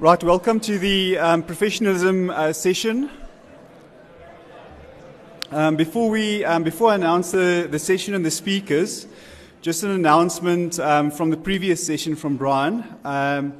Right, 0.00 0.24
welcome 0.24 0.60
to 0.60 0.78
the 0.78 1.18
um, 1.18 1.42
professionalism 1.42 2.30
uh, 2.30 2.54
session. 2.54 3.10
Um, 5.50 5.76
before, 5.76 6.08
we, 6.08 6.42
um, 6.42 6.62
before 6.62 6.92
I 6.92 6.94
announce 6.94 7.32
the, 7.32 7.68
the 7.70 7.78
session 7.78 8.14
and 8.14 8.24
the 8.24 8.30
speakers, 8.30 9.06
just 9.60 9.82
an 9.82 9.90
announcement 9.90 10.80
um, 10.80 11.10
from 11.10 11.28
the 11.28 11.36
previous 11.36 11.86
session 11.86 12.16
from 12.16 12.38
Brian. 12.38 12.82
Um, 13.04 13.52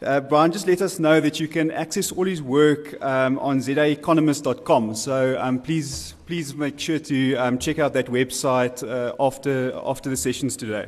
uh, 0.00 0.20
Brian 0.20 0.52
just 0.52 0.66
let 0.66 0.80
us 0.80 0.98
know 0.98 1.20
that 1.20 1.38
you 1.38 1.48
can 1.48 1.70
access 1.70 2.10
all 2.12 2.24
his 2.24 2.40
work 2.40 2.98
um, 3.04 3.38
on 3.38 3.58
zaeconomist.com. 3.58 4.94
So 4.94 5.60
please, 5.64 6.14
please 6.24 6.54
make 6.54 6.80
sure 6.80 6.98
to 6.98 7.58
check 7.58 7.78
out 7.78 7.92
that 7.92 8.06
website 8.06 8.82
uh, 8.82 9.14
after, 9.20 9.78
after 9.84 10.08
the 10.08 10.16
sessions 10.16 10.56
today. 10.56 10.86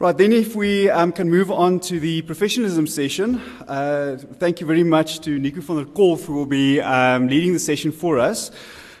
Right, 0.00 0.18
then 0.18 0.32
if 0.32 0.56
we 0.56 0.90
um, 0.90 1.12
can 1.12 1.30
move 1.30 1.52
on 1.52 1.78
to 1.80 2.00
the 2.00 2.22
professionalism 2.22 2.88
session. 2.88 3.36
Uh, 3.68 4.16
thank 4.40 4.60
you 4.60 4.66
very 4.66 4.82
much 4.82 5.20
to 5.20 5.38
Nico 5.38 5.60
van 5.60 5.76
der 5.76 5.84
Colff, 5.84 6.24
who 6.24 6.34
will 6.34 6.46
be 6.46 6.80
um, 6.80 7.28
leading 7.28 7.52
the 7.52 7.60
session 7.60 7.92
for 7.92 8.18
us. 8.18 8.50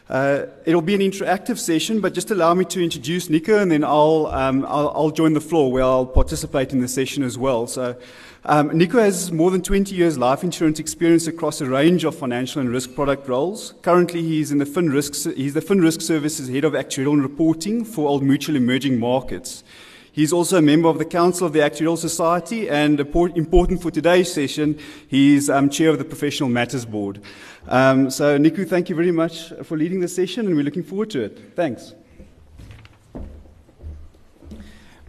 Uh, 0.08 0.46
it'll 0.64 0.80
be 0.80 0.94
an 0.94 1.00
interactive 1.00 1.58
session, 1.58 2.00
but 2.00 2.14
just 2.14 2.30
allow 2.30 2.54
me 2.54 2.64
to 2.66 2.80
introduce 2.80 3.28
Nico, 3.28 3.58
and 3.58 3.72
then 3.72 3.82
I'll, 3.82 4.28
um, 4.28 4.64
I'll, 4.66 4.92
I'll, 4.94 5.10
join 5.10 5.32
the 5.32 5.40
floor 5.40 5.72
where 5.72 5.82
I'll 5.82 6.06
participate 6.06 6.72
in 6.72 6.80
the 6.80 6.86
session 6.86 7.24
as 7.24 7.36
well. 7.36 7.66
So, 7.66 7.96
um, 8.44 8.68
Nico 8.68 9.00
has 9.00 9.32
more 9.32 9.50
than 9.50 9.62
20 9.62 9.96
years 9.96 10.16
life 10.16 10.44
insurance 10.44 10.78
experience 10.78 11.26
across 11.26 11.60
a 11.60 11.66
range 11.66 12.04
of 12.04 12.14
financial 12.14 12.60
and 12.60 12.70
risk 12.70 12.94
product 12.94 13.26
roles. 13.28 13.74
Currently, 13.82 14.22
he's 14.22 14.52
in 14.52 14.58
the 14.58 14.64
FinRisk, 14.64 15.34
he's 15.34 15.54
the 15.54 15.60
FinRisk 15.60 16.02
Services 16.02 16.48
Head 16.48 16.62
of 16.62 16.74
Actuarial 16.74 17.14
and 17.14 17.22
Reporting 17.22 17.84
for 17.84 18.08
Old 18.08 18.22
Mutual 18.22 18.54
Emerging 18.54 19.00
Markets. 19.00 19.64
He's 20.14 20.32
also 20.32 20.58
a 20.58 20.62
member 20.62 20.88
of 20.88 20.98
the 20.98 21.04
Council 21.04 21.44
of 21.44 21.52
the 21.52 21.58
Actuarial 21.58 21.98
Society, 21.98 22.68
and 22.70 23.00
important 23.00 23.82
for 23.82 23.90
today's 23.90 24.32
session, 24.32 24.78
he's 25.08 25.50
um, 25.50 25.68
chair 25.68 25.90
of 25.90 25.98
the 25.98 26.04
Professional 26.04 26.48
Matters 26.48 26.84
Board. 26.84 27.20
Um, 27.66 28.10
so, 28.10 28.38
Nico, 28.38 28.64
thank 28.64 28.88
you 28.88 28.94
very 28.94 29.10
much 29.10 29.52
for 29.64 29.76
leading 29.76 29.98
the 29.98 30.06
session, 30.06 30.46
and 30.46 30.54
we're 30.54 30.62
looking 30.62 30.84
forward 30.84 31.10
to 31.10 31.22
it. 31.24 31.56
Thanks. 31.56 31.94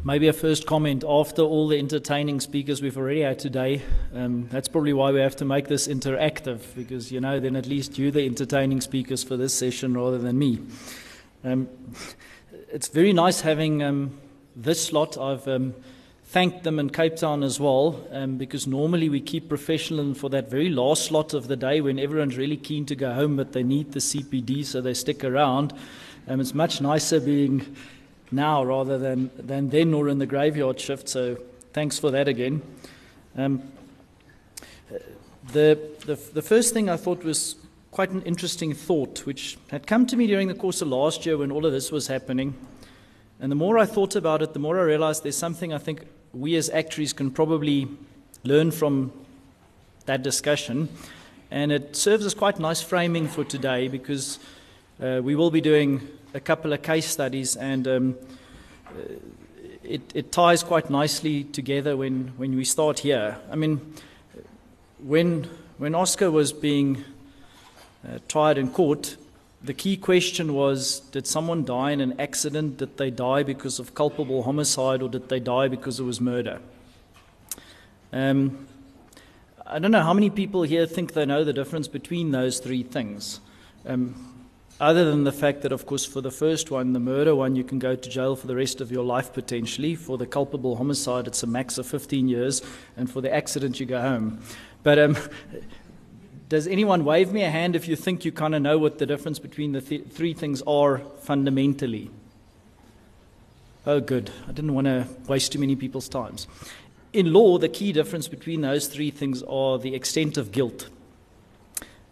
Maybe 0.03 0.27
a 0.27 0.33
first 0.33 0.65
comment 0.65 1.03
after 1.07 1.43
all 1.43 1.67
the 1.67 1.77
entertaining 1.77 2.39
speakers 2.39 2.81
we've 2.81 2.97
already 2.97 3.21
had 3.21 3.37
today. 3.37 3.83
Um, 4.11 4.47
that's 4.49 4.67
probably 4.67 4.93
why 4.93 5.11
we 5.11 5.19
have 5.19 5.35
to 5.35 5.45
make 5.45 5.67
this 5.67 5.87
interactive, 5.87 6.61
because 6.75 7.11
you 7.11 7.21
know, 7.21 7.39
then 7.39 7.55
at 7.55 7.67
least 7.67 7.99
you're 7.99 8.09
the 8.09 8.25
entertaining 8.25 8.81
speakers 8.81 9.23
for 9.23 9.37
this 9.37 9.53
session 9.53 9.93
rather 9.93 10.17
than 10.17 10.39
me. 10.39 10.61
Um, 11.43 11.69
it's 12.71 12.87
very 12.87 13.13
nice 13.13 13.41
having 13.41 13.83
um, 13.83 14.17
this 14.55 14.85
slot. 14.85 15.17
I've 15.17 15.47
um, 15.47 15.73
thanked 16.25 16.63
them 16.63 16.79
in 16.79 16.89
Cape 16.89 17.15
Town 17.15 17.43
as 17.43 17.59
well, 17.59 18.05
um, 18.11 18.37
because 18.37 18.67
normally 18.67 19.09
we 19.09 19.21
keep 19.21 19.49
professional 19.49 20.13
for 20.13 20.29
that 20.29 20.49
very 20.49 20.69
last 20.69 21.05
slot 21.05 21.33
of 21.33 21.47
the 21.47 21.55
day 21.55 21.81
when 21.81 21.99
everyone's 21.99 22.37
really 22.37 22.57
keen 22.57 22.85
to 22.87 22.95
go 22.95 23.13
home, 23.13 23.35
but 23.35 23.53
they 23.53 23.63
need 23.63 23.91
the 23.91 23.99
CPD, 23.99 24.65
so 24.65 24.81
they 24.81 24.93
stick 24.93 25.23
around. 25.23 25.73
Um, 26.27 26.39
it's 26.39 26.53
much 26.53 26.81
nicer 26.81 27.19
being 27.19 27.75
now 28.31 28.63
rather 28.63 28.97
than, 28.97 29.29
than 29.37 29.69
then 29.69 29.93
or 29.93 30.09
in 30.09 30.17
the 30.17 30.25
graveyard 30.25 30.79
shift, 30.79 31.07
so 31.07 31.37
thanks 31.73 31.99
for 31.99 32.11
that 32.11 32.27
again. 32.27 32.61
Um, 33.37 33.63
the, 35.51 35.79
the, 36.05 36.15
the 36.15 36.41
first 36.41 36.73
thing 36.73 36.89
I 36.89 36.97
thought 36.97 37.23
was 37.23 37.55
quite 37.91 38.09
an 38.09 38.23
interesting 38.23 38.73
thought, 38.73 39.25
which 39.25 39.57
had 39.69 39.87
come 39.87 40.05
to 40.07 40.17
me 40.17 40.27
during 40.27 40.47
the 40.47 40.55
course 40.55 40.81
of 40.81 40.87
last 40.87 41.25
year 41.25 41.37
when 41.37 41.51
all 41.51 41.65
of 41.65 41.71
this 41.71 41.91
was 41.91 42.07
happening. 42.07 42.55
And 43.39 43.51
the 43.51 43.55
more 43.55 43.77
I 43.77 43.85
thought 43.85 44.15
about 44.15 44.41
it, 44.41 44.53
the 44.53 44.59
more 44.59 44.79
I 44.79 44.83
realized 44.83 45.23
there's 45.23 45.37
something 45.37 45.73
I 45.73 45.77
think 45.77 46.05
we 46.33 46.55
as 46.55 46.69
actuaries 46.69 47.13
can 47.13 47.31
probably 47.31 47.87
learn 48.43 48.71
from 48.71 49.11
that 50.05 50.23
discussion. 50.23 50.89
And 51.51 51.71
it 51.71 51.95
serves 51.95 52.25
as 52.25 52.33
quite 52.33 52.59
nice 52.59 52.81
framing 52.81 53.27
for 53.27 53.43
today 53.43 53.87
because 53.87 54.39
uh, 55.01 55.21
we 55.23 55.35
will 55.35 55.51
be 55.51 55.61
doing 55.61 56.07
a 56.33 56.39
couple 56.39 56.73
of 56.73 56.81
case 56.81 57.05
studies 57.05 57.55
and 57.55 57.87
um, 57.87 58.15
uh, 58.87 58.91
it, 59.83 60.01
it, 60.15 60.31
ties 60.31 60.63
quite 60.63 60.89
nicely 60.89 61.43
together 61.43 61.95
when, 61.95 62.33
when 62.37 62.55
we 62.55 62.65
start 62.65 62.99
here. 62.99 63.37
I 63.51 63.55
mean, 63.55 63.93
when, 64.99 65.49
when 65.77 65.93
Oscar 65.93 66.31
was 66.31 66.51
being 66.51 67.03
uh, 68.07 68.19
tried 68.27 68.57
in 68.57 68.69
court, 68.69 69.17
the 69.65 69.73
key 69.73 69.97
question 69.97 70.53
was 70.53 70.99
Did 71.11 71.27
someone 71.27 71.63
die 71.65 71.91
in 71.91 72.01
an 72.01 72.19
accident? 72.19 72.77
Did 72.77 72.97
they 72.97 73.09
die 73.09 73.43
because 73.43 73.79
of 73.79 73.95
culpable 73.95 74.43
homicide 74.43 75.01
or 75.01 75.09
did 75.09 75.29
they 75.29 75.39
die 75.39 75.67
because 75.67 75.99
it 75.99 76.03
was 76.03 76.21
murder? 76.21 76.61
Um, 78.13 78.67
I 79.65 79.79
don't 79.79 79.91
know 79.91 80.03
how 80.03 80.13
many 80.13 80.29
people 80.29 80.61
here 80.63 80.85
think 80.85 81.13
they 81.13 81.25
know 81.25 81.43
the 81.43 81.53
difference 81.53 81.87
between 81.87 82.31
those 82.31 82.59
three 82.59 82.83
things. 82.83 83.39
Um, 83.85 84.31
other 84.79 85.05
than 85.09 85.23
the 85.23 85.31
fact 85.31 85.61
that, 85.61 85.71
of 85.71 85.85
course, 85.85 86.05
for 86.05 86.21
the 86.21 86.31
first 86.31 86.69
one, 86.69 86.93
the 86.93 86.99
murder 86.99 87.33
one, 87.33 87.55
you 87.55 87.63
can 87.63 87.79
go 87.79 87.95
to 87.95 88.09
jail 88.09 88.35
for 88.35 88.45
the 88.45 88.55
rest 88.55 88.81
of 88.81 88.91
your 88.91 89.05
life 89.05 89.33
potentially. 89.33 89.95
For 89.95 90.17
the 90.17 90.27
culpable 90.27 90.75
homicide, 90.75 91.27
it's 91.27 91.43
a 91.43 91.47
max 91.47 91.77
of 91.77 91.87
15 91.87 92.27
years. 92.27 92.61
And 92.97 93.09
for 93.09 93.21
the 93.21 93.33
accident, 93.33 93.79
you 93.79 93.85
go 93.85 94.01
home. 94.01 94.41
But 94.83 94.99
um, 94.99 95.17
does 96.47 96.67
anyone 96.67 97.05
wave 97.05 97.31
me 97.31 97.43
a 97.43 97.49
hand 97.49 97.75
if 97.75 97.87
you 97.87 97.95
think 97.95 98.23
you 98.23 98.31
kind 98.31 98.53
of 98.53 98.61
know 98.61 98.77
what 98.77 98.99
the 98.99 99.05
difference 99.05 99.39
between 99.39 99.71
the 99.71 99.81
th- 99.81 100.05
three 100.09 100.33
things 100.33 100.61
are 100.67 100.99
fundamentally? 101.21 102.11
Oh, 103.87 103.99
good. 103.99 104.31
I 104.47 104.51
didn't 104.51 104.73
want 104.73 104.85
to 104.85 105.07
waste 105.27 105.51
too 105.51 105.59
many 105.59 105.75
people's 105.75 106.09
times. 106.09 106.47
In 107.13 107.33
law, 107.33 107.57
the 107.57 107.69
key 107.69 107.93
difference 107.93 108.27
between 108.27 108.61
those 108.61 108.87
three 108.87 109.11
things 109.11 109.41
are 109.43 109.77
the 109.79 109.95
extent 109.95 110.37
of 110.37 110.51
guilt. 110.51 110.89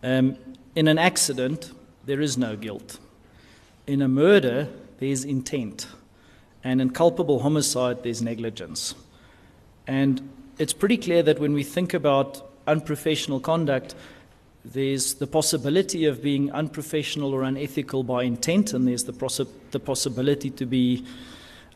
Um, 0.02 0.38
in 0.76 0.88
an 0.88 0.98
accident, 0.98 1.72
there 2.06 2.22
is 2.22 2.38
no 2.38 2.56
guilt. 2.56 3.00
In 3.86 4.02
a 4.02 4.08
murder, 4.08 4.68
there's 5.00 5.24
intent. 5.24 5.88
And 6.64 6.82
in 6.82 6.92
culpable 6.92 7.40
homicide, 7.40 8.04
there's 8.04 8.22
negligence. 8.22 8.96
And 9.86 10.30
it's 10.58 10.74
pretty 10.74 10.98
clear 10.98 11.22
that 11.24 11.40
when 11.40 11.54
we 11.54 11.64
think 11.64 11.94
about 11.94 12.50
unprofessional 12.68 13.40
conduct, 13.40 13.96
there's 14.66 15.16
the 15.16 15.28
possibility 15.28 16.06
of 16.06 16.22
being 16.22 16.52
unprofessional 16.52 17.34
or 17.34 17.44
unethical 17.44 18.04
by 18.04 18.24
intent, 18.24 18.74
and 18.74 18.88
there's 18.88 19.04
the, 19.04 19.12
possi- 19.12 19.48
the 19.72 19.80
possibility 19.80 20.50
to 20.52 20.66
be 20.66 21.06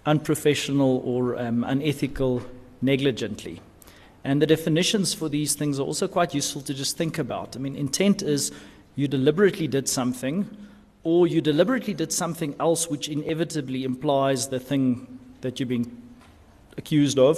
unprofessional 0.05 1.01
or 1.03 1.37
um, 1.37 1.63
unethical 1.65 2.41
negligently. 2.81 3.61
And 4.23 4.41
the 4.41 4.45
definitions 4.45 5.13
for 5.13 5.27
these 5.29 5.53
things 5.53 5.79
are 5.79 5.83
also 5.83 6.07
quite 6.07 6.33
useful 6.33 6.61
to 6.61 6.73
just 6.73 6.97
think 6.97 7.17
about. 7.17 7.55
I 7.55 7.59
mean, 7.59 7.75
intent 7.75 8.21
is 8.21 8.51
you 8.95 9.07
deliberately 9.07 9.67
did 9.67 9.89
something, 9.89 10.49
or 11.03 11.27
you 11.27 11.41
deliberately 11.41 11.93
did 11.93 12.13
something 12.13 12.55
else 12.59 12.89
which 12.89 13.09
inevitably 13.09 13.83
implies 13.83 14.47
the 14.47 14.59
thing 14.59 15.19
that 15.41 15.59
you're 15.59 15.67
being 15.67 16.01
accused 16.77 17.19
of, 17.19 17.37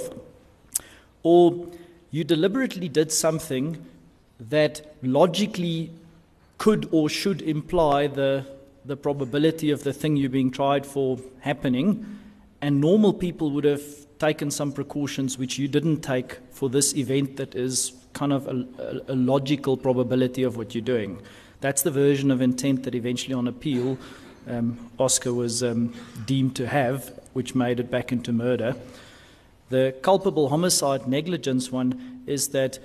or 1.22 1.68
you 2.10 2.24
deliberately 2.24 2.88
did 2.88 3.10
something 3.10 3.84
that 4.48 4.94
logically 5.02 5.90
could 6.58 6.88
or 6.92 7.08
should 7.08 7.42
imply 7.42 8.06
the, 8.06 8.46
the 8.84 8.96
probability 8.96 9.70
of 9.70 9.84
the 9.84 9.92
thing 9.92 10.16
you're 10.16 10.30
being 10.30 10.50
tried 10.50 10.86
for 10.86 11.18
happening. 11.40 12.18
And 12.60 12.80
normal 12.80 13.12
people 13.12 13.50
would 13.52 13.64
have 13.64 13.82
taken 14.18 14.50
some 14.50 14.72
precautions 14.72 15.38
which 15.38 15.58
you 15.58 15.68
didn't 15.68 16.00
take 16.00 16.38
for 16.50 16.68
this 16.68 16.94
event 16.94 17.36
that 17.36 17.54
is 17.54 17.92
kind 18.12 18.32
of 18.32 18.46
a, 18.46 18.66
a, 19.08 19.12
a 19.12 19.16
logical 19.16 19.76
probability 19.76 20.42
of 20.42 20.56
what 20.56 20.74
you're 20.74 20.82
doing. 20.82 21.20
That's 21.60 21.82
the 21.82 21.90
version 21.90 22.30
of 22.30 22.40
intent 22.40 22.84
that 22.84 22.94
eventually 22.94 23.34
on 23.34 23.48
appeal 23.48 23.98
um, 24.48 24.90
Oscar 24.98 25.32
was 25.32 25.62
um, 25.62 25.94
deemed 26.26 26.56
to 26.56 26.66
have, 26.66 27.12
which 27.32 27.54
made 27.54 27.80
it 27.80 27.90
back 27.90 28.12
into 28.12 28.32
murder. 28.32 28.74
The 29.68 29.94
culpable 30.02 30.48
homicide 30.48 31.06
negligence 31.06 31.70
one 31.70 32.22
is 32.26 32.48
that 32.48 32.78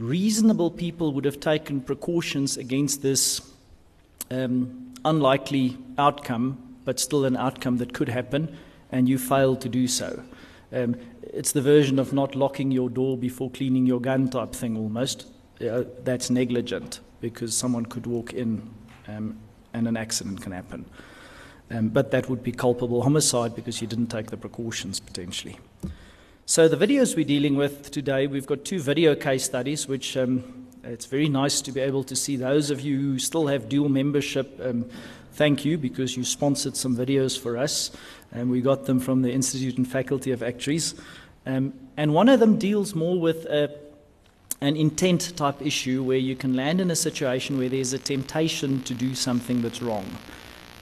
reasonable 0.00 0.70
people 0.70 1.12
would 1.12 1.24
have 1.24 1.40
taken 1.40 1.80
precautions 1.80 2.56
against 2.56 3.02
this 3.02 3.40
um, 4.30 4.94
unlikely 5.04 5.76
outcome, 5.98 6.76
but 6.84 6.98
still 6.98 7.24
an 7.24 7.36
outcome 7.36 7.78
that 7.78 7.92
could 7.92 8.08
happen, 8.08 8.56
and 8.90 9.08
you 9.08 9.18
failed 9.18 9.60
to 9.60 9.68
do 9.68 9.86
so. 9.86 10.22
Um, 10.72 10.96
it's 11.22 11.52
the 11.52 11.62
version 11.62 11.98
of 11.98 12.12
not 12.12 12.34
locking 12.34 12.70
your 12.70 12.88
door 12.88 13.18
before 13.18 13.50
cleaning 13.50 13.86
your 13.86 14.00
gun 14.00 14.28
type 14.28 14.52
thing 14.52 14.76
almost. 14.76 15.26
Uh, 15.60 15.84
that's 16.04 16.30
negligent 16.30 17.00
because 17.20 17.56
someone 17.56 17.84
could 17.84 18.06
walk 18.06 18.32
in 18.32 18.68
um, 19.08 19.36
and 19.74 19.86
an 19.86 19.96
accident 19.96 20.40
can 20.40 20.52
happen. 20.52 20.84
Um, 21.70 21.88
but 21.88 22.10
that 22.10 22.28
would 22.28 22.42
be 22.42 22.52
culpable 22.52 23.02
homicide 23.02 23.54
because 23.54 23.80
you 23.80 23.86
didn't 23.86 24.08
take 24.08 24.30
the 24.30 24.36
precautions 24.36 24.98
potentially. 24.98 25.58
So, 26.46 26.66
the 26.66 26.76
videos 26.76 27.14
we're 27.14 27.24
dealing 27.24 27.54
with 27.54 27.90
today, 27.90 28.26
we've 28.26 28.46
got 28.46 28.64
two 28.64 28.80
video 28.80 29.14
case 29.14 29.44
studies, 29.44 29.86
which 29.86 30.16
um, 30.16 30.66
it's 30.82 31.06
very 31.06 31.28
nice 31.28 31.60
to 31.62 31.72
be 31.72 31.80
able 31.80 32.02
to 32.04 32.16
see 32.16 32.36
those 32.36 32.70
of 32.70 32.80
you 32.80 32.98
who 32.98 33.18
still 33.18 33.46
have 33.46 33.68
dual 33.68 33.88
membership. 33.88 34.58
Um, 34.60 34.88
thank 35.32 35.64
you 35.64 35.78
because 35.78 36.16
you 36.16 36.24
sponsored 36.24 36.76
some 36.76 36.96
videos 36.96 37.38
for 37.38 37.56
us, 37.56 37.92
and 38.32 38.50
we 38.50 38.60
got 38.60 38.86
them 38.86 38.98
from 38.98 39.22
the 39.22 39.32
Institute 39.32 39.78
and 39.78 39.86
Faculty 39.86 40.32
of 40.32 40.42
Actuaries. 40.42 40.94
Um, 41.46 41.72
and 41.96 42.14
one 42.14 42.28
of 42.28 42.40
them 42.40 42.58
deals 42.58 42.94
more 42.94 43.20
with 43.20 43.44
a, 43.46 43.72
an 44.60 44.76
intent 44.76 45.36
type 45.36 45.62
issue 45.62 46.02
where 46.02 46.18
you 46.18 46.34
can 46.34 46.56
land 46.56 46.80
in 46.80 46.90
a 46.90 46.96
situation 46.96 47.58
where 47.58 47.68
there's 47.68 47.92
a 47.92 47.98
temptation 47.98 48.82
to 48.82 48.94
do 48.94 49.14
something 49.14 49.62
that's 49.62 49.80
wrong. 49.80 50.06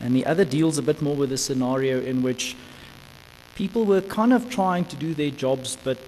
And 0.00 0.14
the 0.14 0.24
other 0.24 0.44
deals 0.44 0.78
a 0.78 0.82
bit 0.82 1.02
more 1.02 1.16
with 1.16 1.32
a 1.32 1.38
scenario 1.38 2.00
in 2.00 2.22
which 2.22 2.56
people 3.58 3.84
were 3.84 4.00
kind 4.00 4.32
of 4.32 4.48
trying 4.48 4.84
to 4.84 4.94
do 4.94 5.12
their 5.14 5.32
jobs, 5.32 5.76
but 5.82 5.98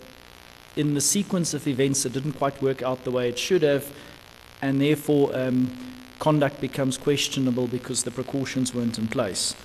in 0.76 0.94
the 0.94 1.00
sequence 1.00 1.52
of 1.52 1.66
events, 1.66 2.06
it 2.06 2.12
didn't 2.12 2.34
quite 2.34 2.62
work 2.62 2.80
out 2.80 3.02
the 3.02 3.10
way 3.10 3.28
it 3.28 3.36
should 3.36 3.62
have, 3.62 3.92
and 4.62 4.80
therefore 4.80 5.36
um, 5.36 5.68
conduct 6.20 6.60
becomes 6.60 6.96
questionable 6.96 7.66
because 7.66 8.04
the 8.04 8.10
precautions 8.12 8.72
weren't 8.72 8.98
in 8.98 9.08
place. 9.08 9.56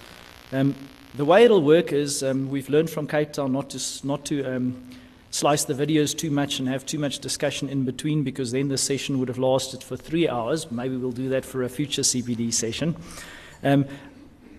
Um, 0.51 0.73
the 1.13 1.25
way 1.25 1.45
it'll 1.45 1.61
work 1.61 1.93
is 1.93 2.23
um, 2.23 2.49
we've 2.49 2.69
learned 2.69 2.89
from 2.89 3.05
Cape 3.05 3.33
Town 3.33 3.53
not 3.53 3.69
to, 3.69 4.07
not 4.07 4.25
to 4.25 4.43
um, 4.43 4.83
slice 5.29 5.63
the 5.65 5.75
videos 5.75 6.17
too 6.17 6.31
much 6.31 6.57
and 6.57 6.67
have 6.67 6.87
too 6.87 6.97
much 6.97 7.19
discussion 7.19 7.69
in 7.69 7.85
between 7.85 8.23
because 8.23 8.51
then 8.51 8.67
the 8.67 8.79
session 8.79 9.19
would 9.19 9.27
have 9.27 9.37
lasted 9.37 9.83
for 9.83 9.95
three 9.95 10.27
hours. 10.27 10.71
Maybe 10.71 10.97
we'll 10.97 11.11
do 11.11 11.29
that 11.29 11.45
for 11.45 11.61
a 11.61 11.69
future 11.69 12.01
CPD 12.01 12.51
session. 12.51 12.95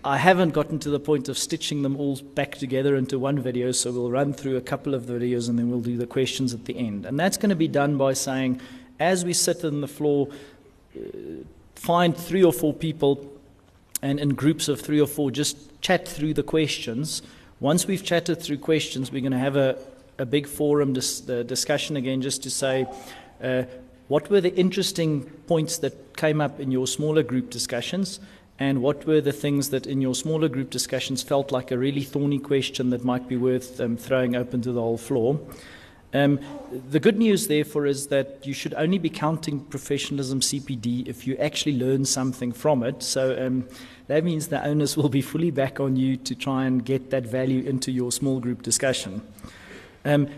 I 0.06 0.18
haven't 0.18 0.50
gotten 0.50 0.78
to 0.78 0.90
the 0.90 1.00
point 1.00 1.28
of 1.28 1.36
stitching 1.36 1.82
them 1.82 1.96
all 1.96 2.14
back 2.36 2.54
together 2.54 2.94
into 2.94 3.18
one 3.18 3.40
video, 3.40 3.72
so 3.72 3.90
we'll 3.90 4.08
run 4.08 4.32
through 4.32 4.56
a 4.56 4.60
couple 4.60 4.94
of 4.94 5.08
the 5.08 5.14
videos 5.14 5.48
and 5.48 5.58
then 5.58 5.68
we'll 5.68 5.80
do 5.80 5.96
the 5.96 6.06
questions 6.06 6.54
at 6.54 6.64
the 6.64 6.78
end. 6.78 7.04
And 7.04 7.18
that's 7.18 7.36
going 7.36 7.50
to 7.50 7.56
be 7.56 7.66
done 7.66 7.98
by 7.98 8.12
saying, 8.12 8.60
as 9.00 9.24
we 9.24 9.32
sit 9.32 9.64
on 9.64 9.80
the 9.80 9.88
floor, 9.88 10.28
uh, 10.96 11.00
find 11.74 12.16
three 12.16 12.44
or 12.44 12.52
four 12.52 12.72
people 12.72 13.32
and 14.00 14.20
in 14.20 14.28
groups 14.28 14.68
of 14.68 14.80
three 14.80 15.00
or 15.00 15.08
four, 15.08 15.32
just 15.32 15.58
chat 15.80 16.06
through 16.06 16.34
the 16.34 16.44
questions. 16.44 17.20
Once 17.58 17.88
we've 17.88 18.04
chatted 18.04 18.40
through 18.40 18.58
questions, 18.58 19.10
we're 19.10 19.20
going 19.20 19.32
to 19.32 19.38
have 19.38 19.56
a, 19.56 19.76
a 20.18 20.26
big 20.26 20.46
forum 20.46 20.92
dis- 20.92 21.18
discussion 21.18 21.96
again 21.96 22.22
just 22.22 22.44
to 22.44 22.50
say 22.50 22.86
uh, 23.42 23.64
what 24.06 24.30
were 24.30 24.40
the 24.40 24.54
interesting 24.54 25.24
points 25.48 25.78
that 25.78 26.16
came 26.16 26.40
up 26.40 26.60
in 26.60 26.70
your 26.70 26.86
smaller 26.86 27.24
group 27.24 27.50
discussions 27.50 28.20
and 28.58 28.82
what 28.82 29.06
were 29.06 29.20
the 29.20 29.32
things 29.32 29.70
that 29.70 29.86
in 29.86 30.00
your 30.00 30.14
smaller 30.14 30.48
group 30.48 30.70
discussions 30.70 31.22
felt 31.22 31.52
like 31.52 31.70
a 31.70 31.78
really 31.78 32.02
thorny 32.02 32.38
question 32.38 32.90
that 32.90 33.04
might 33.04 33.28
be 33.28 33.36
worth 33.36 33.80
um, 33.80 33.96
throwing 33.96 34.34
open 34.34 34.62
to 34.62 34.72
the 34.72 34.80
whole 34.80 34.96
floor. 34.96 35.38
Um, 36.14 36.40
the 36.90 37.00
good 37.00 37.18
news, 37.18 37.48
therefore, 37.48 37.84
is 37.84 38.06
that 38.06 38.46
you 38.46 38.54
should 38.54 38.72
only 38.74 38.96
be 38.96 39.10
counting 39.10 39.60
professionalism 39.60 40.40
CPD 40.40 41.06
if 41.06 41.26
you 41.26 41.36
actually 41.36 41.78
learn 41.78 42.06
something 42.06 42.52
from 42.52 42.82
it. 42.82 43.02
So 43.02 43.46
um, 43.46 43.68
that 44.06 44.24
means 44.24 44.48
the 44.48 44.64
onus 44.64 44.96
will 44.96 45.10
be 45.10 45.20
fully 45.20 45.50
back 45.50 45.78
on 45.78 45.96
you 45.96 46.16
to 46.16 46.34
try 46.34 46.64
and 46.64 46.82
get 46.82 47.10
that 47.10 47.26
value 47.26 47.62
into 47.68 47.92
your 47.92 48.10
small 48.12 48.40
group 48.40 48.62
discussion. 48.62 49.20
Um, 50.06 50.28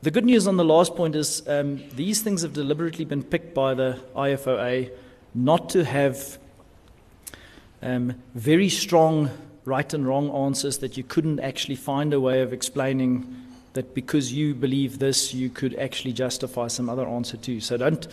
the 0.00 0.10
good 0.10 0.24
news 0.24 0.48
on 0.48 0.56
the 0.56 0.64
last 0.64 0.96
point 0.96 1.14
is 1.14 1.46
um, 1.46 1.84
these 1.94 2.22
things 2.22 2.42
have 2.42 2.54
deliberately 2.54 3.04
been 3.04 3.22
picked 3.22 3.54
by 3.54 3.74
the 3.74 4.00
IFOA 4.16 4.90
not 5.34 5.68
to 5.70 5.84
have 5.84 6.38
um, 7.82 8.14
very 8.34 8.68
strong 8.68 9.30
right 9.64 9.92
and 9.94 10.06
wrong 10.06 10.30
answers 10.30 10.78
that 10.78 10.96
you 10.96 11.04
couldn't 11.04 11.40
actually 11.40 11.76
find 11.76 12.12
a 12.12 12.20
way 12.20 12.40
of 12.42 12.52
explaining 12.52 13.42
that 13.74 13.94
because 13.94 14.32
you 14.32 14.54
believe 14.54 14.98
this, 14.98 15.32
you 15.32 15.48
could 15.48 15.74
actually 15.76 16.12
justify 16.12 16.68
some 16.68 16.88
other 16.88 17.06
answer 17.06 17.36
too. 17.36 17.60
So 17.60 17.76
don't, 17.76 18.06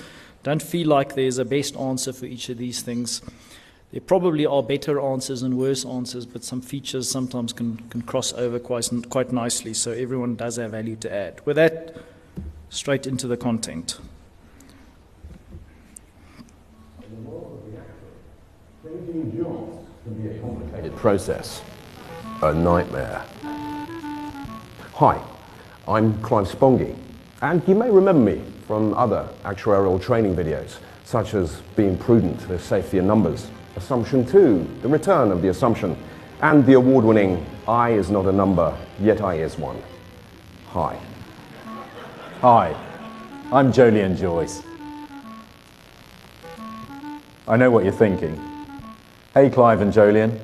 don't 0.43 0.61
feel 0.61 0.87
like 0.87 1.15
there's 1.15 1.37
a 1.37 1.45
best 1.45 1.75
answer 1.75 2.13
for 2.13 2.25
each 2.25 2.49
of 2.49 2.57
these 2.57 2.81
things. 2.81 3.21
There 3.91 4.01
probably 4.01 4.45
are 4.45 4.61
better 4.61 5.01
answers 5.01 5.41
and 5.41 5.57
worse 5.57 5.83
answers, 5.85 6.25
but 6.25 6.43
some 6.43 6.61
features 6.61 7.09
sometimes 7.09 7.53
can, 7.53 7.77
can 7.89 8.03
cross 8.03 8.33
over 8.33 8.59
quite, 8.59 8.87
quite 9.09 9.31
nicely, 9.31 9.73
so 9.73 9.91
everyone 9.91 10.35
does 10.35 10.57
have 10.57 10.71
value 10.71 10.95
to 10.97 11.11
add. 11.11 11.41
With 11.45 11.55
that, 11.55 11.97
straight 12.69 13.07
into 13.07 13.27
the 13.27 13.37
content. 13.37 13.99
A 18.89 20.39
complicated 20.41 20.95
process, 20.95 21.61
a 22.41 22.51
nightmare. 22.51 23.23
Hi, 24.95 25.21
I'm 25.87 26.19
Clive 26.23 26.47
Spongy, 26.47 26.95
and 27.43 27.61
you 27.67 27.75
may 27.75 27.91
remember 27.91 28.31
me 28.31 28.41
from 28.65 28.95
other 28.95 29.29
actuarial 29.43 30.01
training 30.01 30.35
videos, 30.35 30.79
such 31.03 31.35
as 31.35 31.61
being 31.75 31.99
prudent 31.99 32.49
with 32.49 32.63
safety 32.63 32.97
in 32.97 33.05
numbers 33.05 33.51
Assumption 33.75 34.25
2, 34.25 34.79
the 34.81 34.87
return 34.87 35.31
of 35.31 35.43
the 35.43 35.49
assumption, 35.49 35.95
and 36.41 36.65
the 36.65 36.73
award 36.73 37.05
winning 37.05 37.45
I 37.67 37.91
is 37.91 38.09
not 38.09 38.25
a 38.25 38.31
number, 38.31 38.75
yet 38.99 39.21
I 39.21 39.35
is 39.35 39.55
one. 39.59 39.79
Hi. 40.69 40.99
Hi, 42.41 42.75
I'm 43.51 43.71
Jolyon 43.71 44.17
Joyce. 44.17 44.63
I 47.47 47.55
know 47.55 47.69
what 47.69 47.83
you're 47.83 47.93
thinking. 47.93 48.48
Hey, 49.35 49.51
Clive 49.51 49.81
and 49.81 49.93
Jolyon, 49.93 50.39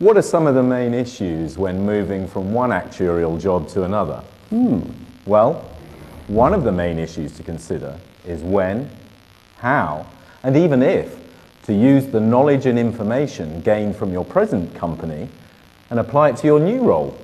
what 0.00 0.16
are 0.16 0.22
some 0.22 0.48
of 0.48 0.56
the 0.56 0.62
main 0.62 0.92
issues 0.92 1.56
when 1.56 1.86
moving 1.86 2.26
from 2.26 2.52
one 2.52 2.70
actuarial 2.70 3.40
job 3.40 3.68
to 3.68 3.84
another? 3.84 4.24
Hmm, 4.50 4.80
well, 5.24 5.64
one 6.26 6.52
of 6.52 6.64
the 6.64 6.72
main 6.72 6.98
issues 6.98 7.30
to 7.36 7.44
consider 7.44 7.96
is 8.26 8.42
when, 8.42 8.90
how, 9.58 10.04
and 10.42 10.56
even 10.56 10.82
if 10.82 11.16
to 11.66 11.72
use 11.72 12.08
the 12.08 12.18
knowledge 12.18 12.66
and 12.66 12.76
information 12.76 13.60
gained 13.60 13.94
from 13.94 14.10
your 14.12 14.24
present 14.24 14.74
company 14.74 15.28
and 15.90 16.00
apply 16.00 16.30
it 16.30 16.36
to 16.38 16.48
your 16.48 16.58
new 16.58 16.82
role 16.82 17.16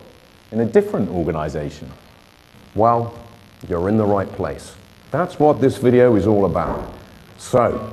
in 0.52 0.60
a 0.60 0.64
different 0.64 1.10
organization? 1.10 1.90
Well, 2.76 3.18
you're 3.68 3.88
in 3.88 3.96
the 3.96 4.06
right 4.06 4.30
place. 4.30 4.76
That's 5.10 5.40
what 5.40 5.60
this 5.60 5.76
video 5.76 6.14
is 6.14 6.28
all 6.28 6.44
about. 6.44 6.94
So, 7.36 7.92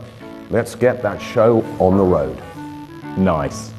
let's 0.51 0.75
get 0.75 1.01
that 1.01 1.19
show 1.19 1.63
on 1.79 1.97
the 1.97 2.03
road. 2.03 2.43
Nice. 3.17 3.71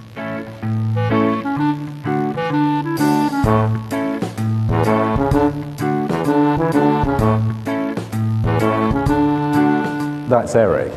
That's 10.29 10.56
Eric. 10.56 10.93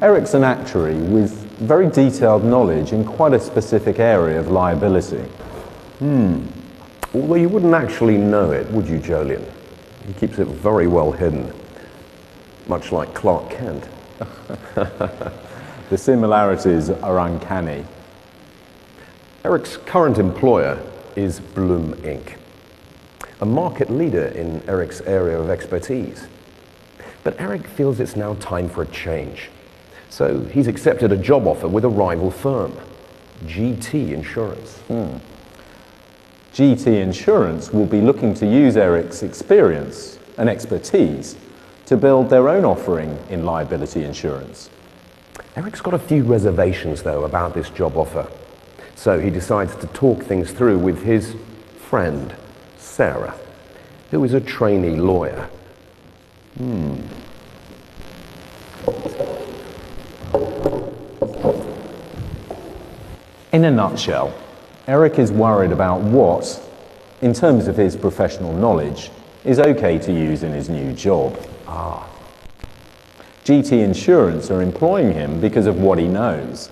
Eric's 0.00 0.32
an 0.32 0.44
actuary 0.44 0.94
with 0.94 1.30
very 1.58 1.90
detailed 1.90 2.42
knowledge 2.42 2.92
in 2.92 3.04
quite 3.04 3.34
a 3.34 3.40
specific 3.40 3.98
area 3.98 4.40
of 4.40 4.48
liability. 4.48 5.22
Hmm. 5.98 6.46
Although 7.14 7.34
you 7.34 7.50
wouldn't 7.50 7.74
actually 7.74 8.16
know 8.16 8.50
it, 8.52 8.66
would 8.70 8.88
you, 8.88 8.98
Jolyon? 8.98 9.44
He 10.06 10.14
keeps 10.14 10.38
it 10.38 10.48
very 10.48 10.86
well 10.86 11.12
hidden, 11.12 11.52
much 12.66 12.92
like 12.92 13.12
Clark 13.12 13.50
Kent. 13.50 13.84
the 15.90 15.98
similarities 15.98 16.90
are 16.90 17.18
uncanny. 17.20 17.84
Eric's 19.44 19.76
current 19.76 20.18
employer 20.18 20.82
is 21.14 21.38
Bloom 21.38 21.94
Inc., 22.02 22.36
a 23.40 23.46
market 23.46 23.88
leader 23.90 24.26
in 24.26 24.62
Eric's 24.68 25.00
area 25.02 25.38
of 25.38 25.48
expertise. 25.48 26.26
But 27.22 27.40
Eric 27.40 27.66
feels 27.66 28.00
it's 28.00 28.16
now 28.16 28.34
time 28.34 28.68
for 28.68 28.82
a 28.82 28.86
change. 28.86 29.50
So 30.10 30.44
he's 30.44 30.66
accepted 30.66 31.12
a 31.12 31.16
job 31.16 31.46
offer 31.46 31.68
with 31.68 31.84
a 31.84 31.88
rival 31.88 32.30
firm, 32.30 32.72
GT 33.44 34.12
Insurance. 34.12 34.78
Hmm. 34.88 35.18
GT 36.52 37.00
Insurance 37.00 37.72
will 37.72 37.86
be 37.86 38.00
looking 38.00 38.34
to 38.34 38.46
use 38.46 38.76
Eric's 38.76 39.22
experience 39.22 40.18
and 40.38 40.48
expertise 40.48 41.36
to 41.86 41.96
build 41.96 42.30
their 42.30 42.48
own 42.48 42.64
offering 42.64 43.18
in 43.30 43.44
liability 43.44 44.04
insurance. 44.04 44.70
Eric's 45.56 45.80
got 45.80 45.94
a 45.94 45.98
few 45.98 46.22
reservations, 46.22 47.02
though, 47.02 47.24
about 47.24 47.54
this 47.54 47.70
job 47.70 47.96
offer. 47.96 48.28
So 48.94 49.18
he 49.18 49.30
decides 49.30 49.74
to 49.76 49.86
talk 49.88 50.22
things 50.22 50.52
through 50.52 50.78
with 50.78 51.02
his 51.02 51.34
friend, 51.88 52.34
Sarah, 52.76 53.34
who 54.10 54.22
is 54.22 54.34
a 54.34 54.40
trainee 54.40 54.96
lawyer. 54.96 55.48
Hmm. 56.58 56.96
In 63.52 63.64
a 63.64 63.70
nutshell, 63.70 64.34
Eric 64.86 65.18
is 65.18 65.32
worried 65.32 65.72
about 65.72 66.02
what, 66.02 66.62
in 67.22 67.32
terms 67.32 67.66
of 67.66 67.78
his 67.78 67.96
professional 67.96 68.52
knowledge, 68.52 69.10
is 69.42 69.58
okay 69.58 69.98
to 70.00 70.12
use 70.12 70.42
in 70.42 70.52
his 70.52 70.68
new 70.68 70.92
job. 70.92 71.34
Ah. 71.66 72.06
GT 73.46 73.84
Insurance 73.84 74.50
are 74.50 74.60
employing 74.60 75.12
him 75.12 75.40
because 75.40 75.66
of 75.66 75.76
what 75.78 76.00
he 76.00 76.08
knows. 76.08 76.68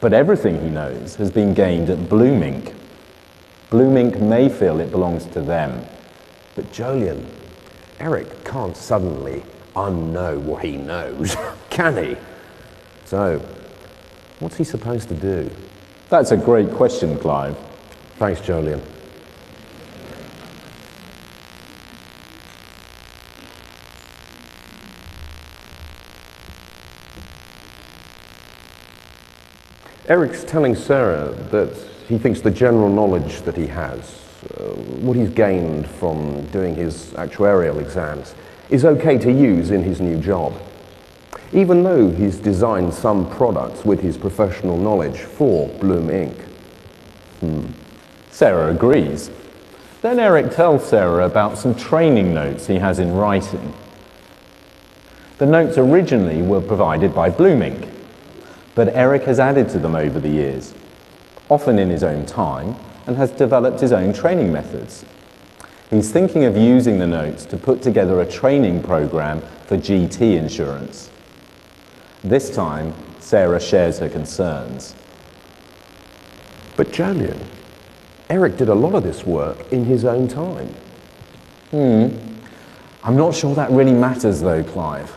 But 0.00 0.14
everything 0.14 0.58
he 0.62 0.70
knows 0.70 1.16
has 1.16 1.30
been 1.30 1.52
gained 1.52 1.90
at 1.90 2.08
Bloom 2.08 2.40
Inc. 2.40 2.74
Bloom 3.68 3.94
Inc. 3.96 4.18
may 4.18 4.48
feel 4.48 4.80
it 4.80 4.90
belongs 4.90 5.26
to 5.26 5.42
them. 5.42 5.84
But 6.54 6.72
Jolyon, 6.72 7.26
Eric 8.00 8.42
can't 8.42 8.74
suddenly 8.74 9.42
unknow 9.74 10.40
what 10.40 10.64
he 10.64 10.78
knows, 10.78 11.36
can 11.68 12.02
he? 12.02 12.16
So, 13.04 13.46
what's 14.38 14.56
he 14.56 14.64
supposed 14.64 15.10
to 15.10 15.14
do? 15.14 15.50
That's 16.08 16.30
a 16.30 16.38
great 16.38 16.70
question, 16.70 17.18
Clive. 17.18 17.54
Thanks, 18.16 18.40
Jolyon. 18.40 18.80
Eric's 30.08 30.44
telling 30.44 30.76
Sarah 30.76 31.32
that 31.50 31.76
he 32.06 32.16
thinks 32.16 32.40
the 32.40 32.50
general 32.50 32.88
knowledge 32.88 33.42
that 33.42 33.56
he 33.56 33.66
has, 33.66 34.22
uh, 34.56 34.62
what 35.00 35.16
he's 35.16 35.30
gained 35.30 35.88
from 35.88 36.46
doing 36.46 36.76
his 36.76 37.06
actuarial 37.14 37.80
exams, 37.80 38.36
is 38.70 38.84
okay 38.84 39.18
to 39.18 39.32
use 39.32 39.72
in 39.72 39.82
his 39.82 40.00
new 40.00 40.20
job. 40.20 40.54
Even 41.52 41.82
though 41.82 42.08
he's 42.08 42.36
designed 42.36 42.94
some 42.94 43.28
products 43.30 43.84
with 43.84 44.00
his 44.00 44.16
professional 44.16 44.76
knowledge 44.76 45.18
for 45.18 45.68
Bloom 45.80 46.08
Inc. 46.08 46.40
Hmm. 47.40 47.66
Sarah 48.30 48.72
agrees. 48.72 49.30
Then 50.02 50.20
Eric 50.20 50.52
tells 50.52 50.88
Sarah 50.88 51.26
about 51.26 51.58
some 51.58 51.74
training 51.74 52.32
notes 52.32 52.68
he 52.68 52.76
has 52.76 53.00
in 53.00 53.12
writing. 53.12 53.74
The 55.38 55.46
notes 55.46 55.78
originally 55.78 56.42
were 56.42 56.60
provided 56.60 57.12
by 57.12 57.30
Bloom 57.30 57.60
Inc., 57.60 57.95
but 58.76 58.94
Eric 58.94 59.22
has 59.24 59.40
added 59.40 59.70
to 59.70 59.78
them 59.78 59.96
over 59.96 60.20
the 60.20 60.28
years, 60.28 60.74
often 61.48 61.78
in 61.78 61.88
his 61.88 62.04
own 62.04 62.26
time, 62.26 62.76
and 63.06 63.16
has 63.16 63.30
developed 63.32 63.80
his 63.80 63.90
own 63.90 64.12
training 64.12 64.52
methods. 64.52 65.04
He's 65.88 66.12
thinking 66.12 66.44
of 66.44 66.56
using 66.56 66.98
the 66.98 67.06
notes 67.06 67.46
to 67.46 67.56
put 67.56 67.80
together 67.80 68.20
a 68.20 68.30
training 68.30 68.82
program 68.82 69.40
for 69.66 69.78
GT 69.78 70.36
insurance. 70.36 71.10
This 72.22 72.54
time, 72.54 72.92
Sarah 73.18 73.60
shares 73.60 73.98
her 74.00 74.10
concerns. 74.10 74.94
But 76.76 76.88
Jolyon, 76.88 77.40
Eric 78.28 78.58
did 78.58 78.68
a 78.68 78.74
lot 78.74 78.94
of 78.94 79.04
this 79.04 79.24
work 79.24 79.72
in 79.72 79.86
his 79.86 80.04
own 80.04 80.28
time. 80.28 80.68
Hmm. 81.70 82.08
I'm 83.02 83.16
not 83.16 83.34
sure 83.34 83.54
that 83.54 83.70
really 83.70 83.94
matters 83.94 84.42
though, 84.42 84.62
Clive. 84.64 85.14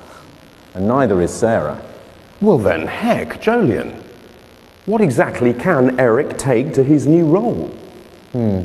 And 0.76 0.88
neither 0.88 1.22
is 1.22 1.34
Sarah. 1.34 1.84
Well 2.42 2.58
then, 2.58 2.88
heck, 2.88 3.42
Jolyon. 3.42 4.02
What 4.86 5.02
exactly 5.02 5.54
can 5.54 6.00
Eric 6.00 6.38
take 6.38 6.74
to 6.76 6.84
his 6.84 7.06
new 7.06 7.26
role? 7.26 7.68
Hmm. 8.32 8.64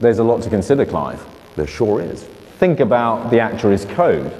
There's 0.00 0.18
a 0.18 0.24
lot 0.24 0.42
to 0.42 0.50
consider, 0.50 0.84
Clive. 0.84 1.24
There 1.54 1.68
sure 1.68 2.02
is. 2.02 2.24
Think 2.58 2.80
about 2.80 3.30
the 3.30 3.38
actuary's 3.38 3.84
code. 3.84 4.32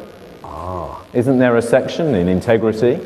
Ah. 0.43 1.05
Isn't 1.13 1.39
there 1.39 1.57
a 1.57 1.63
section 1.63 2.15
in 2.17 2.27
integrity? 2.27 3.01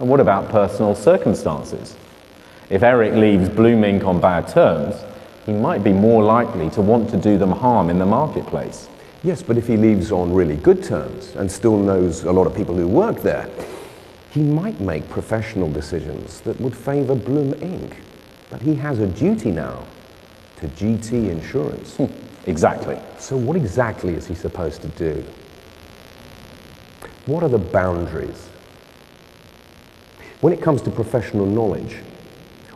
And 0.00 0.08
what 0.08 0.18
about 0.18 0.48
personal 0.48 0.96
circumstances? 0.96 1.96
If 2.70 2.82
Eric 2.82 3.14
leaves 3.14 3.48
Bloom 3.48 3.82
Inc. 3.82 4.04
on 4.04 4.20
bad 4.20 4.48
terms, 4.48 4.96
he 5.46 5.52
might 5.52 5.84
be 5.84 5.92
more 5.92 6.24
likely 6.24 6.70
to 6.70 6.82
want 6.82 7.08
to 7.10 7.16
do 7.16 7.38
them 7.38 7.52
harm 7.52 7.88
in 7.88 8.00
the 8.00 8.06
marketplace. 8.06 8.88
Yes, 9.22 9.42
but 9.42 9.56
if 9.56 9.68
he 9.68 9.76
leaves 9.76 10.10
on 10.10 10.34
really 10.34 10.56
good 10.56 10.82
terms 10.82 11.34
and 11.36 11.50
still 11.50 11.76
knows 11.76 12.24
a 12.24 12.32
lot 12.32 12.46
of 12.48 12.54
people 12.54 12.74
who 12.74 12.86
work 12.86 13.22
there, 13.22 13.48
he 14.38 14.44
might 14.44 14.78
make 14.78 15.08
professional 15.08 15.68
decisions 15.68 16.42
that 16.42 16.60
would 16.60 16.76
favour 16.76 17.16
Bloom 17.16 17.54
Inc. 17.54 17.92
But 18.50 18.62
he 18.62 18.76
has 18.76 19.00
a 19.00 19.08
duty 19.08 19.50
now 19.50 19.84
to 20.60 20.68
GT 20.68 21.28
Insurance. 21.28 21.96
Hmm, 21.96 22.06
exactly. 22.46 23.00
So 23.18 23.36
what 23.36 23.56
exactly 23.56 24.14
is 24.14 24.28
he 24.28 24.36
supposed 24.36 24.80
to 24.82 24.88
do? 24.90 25.24
What 27.26 27.42
are 27.42 27.48
the 27.48 27.58
boundaries? 27.58 28.48
When 30.40 30.52
it 30.52 30.62
comes 30.62 30.82
to 30.82 30.90
professional 30.92 31.44
knowledge, 31.44 31.96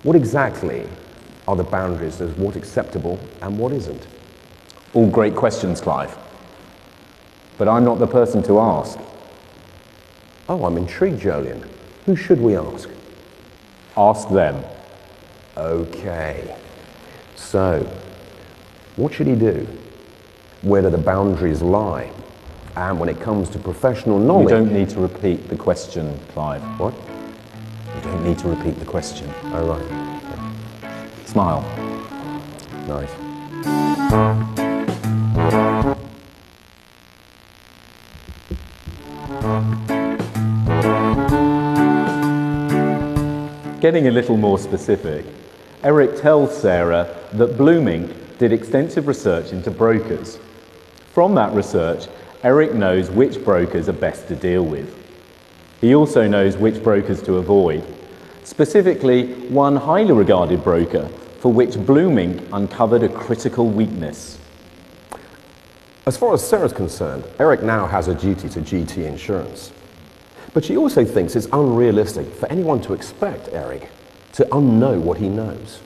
what 0.02 0.16
exactly 0.16 0.84
are 1.46 1.54
the 1.54 1.62
boundaries 1.62 2.20
of 2.20 2.40
what's 2.40 2.56
acceptable 2.56 3.20
and 3.40 3.56
what 3.56 3.70
isn't? 3.72 4.04
All 4.94 5.08
great 5.08 5.36
questions, 5.36 5.80
Clive. 5.80 6.18
But 7.56 7.68
I'm 7.68 7.84
not 7.84 8.00
the 8.00 8.08
person 8.08 8.42
to 8.44 8.58
ask. 8.58 8.98
Oh, 10.48 10.64
I'm 10.64 10.76
intrigued, 10.76 11.20
Jolyon. 11.20 11.68
Who 12.06 12.16
should 12.16 12.40
we 12.40 12.56
ask? 12.56 12.88
Ask 13.96 14.28
them. 14.28 14.64
Okay. 15.56 16.56
So, 17.36 17.86
what 18.96 19.12
should 19.14 19.26
he 19.26 19.34
do? 19.34 19.66
Where 20.62 20.82
do 20.82 20.90
the 20.90 20.98
boundaries 20.98 21.62
lie? 21.62 22.10
And 22.76 22.98
when 22.98 23.08
it 23.08 23.20
comes 23.20 23.50
to 23.50 23.58
professional 23.58 24.18
knowledge... 24.18 24.50
You 24.50 24.56
don't 24.56 24.72
need 24.72 24.88
to 24.90 25.00
repeat 25.00 25.48
the 25.48 25.56
question, 25.56 26.18
Clive. 26.32 26.62
What? 26.80 26.94
You 27.96 28.00
don't 28.02 28.24
need 28.24 28.38
to 28.38 28.48
repeat 28.48 28.78
the 28.78 28.86
question. 28.86 29.28
Oh, 29.52 29.66
right. 29.66 31.26
Smile. 31.26 31.62
Nice. 32.88 33.10
Getting 43.92 44.08
a 44.08 44.10
little 44.10 44.38
more 44.38 44.58
specific, 44.58 45.26
Eric 45.84 46.18
tells 46.18 46.58
Sarah 46.58 47.14
that 47.34 47.58
Bloom 47.58 47.84
Inc. 47.84 48.38
did 48.38 48.50
extensive 48.50 49.06
research 49.06 49.52
into 49.52 49.70
brokers. 49.70 50.38
From 51.12 51.34
that 51.34 51.52
research, 51.52 52.06
Eric 52.42 52.72
knows 52.72 53.10
which 53.10 53.44
brokers 53.44 53.90
are 53.90 53.92
best 53.92 54.28
to 54.28 54.34
deal 54.34 54.64
with. 54.64 54.96
He 55.82 55.94
also 55.94 56.26
knows 56.26 56.56
which 56.56 56.82
brokers 56.82 57.20
to 57.24 57.34
avoid, 57.34 57.84
specifically 58.44 59.34
one 59.50 59.76
highly 59.76 60.12
regarded 60.12 60.64
broker 60.64 61.06
for 61.40 61.52
which 61.52 61.76
Bloom 61.76 62.16
Inc. 62.16 62.48
uncovered 62.50 63.02
a 63.02 63.10
critical 63.10 63.68
weakness. 63.68 64.38
As 66.06 66.16
far 66.16 66.32
as 66.32 66.48
Sarah's 66.48 66.72
concerned, 66.72 67.24
Eric 67.38 67.62
now 67.62 67.84
has 67.84 68.08
a 68.08 68.14
duty 68.14 68.48
to 68.48 68.60
GT 68.62 69.04
Insurance. 69.04 69.70
But 70.54 70.64
she 70.64 70.76
also 70.76 71.04
thinks 71.04 71.34
it's 71.34 71.48
unrealistic 71.52 72.26
for 72.26 72.46
anyone 72.50 72.80
to 72.82 72.92
expect 72.92 73.48
Eric 73.52 73.88
to 74.34 74.44
unknow 74.46 75.00
what 75.00 75.18
he 75.18 75.28
knows. 75.28 75.80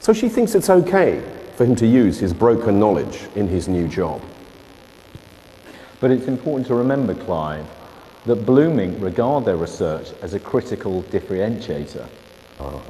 So 0.00 0.12
she 0.12 0.28
thinks 0.28 0.54
it's 0.54 0.70
okay 0.70 1.22
for 1.56 1.64
him 1.64 1.74
to 1.76 1.86
use 1.86 2.18
his 2.18 2.34
broken 2.34 2.78
knowledge 2.78 3.20
in 3.34 3.48
his 3.48 3.66
new 3.66 3.88
job. 3.88 4.22
But 6.00 6.10
it's 6.10 6.26
important 6.26 6.66
to 6.68 6.74
remember, 6.74 7.14
Clive, 7.14 7.66
that 8.26 8.44
Bloom 8.44 8.76
Inc. 8.76 9.00
regard 9.00 9.44
their 9.44 9.56
research 9.56 10.08
as 10.20 10.34
a 10.34 10.40
critical 10.40 11.02
differentiator 11.04 12.06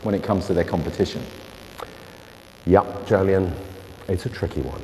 when 0.02 0.14
it 0.14 0.22
comes 0.22 0.46
to 0.46 0.54
their 0.54 0.64
competition. 0.64 1.22
Yup, 2.66 3.06
Jolyon, 3.06 3.52
it's 4.08 4.26
a 4.26 4.28
tricky 4.28 4.62
one. 4.62 4.82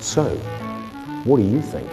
So, 0.00 0.36
what 1.24 1.38
do 1.38 1.42
you 1.42 1.60
think? 1.60 1.90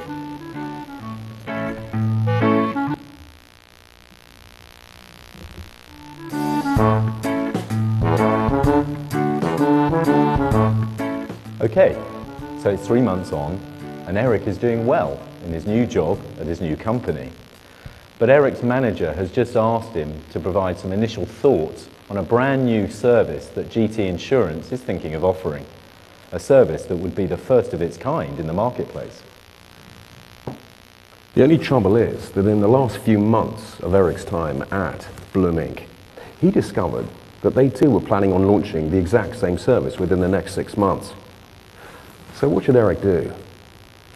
Okay, 11.78 11.96
so 12.60 12.72
it's 12.72 12.88
three 12.88 13.02
months 13.02 13.32
on, 13.32 13.60
and 14.08 14.18
Eric 14.18 14.48
is 14.48 14.58
doing 14.58 14.88
well 14.88 15.22
in 15.46 15.54
his 15.54 15.68
new 15.68 15.86
job 15.86 16.20
at 16.40 16.48
his 16.48 16.60
new 16.60 16.76
company. 16.76 17.32
But 18.18 18.32
Eric's 18.32 18.64
manager 18.64 19.14
has 19.14 19.32
just 19.32 19.56
asked 19.56 19.92
him 19.92 20.24
to 20.32 20.40
provide 20.40 20.80
some 20.80 20.92
initial 20.92 21.28
thoughts 21.28 21.88
on 22.10 22.18
a 22.18 22.24
brand 22.24 22.66
new 22.66 22.90
service 22.90 23.50
that 23.50 23.70
GT 23.70 24.00
Insurance 24.00 24.72
is 24.72 24.82
thinking 24.82 25.14
of 25.14 25.24
offering. 25.24 25.68
A 26.32 26.40
service 26.40 26.84
that 26.86 26.96
would 26.96 27.14
be 27.14 27.28
the 27.28 27.38
first 27.38 27.74
of 27.74 27.82
its 27.84 27.96
kind 27.96 28.40
in 28.40 28.48
the 28.48 28.54
marketplace. 28.54 29.22
The 31.36 31.44
only 31.44 31.60
trouble 31.60 31.96
is 31.96 32.32
that 32.32 32.48
in 32.48 32.60
the 32.60 32.68
last 32.68 32.98
few 32.98 33.20
months 33.20 33.80
of 33.82 33.94
Eric's 33.94 34.26
time 34.26 34.64
at 34.72 35.08
Bloom 35.32 35.58
Inc., 35.58 35.84
he 36.42 36.50
discovered 36.50 37.06
that 37.44 37.54
they 37.54 37.70
too 37.70 37.92
were 37.92 38.02
planning 38.02 38.34
on 38.34 38.48
launching 38.48 38.90
the 38.90 38.98
exact 38.98 39.38
same 39.38 39.60
service 39.60 40.00
within 40.00 40.22
the 40.22 40.28
next 40.28 40.56
six 40.56 40.76
months. 40.76 41.14
So 42.38 42.48
what 42.48 42.66
should 42.66 42.76
Eric 42.76 43.02
do? 43.02 43.34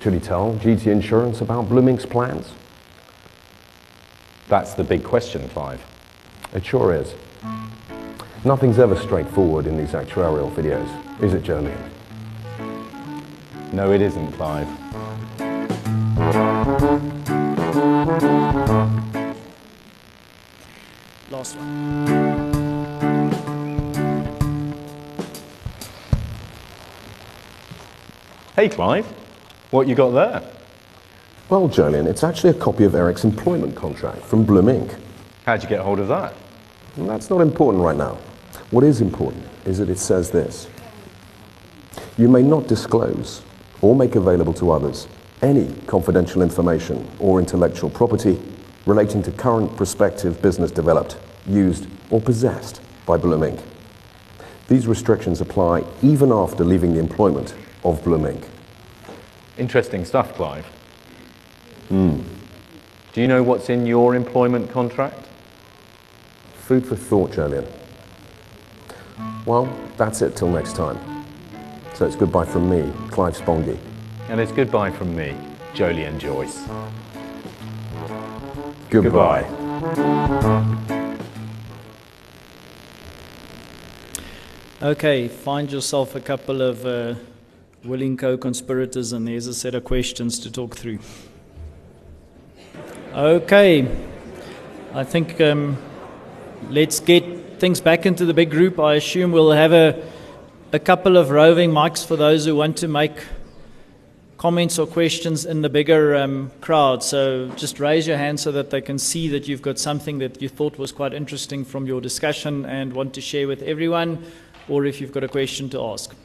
Should 0.02 0.14
he 0.14 0.20
tell 0.20 0.54
GT 0.54 0.86
Insurance 0.92 1.42
about 1.42 1.68
Bloom 1.68 1.88
Inc.'s 1.88 2.06
plans? 2.06 2.54
That's 4.48 4.76
the 4.76 4.84
big 4.84 5.04
question, 5.04 5.50
Clive. 5.50 5.84
It 6.54 6.64
sure 6.64 6.94
is. 6.94 7.16
Nothing's 8.46 8.78
ever 8.78 8.96
straightforward 8.96 9.66
in 9.66 9.76
these 9.76 9.94
actuarial 9.94 10.54
videos, 10.54 10.88
is 11.24 11.34
it, 11.34 11.42
Jolyon? 11.42 11.90
No, 13.74 13.92
it 13.92 14.02
isn't, 14.02 14.32
Clive. 14.34 14.68
Last 21.32 21.56
one. 21.56 22.01
Hey, 28.62 28.70
Clive. 28.70 29.08
What 29.72 29.88
you 29.88 29.96
got 29.96 30.12
there? 30.12 30.44
Well, 31.50 31.68
Jolyon, 31.68 32.06
it's 32.06 32.24
actually 32.24 32.52
a 32.52 32.62
copy 32.62 32.84
of 32.84 32.94
Eric's 32.94 33.24
employment 33.24 33.76
contract 33.76 34.22
from 34.22 34.46
Bloom 34.46 34.68
Inc. 34.68 35.00
How'd 35.48 35.64
you 35.64 35.68
get 35.68 35.80
hold 35.80 35.98
of 35.98 36.08
that? 36.10 36.36
And 36.96 37.10
that's 37.10 37.32
not 37.32 37.42
important 37.42 37.84
right 37.84 37.98
now. 37.98 38.20
What 38.70 38.84
is 38.84 39.02
important 39.02 39.44
is 39.66 39.80
that 39.80 39.90
it 39.90 39.98
says 39.98 40.30
this. 40.30 40.70
You 42.20 42.28
may 42.28 42.44
not 42.44 42.68
disclose 42.68 43.42
or 43.82 43.96
make 43.96 44.14
available 44.14 44.54
to 44.54 44.70
others 44.70 45.08
any 45.42 45.74
confidential 45.88 46.44
information 46.44 47.10
or 47.18 47.40
intellectual 47.40 47.90
property 47.90 48.40
relating 48.86 49.24
to 49.24 49.32
current 49.32 49.76
prospective 49.76 50.40
business 50.40 50.70
developed 50.70 51.18
used, 51.48 51.88
or 52.12 52.22
possessed 52.22 52.80
by 53.08 53.18
Bloom 53.18 53.42
Inc. 53.42 53.60
These 54.68 54.86
restrictions 54.86 55.42
apply 55.42 55.84
even 56.04 56.32
after 56.32 56.64
leaving 56.64 56.94
the 56.94 57.00
employment 57.00 57.56
of 57.84 58.04
Bloom 58.04 58.24
Inc. 58.24 58.48
Interesting 59.58 60.06
stuff, 60.06 60.34
Clive. 60.36 60.66
Do 63.14 63.20
you 63.20 63.28
know 63.28 63.44
what's 63.44 63.70
in 63.70 63.86
your 63.86 64.16
employment 64.16 64.72
contract? 64.72 65.28
Food 66.54 66.86
for 66.86 66.96
thought, 66.96 67.32
Jolyon. 67.32 67.68
Well, 69.46 69.68
that's 69.98 70.22
it 70.22 70.38
till 70.38 70.50
next 70.50 70.78
time. 70.78 70.98
So 71.94 72.06
it's 72.06 72.16
goodbye 72.16 72.46
from 72.46 72.70
me, 72.70 72.92
Clive 73.10 73.36
Spongy. 73.36 73.78
And 74.30 74.40
it's 74.40 74.54
goodbye 74.54 74.92
from 74.92 75.14
me, 75.14 75.36
Jolyon 75.74 76.18
Joyce. 76.18 76.66
Goodbye. 78.90 79.44
Okay, 84.82 85.28
find 85.28 85.70
yourself 85.72 86.16
a 86.16 86.22
couple 86.22 86.62
of 86.62 86.86
uh, 86.86 87.16
willing 87.84 88.18
co 88.18 88.38
conspirators, 88.38 89.12
and 89.12 89.28
there's 89.28 89.48
a 89.48 89.54
set 89.54 89.76
of 89.76 89.84
questions 89.84 90.40
to 90.40 90.52
talk 90.52 90.76
through. 90.76 91.00
Okay, 93.14 93.88
I 94.94 95.04
think 95.04 95.42
um, 95.42 95.78
let's 96.70 97.00
get 97.00 97.60
things 97.60 97.82
back 97.82 98.06
into 98.06 98.26
the 98.26 98.34
big 98.34 98.52
group. 98.52 98.80
I 98.80 98.96
assume 98.96 99.32
we'll 99.32 99.52
have 99.52 99.74
a, 99.74 100.02
a 100.72 100.80
couple 100.80 101.18
of 101.18 101.30
roving 101.30 101.72
mics 101.72 102.06
for 102.06 102.16
those 102.16 102.46
who 102.46 102.56
want 102.56 102.78
to 102.78 102.88
make 102.88 103.14
comments 104.38 104.80
or 104.80 104.88
questions 104.88 105.46
in 105.46 105.62
the 105.62 105.70
bigger 105.70 106.16
um, 106.16 106.52
crowd. 106.62 107.04
So 107.04 107.50
just 107.50 107.80
raise 107.80 108.08
your 108.08 108.18
hand 108.18 108.40
so 108.40 108.52
that 108.54 108.72
they 108.72 108.82
can 108.82 108.98
see 108.98 109.28
that 109.30 109.48
you've 109.48 109.62
got 109.62 109.78
something 109.78 110.18
that 110.18 110.42
you 110.42 110.50
thought 110.50 110.80
was 110.80 110.92
quite 110.92 111.14
interesting 111.14 111.64
from 111.64 111.86
your 111.86 112.02
discussion 112.02 112.66
and 112.66 112.94
want 112.94 113.14
to 113.14 113.22
share 113.22 113.48
with 113.48 113.62
everyone, 113.62 114.26
or 114.68 114.86
if 114.86 115.00
you've 115.00 115.12
got 115.12 115.24
a 115.24 115.28
question 115.28 115.70
to 115.70 115.84
ask. 115.84 116.16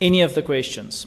Any 0.00 0.20
of 0.22 0.34
the 0.34 0.42
questions. 0.42 1.06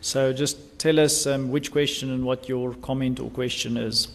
So 0.00 0.32
just 0.32 0.78
tell 0.78 1.00
us 1.00 1.26
um, 1.26 1.50
which 1.50 1.70
question 1.70 2.10
and 2.10 2.24
what 2.24 2.48
your 2.48 2.74
comment 2.74 3.20
or 3.20 3.28
question 3.30 3.76
is. 3.76 4.08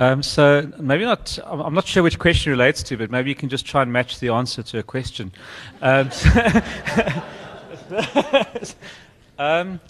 Um, 0.00 0.22
so 0.22 0.72
maybe 0.78 1.04
not. 1.04 1.38
I'm 1.44 1.74
not 1.74 1.86
sure 1.86 2.02
which 2.02 2.18
question 2.18 2.50
relates 2.50 2.82
to, 2.84 2.96
but 2.96 3.10
maybe 3.10 3.28
you 3.28 3.36
can 3.36 3.50
just 3.50 3.66
try 3.66 3.82
and 3.82 3.92
match 3.92 4.18
the 4.18 4.30
answer 4.30 4.62
to 4.62 4.78
a 4.78 4.82
question. 4.82 5.30
Um, 5.82 6.10
um, 9.38 9.80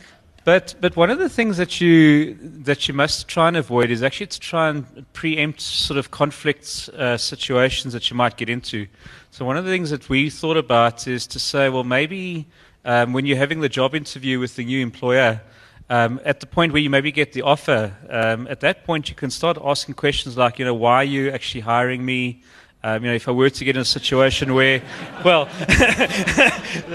but 0.44 0.74
but 0.80 0.96
one 0.96 1.10
of 1.10 1.20
the 1.20 1.28
things 1.28 1.58
that 1.58 1.80
you 1.80 2.34
that 2.42 2.88
you 2.88 2.94
must 2.94 3.28
try 3.28 3.46
and 3.46 3.56
avoid 3.56 3.90
is 3.90 4.02
actually 4.02 4.26
to 4.26 4.40
try 4.40 4.68
and 4.68 5.06
preempt 5.12 5.60
sort 5.60 5.96
of 5.96 6.10
conflicts 6.10 6.88
uh, 6.88 7.16
situations 7.16 7.92
that 7.92 8.10
you 8.10 8.16
might 8.16 8.36
get 8.36 8.50
into. 8.50 8.88
So 9.32 9.44
one 9.44 9.56
of 9.56 9.64
the 9.64 9.70
things 9.70 9.90
that 9.90 10.08
we 10.08 10.28
thought 10.28 10.56
about 10.56 11.06
is 11.06 11.26
to 11.28 11.38
say, 11.38 11.68
well, 11.68 11.84
maybe 11.84 12.46
um, 12.84 13.12
when 13.12 13.26
you're 13.26 13.36
having 13.36 13.60
the 13.60 13.68
job 13.68 13.94
interview 13.94 14.40
with 14.40 14.56
the 14.56 14.64
new 14.64 14.82
employer. 14.82 15.40
Um, 15.88 16.20
at 16.24 16.40
the 16.40 16.46
point 16.46 16.72
where 16.72 16.82
you 16.82 16.90
maybe 16.90 17.12
get 17.12 17.32
the 17.32 17.42
offer, 17.42 17.96
um, 18.08 18.46
at 18.48 18.60
that 18.60 18.84
point 18.84 19.08
you 19.08 19.14
can 19.14 19.30
start 19.30 19.56
asking 19.64 19.94
questions 19.94 20.36
like, 20.36 20.58
you 20.58 20.64
know, 20.64 20.74
why 20.74 20.96
are 20.96 21.04
you 21.04 21.30
actually 21.30 21.62
hiring 21.62 22.04
me? 22.04 22.42
Um, 22.82 23.04
you 23.04 23.10
know, 23.10 23.14
if 23.14 23.28
I 23.28 23.32
were 23.32 23.50
to 23.50 23.64
get 23.64 23.76
in 23.76 23.82
a 23.82 23.84
situation 23.84 24.54
where, 24.54 24.82
well, 25.24 25.48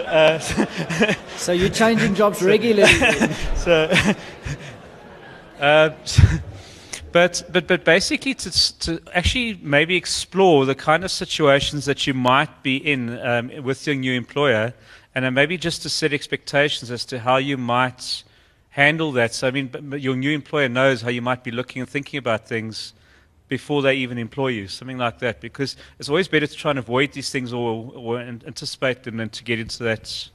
uh, 0.05 0.39
So 1.37 1.51
you're 1.51 1.69
changing 1.69 2.15
jobs 2.15 2.41
regularly. 2.41 2.91
so, 3.55 3.93
uh, 5.59 5.89
but 7.15 7.43
but 7.49 7.65
but 7.65 7.85
basically 7.85 8.33
to 8.33 8.51
to 8.79 8.99
actually 9.13 9.57
maybe 9.61 9.95
explore 9.95 10.65
the 10.65 10.75
kind 10.75 11.01
of 11.05 11.09
situations 11.09 11.85
that 11.85 12.05
you 12.05 12.13
might 12.13 12.61
be 12.61 12.75
in 12.75 13.17
um, 13.25 13.49
with 13.63 13.87
your 13.87 13.95
new 13.95 14.11
employer, 14.11 14.73
and 15.15 15.33
maybe 15.33 15.57
just 15.57 15.81
to 15.83 15.89
set 15.89 16.11
expectations 16.11 16.91
as 16.91 17.05
to 17.05 17.19
how 17.19 17.37
you 17.37 17.55
might 17.55 18.25
handle 18.71 19.13
that. 19.13 19.33
So 19.33 19.47
I 19.47 19.51
mean, 19.51 19.69
your 19.97 20.17
new 20.17 20.31
employer 20.31 20.67
knows 20.67 21.03
how 21.03 21.09
you 21.09 21.21
might 21.21 21.41
be 21.41 21.51
looking 21.51 21.81
and 21.81 21.89
thinking 21.89 22.17
about 22.17 22.49
things 22.49 22.93
before 23.47 23.81
they 23.81 23.95
even 23.95 24.17
employ 24.17 24.49
you, 24.49 24.67
something 24.67 24.97
like 24.97 25.19
that. 25.19 25.39
Because 25.39 25.77
it's 25.97 26.09
always 26.09 26.27
better 26.27 26.47
to 26.47 26.53
try 26.53 26.71
and 26.71 26.79
avoid 26.79 27.13
these 27.13 27.29
things 27.29 27.53
or, 27.53 27.93
or 27.95 28.19
anticipate 28.19 29.03
them 29.03 29.15
than 29.15 29.29
to 29.29 29.43
get 29.45 29.57
into 29.57 29.83
that 29.83 30.29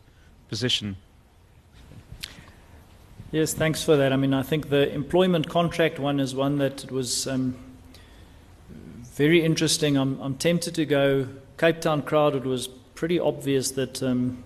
position. 0.48 0.96
Yes, 3.32 3.54
thanks 3.54 3.84
for 3.84 3.94
that. 3.94 4.12
I 4.12 4.16
mean, 4.16 4.34
I 4.34 4.42
think 4.42 4.70
the 4.70 4.92
employment 4.92 5.48
contract 5.48 6.00
one 6.00 6.18
is 6.18 6.34
one 6.34 6.58
that 6.58 6.90
was 6.90 7.28
um, 7.28 7.54
very 9.14 9.44
interesting. 9.44 9.96
I'm, 9.96 10.20
I'm 10.20 10.34
tempted 10.34 10.74
to 10.74 10.84
go 10.84 11.28
Cape 11.56 11.80
Town 11.80 12.02
crowd. 12.02 12.34
It 12.34 12.42
was 12.42 12.66
pretty 12.96 13.20
obvious 13.20 13.70
that 13.72 14.02
um, 14.02 14.42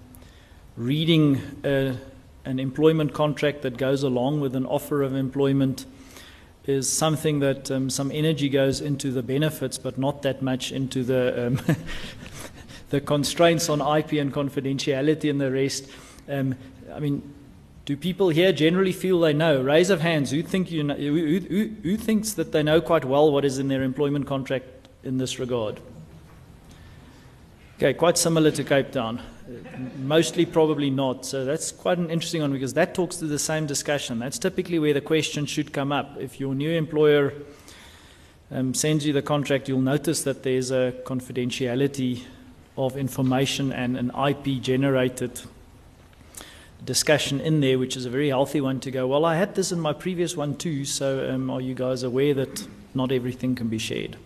reading 0.77 1.41
a, 1.65 1.97
an 2.45 2.59
employment 2.59 3.15
contract 3.15 3.63
that 3.63 3.79
goes 3.79 4.03
along 4.03 4.41
with 4.41 4.55
an 4.55 4.67
offer 4.67 5.03
of 5.03 5.15
employment 5.15 5.87
is 6.67 6.87
something 6.87 7.41
that 7.41 7.71
um, 7.71 7.89
some 7.89 8.13
energy 8.13 8.51
goes 8.51 8.83
into 8.83 9.11
the 9.11 9.23
benefits, 9.23 9.79
but 9.79 9.97
not 9.97 10.21
that 10.21 10.43
much 10.43 10.73
into 10.73 11.03
the 11.03 11.47
um, 11.47 11.61
the 12.91 13.01
constraints 13.01 13.71
on 13.71 13.81
IP 13.81 14.13
and 14.13 14.31
confidentiality 14.31 15.31
and 15.31 15.41
the 15.41 15.51
rest. 15.51 15.89
Um, 16.29 16.55
I 16.93 17.01
mean, 17.01 17.23
do 17.85 17.97
people 17.97 18.31
here 18.31 18.53
generally 18.53 18.93
feel 18.93 19.21
they 19.21 19.35
know? 19.35 19.61
Raise 19.61 19.91
of 19.91 20.01
hands. 20.01 20.31
Who 20.31 20.43
think 20.43 20.71
you 20.71 20.83
know, 20.85 20.95
who, 20.95 21.39
who, 21.41 21.71
who 21.83 21.97
thinks 21.97 22.33
that 22.33 22.53
they 22.53 22.63
know 22.63 22.81
quite 22.81 23.05
well 23.05 23.31
what 23.31 23.45
is 23.45 23.59
in 23.59 23.69
their 23.69 23.83
employment 23.83 24.27
contract 24.27 24.65
in 25.03 25.19
this 25.19 25.39
regard? 25.39 25.81
Okay, 27.77 27.93
quite 27.93 28.17
similar 28.17 28.51
to 28.53 28.65
Cape 28.65 28.93
Town. 28.93 29.19
Uh, 29.19 29.79
Mostly 29.99 30.47
probably 30.47 30.89
not. 30.89 31.27
So 31.27 31.45
that's 31.45 31.73
quite 31.73 31.99
an 31.99 32.09
interesting 32.09 32.41
one 32.41 32.53
because 32.53 32.73
that 32.75 32.95
talks 32.95 33.17
to 33.17 33.27
the 33.27 33.39
same 33.39 33.67
discussion. 33.67 34.19
That's 34.19 34.39
typically 34.39 34.79
where 34.79 34.95
the 34.95 35.03
question 35.03 35.45
should 35.45 35.73
come 35.73 35.93
up. 35.93 36.17
If 36.19 36.41
your 36.41 36.55
new 36.55 36.71
employer 36.71 37.35
um, 38.51 38.73
sends 38.73 39.05
you 39.05 39.13
the 39.13 39.23
contract, 39.23 39.69
you'll 39.69 39.81
notice 39.81 40.23
that 40.23 40.43
there's 40.43 40.71
a 40.71 40.95
confidentiality 41.05 42.23
of 42.79 42.97
information 42.97 43.73
and 43.73 43.99
an 43.99 44.11
IP 44.17 44.63
generated 44.63 45.41
discussion 46.85 47.41
in 47.41 47.61
there, 47.61 47.79
which 47.79 47.97
is 47.97 48.05
a 48.05 48.11
very 48.11 48.29
healthy 48.29 48.61
one 48.61 48.81
to 48.81 48.91
go, 48.91 49.07
well, 49.07 49.25
I 49.25 49.37
had 49.37 49.55
this 49.55 49.73
in 49.73 49.81
my 49.81 49.93
previous 49.93 50.37
one 50.37 50.57
too, 50.57 50.85
so 50.85 51.31
um, 51.31 51.51
are 51.51 51.61
you 51.61 51.75
guys 51.75 52.03
aware 52.03 52.35
that 52.35 52.67
not 52.95 53.11
everything 53.11 53.55
can 53.55 53.69
be 53.69 53.79
shared? 53.79 54.17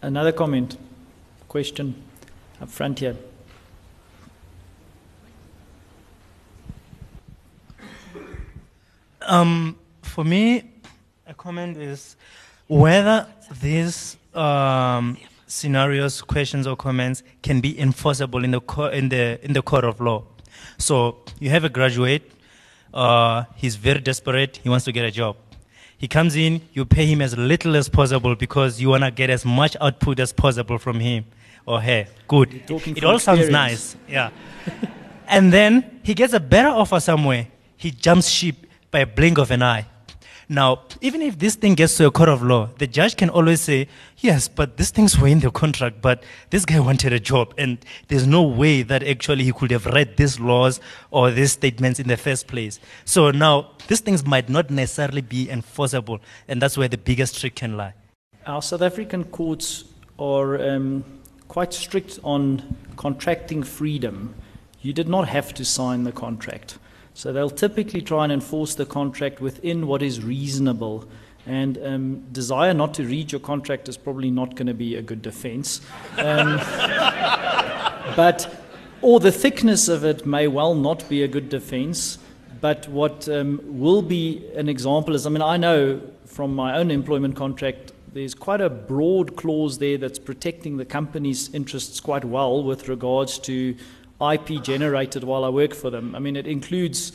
Another 0.00 0.32
comment, 0.32 0.76
question 1.48 1.94
up 2.60 2.68
front 2.68 2.98
here. 2.98 3.16
Um, 9.20 9.78
for 10.02 10.24
me, 10.24 10.70
a 11.26 11.34
comment 11.34 11.76
is 11.76 12.16
whether 12.66 13.26
these 13.60 14.16
um, 14.34 15.16
scenarios, 15.46 16.22
questions, 16.22 16.66
or 16.66 16.76
comments 16.76 17.22
can 17.42 17.60
be 17.60 17.78
enforceable 17.78 18.42
in 18.44 18.50
the 18.50 18.90
in 18.92 19.08
the 19.10 19.38
in 19.44 19.52
the 19.52 19.62
court 19.62 19.84
of 19.84 20.00
law. 20.00 20.24
So 20.78 21.18
you 21.38 21.50
have 21.50 21.64
a 21.64 21.68
graduate. 21.68 22.30
Uh, 22.92 23.44
he's 23.56 23.76
very 23.76 24.00
desperate. 24.00 24.58
He 24.62 24.68
wants 24.68 24.84
to 24.84 24.92
get 24.92 25.04
a 25.04 25.10
job. 25.10 25.36
He 25.98 26.08
comes 26.08 26.36
in. 26.36 26.60
You 26.72 26.84
pay 26.84 27.06
him 27.06 27.22
as 27.22 27.36
little 27.36 27.76
as 27.76 27.88
possible 27.88 28.34
because 28.34 28.80
you 28.80 28.88
wanna 28.88 29.10
get 29.10 29.30
as 29.30 29.44
much 29.44 29.76
output 29.80 30.18
as 30.20 30.32
possible 30.32 30.78
from 30.78 31.00
him 31.00 31.24
or 31.66 31.80
her. 31.80 32.06
Good. 32.28 32.62
It 32.68 33.04
all 33.04 33.18
sounds 33.18 33.48
nice. 33.48 33.96
Yeah. 34.08 34.30
and 35.28 35.52
then 35.52 36.00
he 36.02 36.14
gets 36.14 36.32
a 36.32 36.40
better 36.40 36.68
offer 36.68 37.00
somewhere. 37.00 37.46
He 37.76 37.90
jumps 37.90 38.28
ship 38.28 38.56
by 38.90 39.00
a 39.00 39.06
blink 39.06 39.38
of 39.38 39.50
an 39.50 39.62
eye. 39.62 39.86
Now, 40.52 40.82
even 41.00 41.22
if 41.22 41.38
this 41.38 41.54
thing 41.54 41.74
gets 41.76 41.96
to 41.96 42.08
a 42.08 42.10
court 42.10 42.28
of 42.28 42.42
law, 42.42 42.68
the 42.76 42.86
judge 42.86 43.16
can 43.16 43.30
always 43.30 43.62
say, 43.62 43.88
yes, 44.18 44.48
but 44.48 44.76
these 44.76 44.90
things 44.90 45.18
were 45.18 45.28
in 45.28 45.40
the 45.40 45.50
contract, 45.50 46.02
but 46.02 46.22
this 46.50 46.66
guy 46.66 46.78
wanted 46.78 47.14
a 47.14 47.18
job, 47.18 47.54
and 47.56 47.78
there's 48.08 48.26
no 48.26 48.42
way 48.42 48.82
that 48.82 49.02
actually 49.02 49.44
he 49.44 49.52
could 49.52 49.70
have 49.70 49.86
read 49.86 50.18
these 50.18 50.38
laws 50.38 50.78
or 51.10 51.30
these 51.30 51.52
statements 51.52 51.98
in 51.98 52.06
the 52.06 52.18
first 52.18 52.48
place. 52.48 52.80
So 53.06 53.30
now, 53.30 53.70
these 53.88 54.00
things 54.00 54.26
might 54.26 54.50
not 54.50 54.68
necessarily 54.68 55.22
be 55.22 55.48
enforceable, 55.48 56.20
and 56.46 56.60
that's 56.60 56.76
where 56.76 56.88
the 56.88 56.98
biggest 56.98 57.40
trick 57.40 57.54
can 57.54 57.78
lie. 57.78 57.94
Our 58.46 58.60
South 58.60 58.82
African 58.82 59.24
courts 59.24 59.84
are 60.18 60.60
um, 60.68 61.02
quite 61.48 61.72
strict 61.72 62.18
on 62.24 62.76
contracting 62.96 63.62
freedom. 63.62 64.34
You 64.82 64.92
did 64.92 65.08
not 65.08 65.28
have 65.28 65.54
to 65.54 65.64
sign 65.64 66.04
the 66.04 66.12
contract. 66.12 66.76
So 67.14 67.32
they'll 67.32 67.50
typically 67.50 68.00
try 68.00 68.24
and 68.24 68.32
enforce 68.32 68.74
the 68.74 68.86
contract 68.86 69.40
within 69.40 69.86
what 69.86 70.02
is 70.02 70.24
reasonable. 70.24 71.08
And 71.46 71.78
um, 71.84 72.20
desire 72.32 72.72
not 72.72 72.94
to 72.94 73.04
read 73.04 73.32
your 73.32 73.40
contract 73.40 73.88
is 73.88 73.96
probably 73.96 74.30
not 74.30 74.54
going 74.54 74.68
to 74.68 74.74
be 74.74 74.96
a 74.96 75.02
good 75.02 75.22
defense. 75.22 75.80
Um, 76.16 76.56
but, 78.16 78.64
or 79.02 79.20
the 79.20 79.32
thickness 79.32 79.88
of 79.88 80.04
it 80.04 80.24
may 80.24 80.46
well 80.48 80.74
not 80.74 81.08
be 81.08 81.22
a 81.22 81.28
good 81.28 81.48
defense. 81.48 82.18
But 82.60 82.88
what 82.88 83.28
um, 83.28 83.60
will 83.64 84.02
be 84.02 84.48
an 84.54 84.68
example 84.68 85.16
is 85.16 85.26
I 85.26 85.30
mean, 85.30 85.42
I 85.42 85.56
know 85.56 86.00
from 86.26 86.54
my 86.54 86.76
own 86.76 86.92
employment 86.92 87.34
contract, 87.34 87.92
there's 88.12 88.34
quite 88.34 88.60
a 88.60 88.70
broad 88.70 89.36
clause 89.36 89.78
there 89.78 89.98
that's 89.98 90.18
protecting 90.18 90.76
the 90.76 90.84
company's 90.84 91.52
interests 91.54 91.98
quite 91.98 92.24
well 92.24 92.62
with 92.62 92.88
regards 92.88 93.38
to 93.40 93.74
IP 94.22 94.62
generated 94.62 95.24
while 95.24 95.44
I 95.44 95.48
work 95.48 95.74
for 95.74 95.90
them. 95.90 96.14
I 96.14 96.18
mean, 96.18 96.36
it 96.36 96.46
includes, 96.46 97.12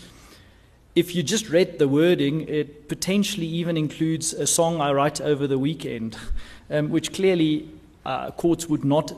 if 0.96 1.16
you 1.16 1.24
just 1.24 1.50
read 1.50 1.80
the 1.80 1.88
wording, 1.88 2.48
it 2.48 2.90
potentially 2.90 3.48
even 3.48 3.78
includes 3.78 4.34
a 4.34 4.48
song 4.48 4.82
I 4.82 4.92
write 4.92 5.22
over 5.22 5.48
the 5.48 5.58
weekend, 5.58 6.18
um, 6.70 6.90
which 6.90 7.14
clearly 7.14 7.70
uh, 8.06 8.32
courts 8.32 8.68
would 8.68 8.84
not 8.84 9.14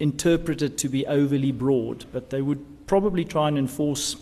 interpret 0.00 0.62
it 0.62 0.78
to 0.78 0.88
be 0.88 1.06
overly 1.06 1.52
broad, 1.52 2.04
but 2.12 2.30
they 2.30 2.42
would 2.42 2.86
probably 2.86 3.24
try 3.24 3.48
and 3.48 3.56
enforce 3.56 4.16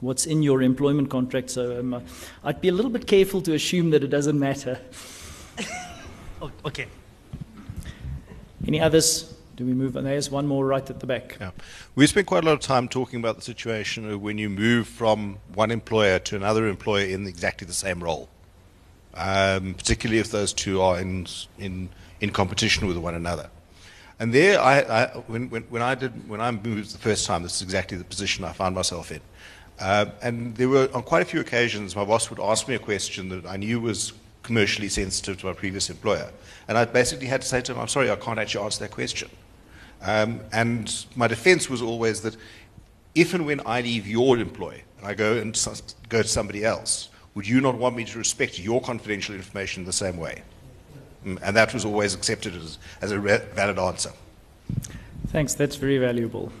what's 0.00 0.26
in 0.26 0.42
your 0.42 0.62
employment 0.62 1.08
contract. 1.10 1.50
So 1.50 1.78
um, 1.78 2.02
I'd 2.42 2.60
be 2.60 2.68
a 2.68 2.72
little 2.72 2.90
bit 2.90 3.06
careful 3.06 3.40
to 3.42 3.54
assume 3.54 3.90
that 3.90 4.02
it 4.02 4.08
doesn't 4.08 4.38
matter. 4.38 4.78
Oh, 6.42 6.50
okay. 6.64 6.86
Any 8.66 8.80
others? 8.80 9.31
Do 9.62 9.68
we 9.68 9.74
move 9.74 9.96
on? 9.96 10.02
There's 10.02 10.28
one 10.28 10.48
more 10.48 10.66
right 10.66 10.90
at 10.90 10.98
the 10.98 11.06
back. 11.06 11.36
Yeah. 11.40 11.52
We 11.94 12.08
spent 12.08 12.26
quite 12.26 12.42
a 12.42 12.46
lot 12.46 12.54
of 12.54 12.60
time 12.60 12.88
talking 12.88 13.20
about 13.20 13.36
the 13.36 13.42
situation 13.42 14.10
of 14.10 14.20
when 14.20 14.36
you 14.36 14.50
move 14.50 14.88
from 14.88 15.38
one 15.54 15.70
employer 15.70 16.18
to 16.18 16.34
another 16.34 16.66
employer 16.66 17.06
in 17.06 17.28
exactly 17.28 17.64
the 17.64 17.72
same 17.72 18.02
role, 18.02 18.28
um, 19.14 19.74
particularly 19.74 20.18
if 20.18 20.32
those 20.32 20.52
two 20.52 20.82
are 20.82 20.98
in, 20.98 21.28
in, 21.60 21.90
in 22.20 22.30
competition 22.30 22.88
with 22.88 22.96
one 22.96 23.14
another. 23.14 23.50
And 24.18 24.34
there, 24.34 24.60
I, 24.60 24.80
I, 24.80 25.06
when, 25.28 25.48
when, 25.48 25.62
when, 25.64 25.80
I 25.80 25.94
did, 25.94 26.28
when 26.28 26.40
I 26.40 26.50
moved 26.50 26.92
the 26.92 26.98
first 26.98 27.24
time, 27.24 27.44
this 27.44 27.54
is 27.54 27.62
exactly 27.62 27.96
the 27.96 28.02
position 28.02 28.44
I 28.44 28.52
found 28.52 28.74
myself 28.74 29.12
in. 29.12 29.20
Uh, 29.78 30.06
and 30.22 30.56
there 30.56 30.68
were, 30.68 30.88
on 30.92 31.04
quite 31.04 31.22
a 31.22 31.24
few 31.24 31.38
occasions, 31.38 31.94
my 31.94 32.04
boss 32.04 32.30
would 32.30 32.40
ask 32.40 32.66
me 32.66 32.74
a 32.74 32.80
question 32.80 33.28
that 33.28 33.46
I 33.46 33.58
knew 33.58 33.80
was 33.80 34.12
commercially 34.42 34.88
sensitive 34.88 35.38
to 35.38 35.46
my 35.46 35.52
previous 35.52 35.88
employer. 35.88 36.32
And 36.66 36.76
I 36.76 36.84
basically 36.84 37.28
had 37.28 37.42
to 37.42 37.46
say 37.46 37.60
to 37.60 37.72
him, 37.72 37.78
I'm 37.78 37.86
sorry, 37.86 38.10
I 38.10 38.16
can't 38.16 38.40
actually 38.40 38.64
answer 38.64 38.80
that 38.80 38.90
question. 38.90 39.30
Um, 40.02 40.40
and 40.52 41.06
my 41.14 41.28
defense 41.28 41.70
was 41.70 41.80
always 41.80 42.22
that 42.22 42.36
if 43.14 43.34
and 43.34 43.46
when 43.46 43.60
I 43.64 43.80
leave 43.80 44.06
your 44.06 44.38
employer 44.38 44.80
and 44.98 45.06
I 45.06 45.14
go 45.14 45.36
and 45.36 45.54
go 46.08 46.22
to 46.22 46.28
somebody 46.28 46.64
else, 46.64 47.08
would 47.34 47.46
you 47.46 47.60
not 47.60 47.76
want 47.76 47.96
me 47.96 48.04
to 48.04 48.18
respect 48.18 48.58
your 48.58 48.80
confidential 48.80 49.34
information 49.34 49.84
the 49.84 49.92
same 49.92 50.16
way? 50.16 50.42
Mm, 51.24 51.38
and 51.42 51.56
that 51.56 51.72
was 51.72 51.84
always 51.84 52.14
accepted 52.14 52.54
as, 52.56 52.78
as 53.00 53.12
a 53.12 53.18
valid 53.18 53.78
answer. 53.78 54.12
Thanks, 55.28 55.54
that's 55.54 55.76
very 55.76 55.98
valuable. 55.98 56.52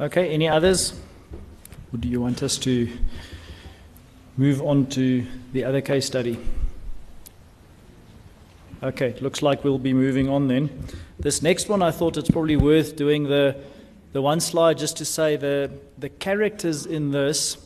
Okay, 0.00 0.30
any 0.30 0.48
others? 0.48 0.98
Or 1.92 1.98
do 1.98 2.08
you 2.08 2.20
want 2.20 2.42
us 2.42 2.58
to 2.58 2.90
move 4.36 4.62
on 4.62 4.86
to 4.86 5.26
the 5.52 5.64
other 5.64 5.80
case 5.80 6.06
study? 6.06 6.38
Okay, 8.82 9.14
looks 9.20 9.42
like 9.42 9.62
we'll 9.62 9.76
be 9.76 9.92
moving 9.92 10.30
on 10.30 10.48
then. 10.48 10.70
This 11.18 11.42
next 11.42 11.68
one, 11.68 11.82
I 11.82 11.90
thought 11.90 12.16
it's 12.16 12.30
probably 12.30 12.56
worth 12.56 12.96
doing 12.96 13.24
the, 13.24 13.54
the 14.14 14.22
one 14.22 14.40
slide 14.40 14.78
just 14.78 14.96
to 14.96 15.04
say 15.04 15.36
the, 15.36 15.70
the 15.98 16.08
characters 16.08 16.86
in 16.86 17.10
this 17.10 17.58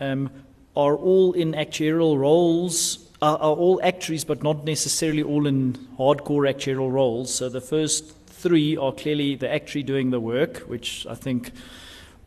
um, 0.00 0.30
are 0.74 0.96
all 0.96 1.34
in 1.34 1.52
actuarial 1.52 2.18
roles, 2.18 3.06
are, 3.20 3.36
are 3.36 3.54
all 3.54 3.82
actuaries, 3.82 4.24
but 4.24 4.42
not 4.42 4.64
necessarily 4.64 5.22
all 5.22 5.46
in 5.46 5.74
hardcore 5.98 6.50
actuarial 6.50 6.90
roles. 6.90 7.34
So 7.34 7.50
the 7.50 7.60
first 7.60 8.16
three 8.26 8.78
are 8.78 8.92
clearly 8.92 9.34
the 9.34 9.52
actuary 9.52 9.82
doing 9.82 10.08
the 10.08 10.20
work, 10.20 10.60
which 10.60 11.06
I 11.06 11.16
think 11.16 11.52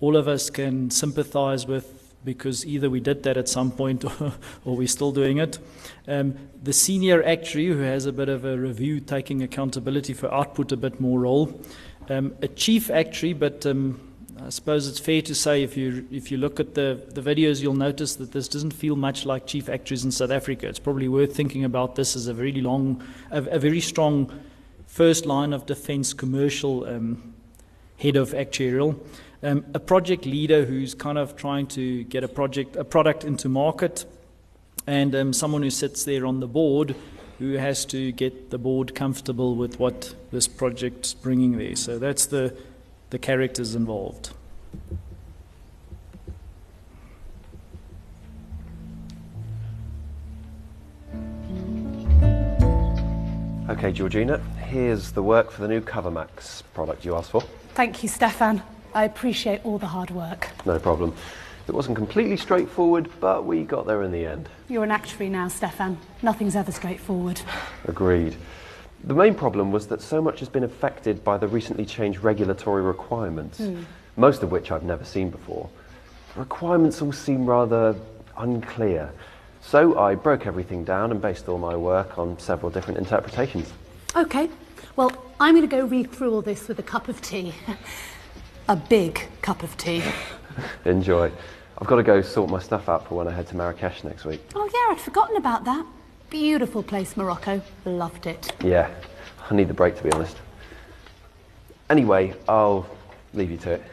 all 0.01 0.15
of 0.15 0.27
us 0.27 0.51
can 0.51 0.91
sympathize 0.91 1.65
with 1.65 2.02
because 2.23 2.65
either 2.65 2.89
we 2.89 2.99
did 2.99 3.23
that 3.23 3.37
at 3.37 3.49
some 3.49 3.71
point 3.71 4.05
or, 4.21 4.33
we're 4.65 4.87
still 4.87 5.11
doing 5.11 5.37
it. 5.37 5.59
Um, 6.07 6.35
the 6.61 6.73
senior 6.73 7.23
actuary, 7.23 7.67
who 7.67 7.79
has 7.79 8.05
a 8.05 8.11
bit 8.11 8.29
of 8.29 8.45
a 8.45 8.57
review, 8.57 8.99
taking 8.99 9.41
accountability 9.41 10.13
for 10.13 10.33
output 10.33 10.71
a 10.71 10.77
bit 10.77 10.99
more 10.99 11.21
role. 11.21 11.61
Um, 12.09 12.35
a 12.41 12.47
chief 12.47 12.89
actuary, 12.89 13.33
but 13.33 13.65
um, 13.65 13.99
I 14.41 14.49
suppose 14.49 14.87
it's 14.87 14.99
fair 14.99 15.21
to 15.21 15.35
say 15.35 15.63
if 15.63 15.77
you 15.77 16.05
if 16.11 16.31
you 16.31 16.37
look 16.37 16.59
at 16.59 16.73
the, 16.73 17.01
the 17.13 17.21
videos, 17.21 17.61
you'll 17.61 17.75
notice 17.75 18.15
that 18.17 18.31
this 18.31 18.47
doesn't 18.47 18.73
feel 18.73 18.95
much 18.95 19.25
like 19.25 19.45
chief 19.45 19.69
actuaries 19.69 20.03
in 20.03 20.11
South 20.11 20.31
Africa. 20.31 20.67
It's 20.67 20.79
probably 20.79 21.07
worth 21.07 21.35
thinking 21.35 21.63
about 21.63 21.95
this 21.95 22.15
as 22.15 22.27
a 22.27 22.33
very 22.33 22.51
long, 22.53 23.03
a, 23.31 23.43
a 23.43 23.59
very 23.59 23.79
strong 23.79 24.31
first 24.87 25.25
line 25.25 25.53
of 25.53 25.65
defence 25.65 26.13
commercial 26.13 26.85
um, 26.85 27.33
head 27.97 28.15
of 28.15 28.31
actuarial 28.31 28.99
um, 29.43 29.65
a 29.73 29.79
project 29.79 30.25
leader 30.25 30.65
who's 30.65 30.93
kind 30.95 31.17
of 31.17 31.35
trying 31.35 31.67
to 31.67 32.03
get 32.05 32.23
a 32.23 32.27
project, 32.27 32.75
a 32.75 32.83
product 32.83 33.23
into 33.23 33.49
market, 33.49 34.05
and 34.87 35.13
um, 35.15 35.33
someone 35.33 35.61
who 35.61 35.69
sits 35.69 36.05
there 36.05 36.25
on 36.25 36.39
the 36.39 36.47
board 36.47 36.95
who 37.39 37.53
has 37.53 37.83
to 37.85 38.11
get 38.13 38.51
the 38.51 38.57
board 38.57 38.95
comfortable 38.95 39.55
with 39.55 39.79
what 39.79 40.15
this 40.31 40.47
project's 40.47 41.13
bringing 41.13 41.57
there. 41.57 41.75
So 41.75 41.99
that's 41.99 42.25
the, 42.27 42.55
the 43.09 43.19
characters 43.19 43.75
involved. 43.75 44.31
Okay, 53.69 53.91
Georgina, 53.91 54.37
here's 54.67 55.11
the 55.11 55.23
work 55.23 55.51
for 55.51 55.61
the 55.61 55.67
new 55.67 55.81
CoverMax 55.81 56.63
product 56.73 57.03
you 57.03 57.15
asked 57.15 57.31
for. 57.31 57.41
Thank 57.73 58.03
you, 58.03 58.09
Stefan. 58.09 58.61
I 58.93 59.05
appreciate 59.05 59.65
all 59.65 59.77
the 59.77 59.87
hard 59.87 60.11
work. 60.11 60.49
No 60.65 60.77
problem. 60.79 61.13
It 61.67 61.73
wasn't 61.73 61.95
completely 61.95 62.37
straightforward, 62.37 63.09
but 63.19 63.45
we 63.45 63.63
got 63.63 63.87
there 63.87 64.03
in 64.03 64.11
the 64.11 64.25
end. 64.25 64.49
You're 64.67 64.83
an 64.83 64.91
actuary 64.91 65.29
now, 65.29 65.47
Stefan. 65.47 65.97
Nothing's 66.21 66.55
ever 66.55 66.71
straightforward. 66.71 67.41
Agreed. 67.85 68.35
The 69.05 69.13
main 69.13 69.33
problem 69.33 69.71
was 69.71 69.87
that 69.87 70.01
so 70.01 70.21
much 70.21 70.39
has 70.39 70.49
been 70.49 70.63
affected 70.63 71.23
by 71.23 71.37
the 71.37 71.47
recently 71.47 71.85
changed 71.85 72.19
regulatory 72.19 72.81
requirements, 72.81 73.59
mm. 73.59 73.83
most 74.17 74.43
of 74.43 74.51
which 74.51 74.71
I've 74.71 74.83
never 74.83 75.05
seen 75.05 75.29
before. 75.29 75.69
The 76.33 76.41
requirements 76.41 77.01
all 77.01 77.11
seem 77.11 77.45
rather 77.45 77.95
unclear. 78.37 79.11
So 79.61 79.97
I 79.97 80.15
broke 80.15 80.45
everything 80.45 80.83
down 80.83 81.11
and 81.11 81.21
based 81.21 81.47
all 81.47 81.57
my 81.57 81.75
work 81.75 82.17
on 82.17 82.37
several 82.39 82.69
different 82.69 82.97
interpretations. 82.97 83.71
Okay. 84.15 84.49
Well, 84.95 85.11
I'm 85.39 85.55
going 85.55 85.67
to 85.67 85.75
go 85.75 85.85
read 85.85 86.11
through 86.11 86.33
all 86.33 86.41
this 86.41 86.67
with 86.67 86.79
a 86.79 86.83
cup 86.83 87.07
of 87.07 87.21
tea. 87.21 87.53
a 88.67 88.75
big 88.75 89.27
cup 89.41 89.63
of 89.63 89.75
tea. 89.77 90.03
Enjoy. 90.85 91.31
I've 91.77 91.87
got 91.87 91.97
to 91.97 92.03
go 92.03 92.21
sort 92.21 92.49
my 92.49 92.59
stuff 92.59 92.87
out 92.87 93.07
for 93.07 93.15
when 93.15 93.27
I 93.27 93.31
head 93.31 93.47
to 93.47 93.57
Marrakesh 93.57 94.03
next 94.03 94.25
week. 94.25 94.41
Oh, 94.55 94.69
yeah, 94.73 94.93
I'd 94.93 95.01
forgotten 95.01 95.37
about 95.37 95.65
that. 95.65 95.85
Beautiful 96.29 96.83
place, 96.83 97.17
Morocco. 97.17 97.61
Loved 97.85 98.25
it. 98.25 98.53
Yeah, 98.63 98.89
I 99.49 99.55
need 99.55 99.67
the 99.67 99.73
break 99.73 99.95
to 99.97 100.03
be 100.03 100.11
honest. 100.11 100.37
Anyway, 101.89 102.33
I'll 102.47 102.87
leave 103.33 103.51
you 103.51 103.57
to 103.57 103.71
it. 103.71 103.83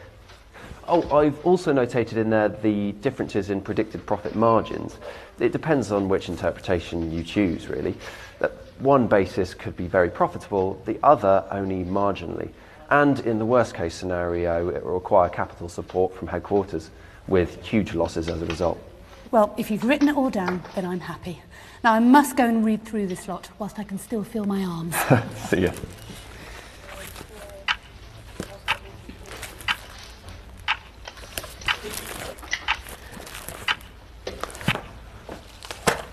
Oh, 0.87 1.15
I've 1.15 1.45
also 1.45 1.73
notated 1.73 2.13
in 2.13 2.29
there 2.29 2.49
the 2.49 2.93
differences 2.93 3.49
in 3.49 3.61
predicted 3.61 4.05
profit 4.05 4.35
margins. 4.35 4.97
It 5.39 5.51
depends 5.51 5.91
on 5.91 6.09
which 6.09 6.29
interpretation 6.29 7.11
you 7.11 7.23
choose, 7.23 7.67
really. 7.67 7.95
That 8.39 8.53
one 8.79 9.07
basis 9.07 9.53
could 9.53 9.77
be 9.77 9.87
very 9.87 10.09
profitable, 10.09 10.81
the 10.85 10.99
other 11.03 11.45
only 11.51 11.83
marginally 11.83 12.51
and 12.91 13.21
in 13.21 13.39
the 13.39 13.45
worst 13.45 13.73
case 13.73 13.95
scenario, 13.95 14.67
it 14.67 14.83
will 14.85 14.91
require 14.91 15.29
capital 15.29 15.69
support 15.69 16.13
from 16.13 16.27
headquarters 16.27 16.91
with 17.27 17.63
huge 17.65 17.93
losses 17.93 18.27
as 18.27 18.41
a 18.41 18.45
result. 18.45 18.77
Well, 19.31 19.55
if 19.57 19.71
you've 19.71 19.85
written 19.85 20.09
it 20.09 20.17
all 20.17 20.29
down, 20.29 20.61
then 20.75 20.85
I'm 20.85 20.99
happy. 20.99 21.41
Now 21.85 21.93
I 21.93 21.99
must 21.99 22.35
go 22.35 22.45
and 22.45 22.65
read 22.65 22.83
through 22.83 23.07
this 23.07 23.29
lot 23.29 23.49
whilst 23.59 23.79
I 23.79 23.85
can 23.85 23.97
still 23.97 24.25
feel 24.25 24.43
my 24.43 24.63
arms. 24.63 24.93
See 25.49 25.61
ya. 25.61 25.71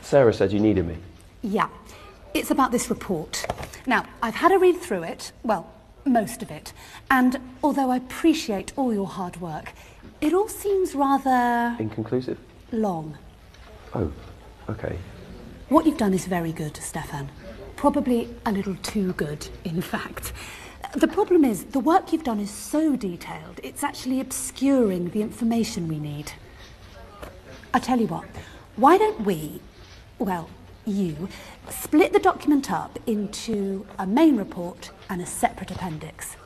Sarah 0.01 0.33
said 0.33 0.53
you 0.53 0.61
needed 0.61 0.87
me. 0.87 0.97
Yeah. 1.43 1.69
It's 2.35 2.53
about 2.53 2.71
this 2.71 2.89
report. 2.89 3.45
Now, 3.87 4.07
I've 4.23 4.37
had 4.37 4.53
a 4.53 4.59
read 4.59 4.77
through 4.77 5.03
it. 5.03 5.33
Well, 5.43 5.71
most 6.09 6.43
of 6.43 6.51
it. 6.51 6.73
And 7.11 7.41
although 7.63 7.91
I 7.91 7.97
appreciate 7.97 8.73
all 8.77 8.93
your 8.93 9.07
hard 9.07 9.41
work, 9.41 9.73
it 10.21 10.33
all 10.33 10.49
seems 10.49 10.95
rather... 10.95 11.77
Inconclusive? 11.79 12.39
Long. 12.73 13.17
Oh, 13.95 14.13
okay. 14.69 14.99
What 15.69 15.87
you've 15.87 15.99
done 15.99 16.15
is 16.15 16.27
very 16.27 16.53
good, 16.53 16.77
Stefan. 16.77 17.31
Probably 17.77 18.29
a 18.45 18.53
little 18.53 18.77
too 18.77 19.13
good, 19.13 19.49
in 19.65 19.81
fact. 19.81 20.33
The 20.95 21.09
problem 21.09 21.45
is, 21.45 21.65
the 21.65 21.81
work 21.81 22.13
you've 22.13 22.25
done 22.25 22.41
is 22.41 22.51
so 22.51 22.97
detailed, 22.97 23.61
it's 23.63 23.85
actually 23.85 24.21
obscuring 24.21 25.11
the 25.11 25.21
information 25.21 25.87
we 25.87 25.99
need. 25.99 26.33
I 27.75 27.79
tell 27.79 28.01
you 28.01 28.07
what, 28.07 28.25
why 28.77 28.97
don't 28.97 29.21
we, 29.21 29.61
well, 30.19 30.49
you, 30.89 31.29
split 31.71 32.13
the 32.13 32.19
document 32.19 32.71
up 32.71 32.99
into 33.07 33.87
a 33.99 34.07
main 34.07 34.37
report 34.37 34.91
and 35.09 35.21
a 35.21 35.27
separate 35.27 35.71
appendix. 35.71 36.37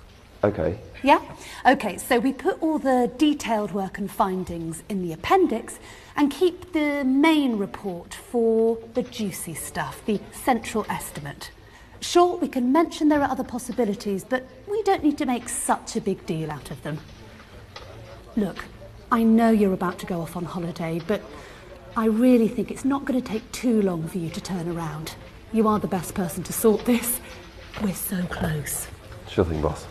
Okay. 0.44 0.78
Yeah? 1.05 1.20
Okay, 1.66 1.98
so 1.98 2.18
we 2.18 2.33
put 2.33 2.61
all 2.62 2.78
the 2.78 3.11
detailed 3.16 3.72
work 3.72 3.98
and 3.98 4.11
findings 4.11 4.83
in 4.88 5.02
the 5.02 5.12
appendix 5.12 5.78
and 6.16 6.31
keep 6.31 6.72
the 6.72 7.05
main 7.05 7.59
report 7.59 8.14
for 8.14 8.78
the 8.94 9.02
juicy 9.02 9.55
stuff, 9.55 10.05
the 10.05 10.20
central 10.33 10.85
estimate. 10.88 11.50
Sure, 12.00 12.37
we 12.37 12.48
can 12.48 12.72
mention 12.72 13.09
there 13.09 13.22
are 13.22 13.31
other 13.31 13.44
possibilities, 13.44 14.24
but 14.24 14.44
we 14.68 14.83
don't 14.83 15.05
need 15.05 15.16
to 15.18 15.26
make 15.26 15.48
such 15.48 15.94
a 15.94 16.00
big 16.00 16.26
deal 16.26 16.50
out 16.50 16.72
of 16.72 16.83
them. 16.83 16.98
Look, 18.37 18.64
I 19.12 19.22
know 19.22 19.50
you're 19.50 19.74
about 19.74 20.00
to 20.00 20.07
go 20.07 20.20
off 20.20 20.37
on 20.37 20.44
holiday, 20.44 21.00
but 21.07 21.22
I 21.94 22.07
really 22.07 22.48
think 22.48 22.70
it's 22.70 22.87
not 22.87 23.05
going 23.05 23.20
to 23.20 23.28
take 23.28 23.52
too 23.52 23.83
long 23.83 24.09
for 24.09 24.16
you 24.16 24.31
to 24.31 24.40
turn 24.40 24.66
around. 24.66 25.14
You 25.52 25.68
are 25.68 25.78
the 25.78 25.88
best 25.88 26.14
person 26.14 26.42
to 26.44 26.52
sort 26.52 26.87
this. 26.87 27.20
We're 27.83 27.92
so 27.92 28.22
close. 28.31 28.88
Sure 29.28 29.44
thing, 29.44 29.61
boss. 29.61 29.87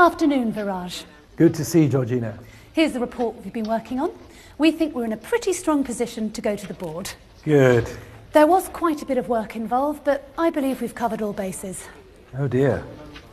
Afternoon, 0.00 0.52
Viraj. 0.52 1.02
Good 1.34 1.54
to 1.54 1.64
see 1.64 1.82
you, 1.82 1.88
Georgina. 1.88 2.38
Here's 2.72 2.92
the 2.92 3.00
report 3.00 3.34
we've 3.42 3.52
been 3.52 3.68
working 3.68 3.98
on. 3.98 4.12
We 4.56 4.70
think 4.70 4.94
we're 4.94 5.04
in 5.04 5.12
a 5.12 5.16
pretty 5.16 5.52
strong 5.52 5.82
position 5.82 6.30
to 6.34 6.40
go 6.40 6.54
to 6.54 6.66
the 6.68 6.74
board. 6.74 7.10
Good. 7.42 7.90
There 8.32 8.46
was 8.46 8.68
quite 8.68 9.02
a 9.02 9.04
bit 9.04 9.18
of 9.18 9.28
work 9.28 9.56
involved, 9.56 10.04
but 10.04 10.30
I 10.38 10.50
believe 10.50 10.80
we've 10.80 10.94
covered 10.94 11.20
all 11.20 11.32
bases. 11.32 11.88
Oh 12.38 12.46
dear. 12.46 12.84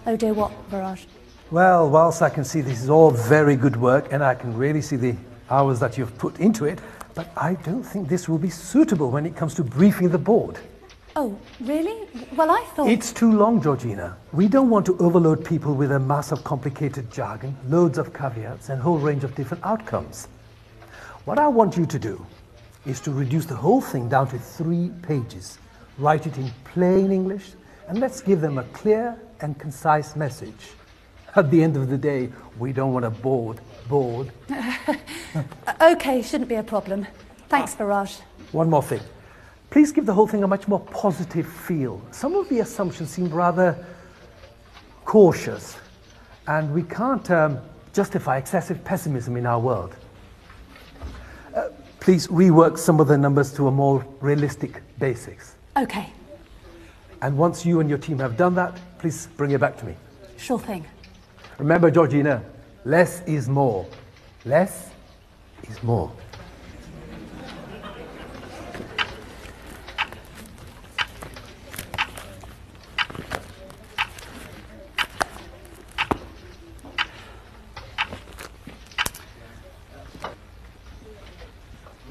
Oh 0.07 0.15
dear, 0.15 0.33
what, 0.33 0.51
Viraj? 0.71 1.05
Well, 1.51 1.87
whilst 1.87 2.23
I 2.23 2.31
can 2.31 2.43
see 2.43 2.61
this 2.61 2.81
is 2.81 2.89
all 2.89 3.11
very 3.11 3.55
good 3.55 3.75
work 3.75 4.11
and 4.11 4.23
I 4.23 4.33
can 4.33 4.57
really 4.57 4.81
see 4.81 4.95
the 4.95 5.15
hours 5.51 5.79
that 5.81 5.99
you've 5.99 6.17
put 6.17 6.39
into 6.39 6.65
it, 6.65 6.79
but 7.13 7.29
I 7.37 7.53
don't 7.53 7.83
think 7.83 8.09
this 8.09 8.27
will 8.27 8.39
be 8.39 8.49
suitable 8.49 9.11
when 9.11 9.27
it 9.27 9.35
comes 9.35 9.53
to 9.55 9.63
briefing 9.63 10.09
the 10.09 10.17
board. 10.17 10.57
Oh, 11.17 11.39
really? 11.61 12.07
Well, 12.35 12.51
I 12.51 12.61
thought. 12.75 12.89
It's 12.89 13.13
too 13.13 13.31
long, 13.31 13.61
Georgina. 13.61 14.17
We 14.33 14.49
don't 14.49 14.69
want 14.69 14.85
to 14.87 14.97
overload 14.97 15.45
people 15.45 15.73
with 15.73 15.93
a 15.93 15.99
mass 15.99 16.33
of 16.33 16.43
complicated 16.43 17.09
jargon, 17.09 17.55
loads 17.69 17.97
of 17.97 18.13
caveats, 18.13 18.67
and 18.67 18.81
a 18.81 18.83
whole 18.83 18.97
range 18.97 19.23
of 19.23 19.33
different 19.33 19.63
outcomes. 19.63 20.27
What 21.23 21.39
I 21.39 21.47
want 21.47 21.77
you 21.77 21.85
to 21.85 21.97
do 21.97 22.25
is 22.85 22.99
to 22.99 23.11
reduce 23.11 23.45
the 23.45 23.55
whole 23.55 23.79
thing 23.79 24.09
down 24.09 24.27
to 24.27 24.37
three 24.37 24.91
pages. 25.03 25.57
Write 25.97 26.27
it 26.27 26.37
in 26.37 26.51
plain 26.65 27.13
English, 27.13 27.53
and 27.87 27.99
let's 28.01 28.19
give 28.19 28.41
them 28.41 28.57
a 28.57 28.63
clear 28.65 29.17
and 29.39 29.57
concise 29.57 30.17
message. 30.17 30.71
At 31.37 31.49
the 31.49 31.63
end 31.63 31.77
of 31.77 31.89
the 31.89 31.97
day, 31.97 32.29
we 32.59 32.73
don't 32.73 32.91
want 32.91 33.05
to 33.05 33.09
bored 33.09 33.61
board. 33.87 34.31
okay, 35.81 36.21
shouldn't 36.21 36.49
be 36.49 36.55
a 36.55 36.63
problem. 36.63 37.07
Thanks, 37.47 37.73
ah. 37.79 37.83
Viraj. 37.83 38.19
One 38.51 38.69
more 38.69 38.83
thing. 38.83 39.01
Please 39.75 39.91
give 39.91 40.05
the 40.05 40.13
whole 40.13 40.25
thing 40.25 40.41
a 40.41 40.47
much 40.47 40.69
more 40.69 40.79
positive 40.79 41.45
feel. 41.45 42.01
Some 42.11 42.33
of 42.35 42.47
the 42.47 42.59
assumptions 42.59 43.09
seem 43.09 43.27
rather 43.27 43.75
cautious, 45.03 45.75
and 46.47 46.73
we 46.73 46.83
can't 46.83 47.29
um, 47.29 47.59
justify 47.91 48.37
excessive 48.37 48.81
pessimism 48.85 49.35
in 49.35 49.45
our 49.45 49.59
world. 49.59 49.93
Uh, 51.53 51.67
please 51.99 52.27
rework 52.27 52.77
some 52.77 53.01
of 53.01 53.09
the 53.09 53.17
numbers 53.17 53.53
to 53.55 53.67
a 53.67 53.71
more 53.71 54.05
realistic 54.21 54.81
basics. 54.97 55.55
Okay, 55.75 56.07
And 57.21 57.37
once 57.37 57.65
you 57.65 57.81
and 57.81 57.89
your 57.89 57.99
team 57.99 58.17
have 58.19 58.37
done 58.37 58.55
that, 58.55 58.79
please 58.97 59.27
bring 59.35 59.51
it 59.51 59.59
back 59.59 59.75
to 59.79 59.85
me. 59.85 59.95
sure 60.37 60.57
thing. 60.57 60.85
Remember, 61.59 61.91
Georgina, 61.91 62.41
less 62.85 63.23
is 63.23 63.49
more. 63.49 63.85
Less 64.45 64.91
is 65.69 65.83
more. 65.83 66.13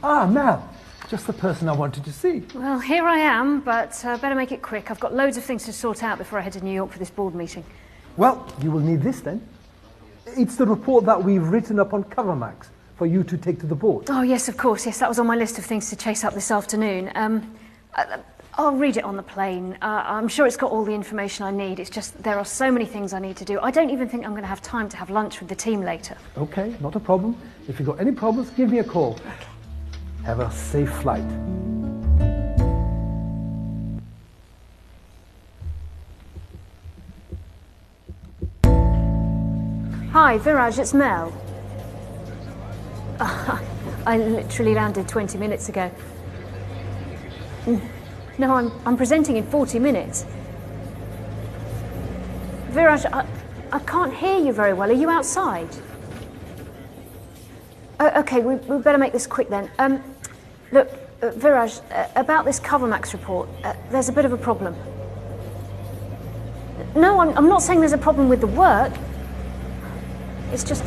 Ah, 0.06 0.26
Mel, 0.26 0.68
just 1.08 1.26
the 1.26 1.32
person 1.32 1.66
I 1.66 1.72
wanted 1.72 2.04
to 2.04 2.12
see. 2.12 2.42
Well, 2.54 2.78
here 2.78 3.06
I 3.06 3.16
am, 3.16 3.60
but 3.60 4.04
uh, 4.04 4.18
better 4.18 4.34
make 4.34 4.52
it 4.52 4.60
quick. 4.60 4.90
I've 4.90 5.00
got 5.00 5.14
loads 5.14 5.38
of 5.38 5.44
things 5.44 5.64
to 5.64 5.72
sort 5.72 6.02
out 6.02 6.18
before 6.18 6.38
I 6.38 6.42
head 6.42 6.52
to 6.52 6.60
New 6.62 6.74
York 6.74 6.92
for 6.92 6.98
this 6.98 7.08
board 7.08 7.34
meeting. 7.34 7.64
Well, 8.18 8.46
you 8.60 8.70
will 8.70 8.80
need 8.80 9.00
this 9.00 9.20
then. 9.20 9.40
It's 10.26 10.56
the 10.56 10.66
report 10.66 11.06
that 11.06 11.24
we've 11.24 11.42
written 11.42 11.80
up 11.80 11.94
on 11.94 12.04
Covermax 12.04 12.66
for 12.98 13.06
you 13.06 13.24
to 13.24 13.38
take 13.38 13.58
to 13.60 13.66
the 13.66 13.74
board. 13.74 14.04
Oh, 14.10 14.20
yes, 14.20 14.46
of 14.46 14.58
course. 14.58 14.84
Yes, 14.84 14.98
that 14.98 15.08
was 15.08 15.18
on 15.18 15.26
my 15.26 15.36
list 15.36 15.58
of 15.58 15.64
things 15.64 15.88
to 15.88 15.96
chase 15.96 16.22
up 16.22 16.34
this 16.34 16.50
afternoon. 16.50 17.10
Um, 17.14 17.56
I, 17.94 18.18
I'll 18.58 18.76
read 18.76 18.98
it 18.98 19.04
on 19.04 19.16
the 19.16 19.22
plane. 19.22 19.78
Uh, 19.80 20.04
I'm 20.04 20.28
sure 20.28 20.46
it's 20.46 20.58
got 20.58 20.70
all 20.70 20.84
the 20.84 20.92
information 20.92 21.46
I 21.46 21.50
need. 21.50 21.80
It's 21.80 21.88
just 21.88 22.22
there 22.22 22.36
are 22.36 22.44
so 22.44 22.70
many 22.70 22.84
things 22.84 23.14
I 23.14 23.20
need 23.20 23.38
to 23.38 23.44
do. 23.46 23.58
I 23.58 23.70
don't 23.70 23.88
even 23.88 24.10
think 24.10 24.26
I'm 24.26 24.32
going 24.32 24.42
to 24.42 24.48
have 24.48 24.60
time 24.60 24.90
to 24.90 24.98
have 24.98 25.08
lunch 25.08 25.40
with 25.40 25.48
the 25.48 25.56
team 25.56 25.80
later. 25.80 26.14
Okay, 26.36 26.76
not 26.80 26.94
a 26.94 27.00
problem. 27.00 27.38
If 27.68 27.78
you've 27.80 27.88
got 27.88 28.00
any 28.00 28.12
problems, 28.12 28.50
give 28.50 28.70
me 28.70 28.80
a 28.80 28.84
call. 28.84 29.18
Have 30.24 30.40
a 30.40 30.50
safe 30.50 30.90
flight. 30.90 31.22
Hi, 40.12 40.38
Viraj, 40.38 40.78
it's 40.78 40.94
Mel. 40.94 41.30
I 43.20 44.16
literally 44.16 44.72
landed 44.72 45.06
20 45.06 45.36
minutes 45.36 45.68
ago. 45.68 45.90
Mm. 47.66 47.86
No, 48.38 48.54
I'm, 48.54 48.72
I'm 48.86 48.96
presenting 48.96 49.36
in 49.36 49.44
40 49.44 49.78
minutes. 49.78 50.24
Viraj, 52.70 53.04
I, 53.12 53.26
I 53.72 53.78
can't 53.80 54.14
hear 54.14 54.38
you 54.38 54.54
very 54.54 54.72
well. 54.72 54.88
Are 54.88 54.94
you 54.94 55.10
outside? 55.10 55.68
Oh, 58.00 58.20
okay, 58.20 58.40
we, 58.40 58.54
we 58.54 58.78
better 58.78 58.98
make 58.98 59.12
this 59.12 59.26
quick 59.26 59.50
then. 59.50 59.70
Um, 59.78 60.02
look, 60.74 60.90
uh, 61.22 61.30
Viraj, 61.30 61.80
uh, 61.92 62.08
about 62.16 62.44
this 62.44 62.60
Covermax 62.60 63.12
report, 63.12 63.48
uh, 63.62 63.72
there's 63.90 64.08
a 64.08 64.12
bit 64.12 64.24
of 64.24 64.32
a 64.32 64.36
problem. 64.36 64.74
No, 66.96 67.20
I'm, 67.20 67.36
I'm 67.38 67.48
not 67.48 67.62
saying 67.62 67.80
there's 67.80 67.92
a 67.92 67.98
problem 67.98 68.28
with 68.28 68.40
the 68.40 68.48
work. 68.48 68.92
It's 70.52 70.64
just 70.64 70.84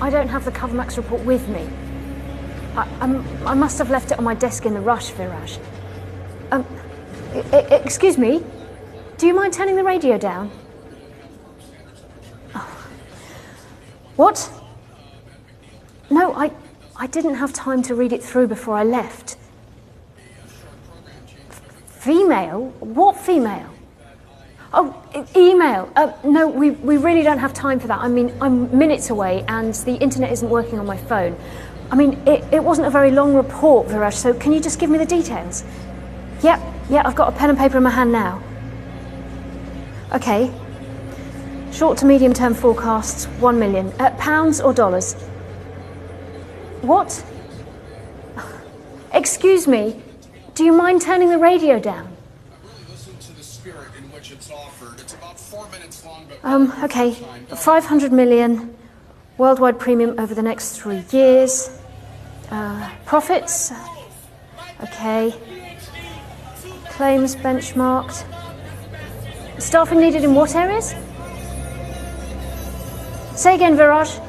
I 0.00 0.08
don't 0.08 0.28
have 0.28 0.44
the 0.44 0.52
Covermax 0.52 0.96
report 0.96 1.24
with 1.24 1.48
me. 1.48 1.68
I, 2.76 2.88
I'm, 3.00 3.46
I 3.46 3.54
must 3.54 3.78
have 3.78 3.90
left 3.90 4.12
it 4.12 4.18
on 4.18 4.24
my 4.24 4.34
desk 4.34 4.66
in 4.66 4.74
the 4.74 4.80
rush, 4.80 5.10
Viraj. 5.12 5.58
Um, 6.52 6.64
excuse 7.70 8.16
me. 8.16 8.42
Do 9.18 9.26
you 9.26 9.34
mind 9.34 9.52
turning 9.52 9.76
the 9.76 9.84
radio 9.84 10.16
down? 10.18 10.50
Oh. 12.54 12.88
What? 14.16 14.50
No, 16.10 16.34
I, 16.34 16.50
I 16.98 17.06
didn't 17.06 17.34
have 17.34 17.52
time 17.52 17.82
to 17.82 17.94
read 17.94 18.12
it 18.12 18.22
through 18.22 18.48
before 18.48 18.76
I 18.76 18.84
left. 18.84 19.36
Female? 21.86 22.68
What 22.80 23.16
female? 23.16 23.70
Oh, 24.72 24.94
e- 25.14 25.38
email. 25.50 25.90
Uh, 25.94 26.12
no, 26.24 26.48
we, 26.48 26.70
we 26.70 26.96
really 26.96 27.22
don't 27.22 27.38
have 27.38 27.52
time 27.52 27.78
for 27.80 27.86
that. 27.88 28.00
I 28.00 28.08
mean, 28.08 28.32
I'm 28.40 28.76
minutes 28.76 29.10
away 29.10 29.44
and 29.48 29.74
the 29.74 29.96
internet 29.96 30.32
isn't 30.32 30.48
working 30.48 30.78
on 30.78 30.86
my 30.86 30.96
phone. 30.96 31.36
I 31.90 31.96
mean, 31.96 32.14
it, 32.26 32.44
it 32.52 32.64
wasn't 32.64 32.86
a 32.86 32.90
very 32.90 33.10
long 33.10 33.34
report, 33.34 33.88
Viraj, 33.88 34.14
so 34.14 34.32
can 34.34 34.52
you 34.52 34.60
just 34.60 34.78
give 34.78 34.90
me 34.90 34.98
the 34.98 35.06
details? 35.06 35.64
Yep, 36.42 36.60
yeah, 36.90 37.02
I've 37.04 37.14
got 37.14 37.32
a 37.32 37.36
pen 37.36 37.50
and 37.50 37.58
paper 37.58 37.76
in 37.76 37.82
my 37.82 37.90
hand 37.90 38.12
now. 38.12 38.42
Okay. 40.12 40.52
Short 41.72 41.98
to 41.98 42.06
medium 42.06 42.32
term 42.32 42.54
forecasts, 42.54 43.26
one 43.38 43.58
million. 43.58 43.92
Uh, 44.00 44.10
pounds 44.18 44.60
or 44.60 44.72
dollars? 44.72 45.14
What? 46.86 47.24
Excuse 49.12 49.66
me, 49.66 50.00
do 50.54 50.62
you 50.62 50.72
mind 50.72 51.02
turning 51.02 51.30
the 51.30 51.38
radio 51.38 51.80
down? 51.80 52.16
Um, 56.44 56.72
okay, 56.84 57.10
500 57.48 58.12
million 58.12 58.76
worldwide 59.36 59.80
premium 59.80 60.16
over 60.20 60.32
the 60.32 60.42
next 60.42 60.78
three 60.78 61.02
years. 61.10 61.70
Uh, 62.52 62.88
profits, 63.04 63.72
okay. 64.80 65.34
Claims 66.90 67.34
benchmarked. 67.34 68.24
Staffing 69.60 69.98
needed 69.98 70.22
in 70.22 70.36
what 70.36 70.54
areas? 70.54 70.94
Say 73.34 73.56
again, 73.56 73.76
Viraj. 73.76 74.25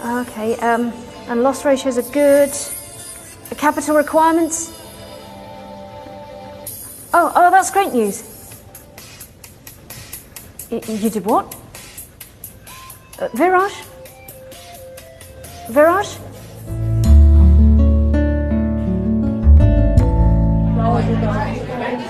Okay, 0.00 0.54
um, 0.56 0.92
and 1.26 1.42
loss 1.42 1.64
ratios 1.64 1.98
are 1.98 2.12
good. 2.12 2.50
The 3.48 3.54
capital 3.56 3.96
requirements? 3.96 4.70
Oh, 7.12 7.32
oh, 7.34 7.50
that's 7.50 7.70
great 7.70 7.92
news. 7.92 8.22
Y- 10.70 10.80
you 10.86 11.10
did 11.10 11.24
what? 11.24 11.52
Uh, 13.18 13.28
Viraj? 13.30 13.72
Viraj? 15.68 16.20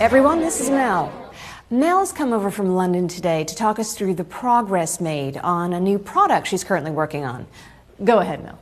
Everyone, 0.00 0.40
this 0.40 0.60
is 0.60 0.68
Mel. 0.68 1.12
Mel's 1.70 2.12
come 2.12 2.32
over 2.32 2.50
from 2.50 2.74
London 2.74 3.08
today 3.08 3.44
to 3.44 3.54
talk 3.54 3.78
us 3.78 3.94
through 3.94 4.14
the 4.14 4.24
progress 4.24 5.00
made 5.00 5.36
on 5.38 5.72
a 5.72 5.80
new 5.80 5.98
product 5.98 6.46
she's 6.46 6.64
currently 6.64 6.90
working 6.90 7.24
on. 7.24 7.46
Go 8.04 8.18
ahead, 8.20 8.44
Mel. 8.44 8.58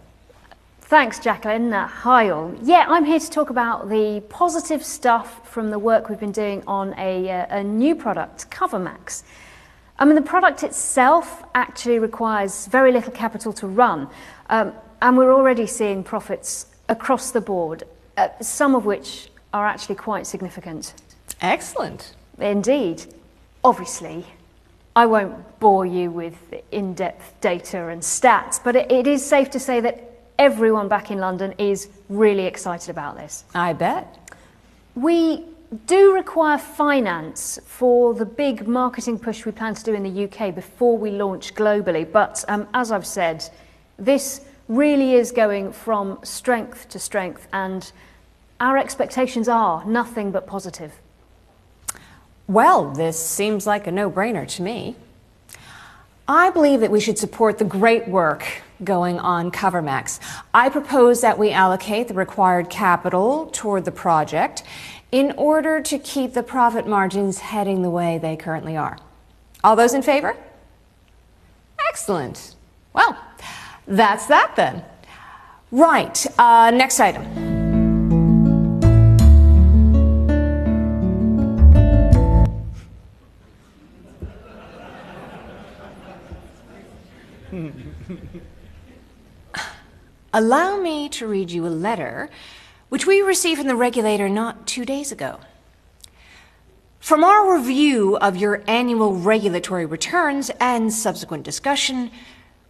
Thanks, 0.81 1.18
Jacqueline. 1.18 1.70
Uh, 1.72 1.87
hi, 1.87 2.31
all. 2.31 2.55
Yeah, 2.62 2.87
I'm 2.88 3.05
here 3.05 3.18
to 3.18 3.31
talk 3.31 3.51
about 3.51 3.90
the 3.90 4.22
positive 4.31 4.83
stuff 4.83 5.46
from 5.46 5.70
the 5.70 5.79
work 5.79 6.09
we've 6.09 6.20
been 6.20 6.33
doing 6.33 6.62
on 6.66 6.94
a, 6.96 7.29
uh, 7.29 7.59
a 7.59 7.62
new 7.62 7.94
product, 7.94 8.51
CoverMax. 8.51 9.25
I 9.99 10.05
mean, 10.07 10.14
the 10.14 10.22
product 10.22 10.62
itself 10.62 11.42
actually 11.55 11.99
requires 11.99 12.66
very 12.66 12.92
little 12.92 13.12
capital 13.12 13.53
to 13.55 13.66
run, 13.66 14.09
um, 14.49 14.72
and 15.03 15.18
we're 15.18 15.35
already 15.35 15.66
seeing 15.66 16.03
profits 16.03 16.66
across 16.88 17.31
the 17.31 17.40
board, 17.40 17.83
uh, 18.16 18.29
some 18.40 18.75
of 18.75 18.87
which 18.87 19.29
are 19.53 19.66
actually 19.66 19.96
quite 19.96 20.27
significant. 20.27 20.94
Excellent. 21.42 22.14
Indeed. 22.38 23.05
Obviously, 23.64 24.25
I 24.96 25.04
won't 25.04 25.61
bore 25.61 25.85
you 25.85 26.11
with 26.11 26.38
in 26.72 26.94
depth 26.94 27.38
data 27.42 27.88
and 27.88 28.00
stats, 28.00 28.59
but 28.62 28.74
it, 28.74 28.90
it 28.90 29.06
is 29.06 29.24
safe 29.24 29.50
to 29.50 29.61
say 29.61 29.78
that 29.80 30.11
everyone 30.38 30.88
back 30.88 31.11
in 31.11 31.18
London 31.18 31.54
is 31.59 31.90
really 32.09 32.46
excited 32.46 32.88
about 32.88 33.16
this. 33.16 33.44
I 33.54 33.74
bet. 33.74 34.18
We 34.94 35.44
do 35.85 36.14
require 36.14 36.56
finance 36.56 37.59
for 37.66 38.14
the 38.14 38.24
big 38.24 38.66
marketing 38.66 39.18
push 39.18 39.44
we 39.44 39.52
plan 39.52 39.74
to 39.74 39.85
do 39.85 39.92
in 39.92 40.02
the 40.02 40.24
UK 40.24 40.54
before 40.54 40.96
we 40.96 41.11
launch 41.11 41.54
globally, 41.54 42.11
but 42.11 42.42
um, 42.48 42.66
as 42.72 42.90
I've 42.90 43.06
said, 43.06 43.44
this 43.98 44.46
really 44.68 45.14
is 45.14 45.30
going 45.30 45.72
from 45.72 46.18
strength 46.22 46.88
to 46.88 46.98
strength, 46.98 47.48
and 47.52 47.92
our 48.61 48.78
expectations 48.78 49.46
are 49.46 49.85
nothing 49.85 50.30
but 50.30 50.46
positive. 50.46 50.92
Well, 52.48 52.92
this 52.92 53.18
seems 53.18 53.66
like 53.66 53.87
a 53.87 53.92
no 53.92 54.11
brainer 54.11 54.46
to 54.48 54.62
me. 54.62 54.94
I 56.28 56.50
believe 56.50 56.80
that 56.80 56.90
we 56.90 57.00
should 57.00 57.18
support 57.18 57.59
the 57.59 57.64
great 57.64 58.09
work 58.09 58.62
going 58.82 59.18
on 59.18 59.50
CoverMax. 59.50 60.20
I 60.52 60.68
propose 60.68 61.20
that 61.20 61.38
we 61.38 61.50
allocate 61.50 62.09
the 62.09 62.14
required 62.14 62.68
capital 62.68 63.46
toward 63.52 63.85
the 63.85 63.92
project 63.92 64.62
in 65.12 65.32
order 65.37 65.80
to 65.82 65.98
keep 65.98 66.35
the 66.35 66.42
profit 66.42 66.87
margins 66.87 67.38
heading 67.38 67.82
the 67.82 67.90
way 67.90 68.18
they 68.18 68.37
currently 68.37 68.76
are. 68.76 68.98
All 69.64 69.76
those 69.76 69.94
in 69.94 70.02
favor? 70.02 70.37
Excellent. 71.88 72.54
Well, 72.92 73.16
that's 73.87 74.26
that 74.26 74.54
then. 74.56 74.85
Right, 75.70 76.26
uh, 76.38 76.70
next 76.70 77.00
item. 77.00 77.45
Allow 90.37 90.77
me 90.77 91.09
to 91.09 91.27
read 91.27 91.51
you 91.51 91.66
a 91.66 91.68
letter 91.68 92.29
which 92.90 93.07
we 93.07 93.22
received 93.22 93.59
from 93.59 93.68
the 93.68 93.75
regulator 93.75 94.29
not 94.29 94.66
two 94.66 94.85
days 94.85 95.11
ago. 95.11 95.40
From 97.01 97.25
our 97.25 97.57
review 97.57 98.18
of 98.18 98.37
your 98.37 98.62
annual 98.66 99.14
regulatory 99.14 99.87
returns 99.87 100.51
and 100.61 100.92
subsequent 100.92 101.42
discussion, 101.42 102.11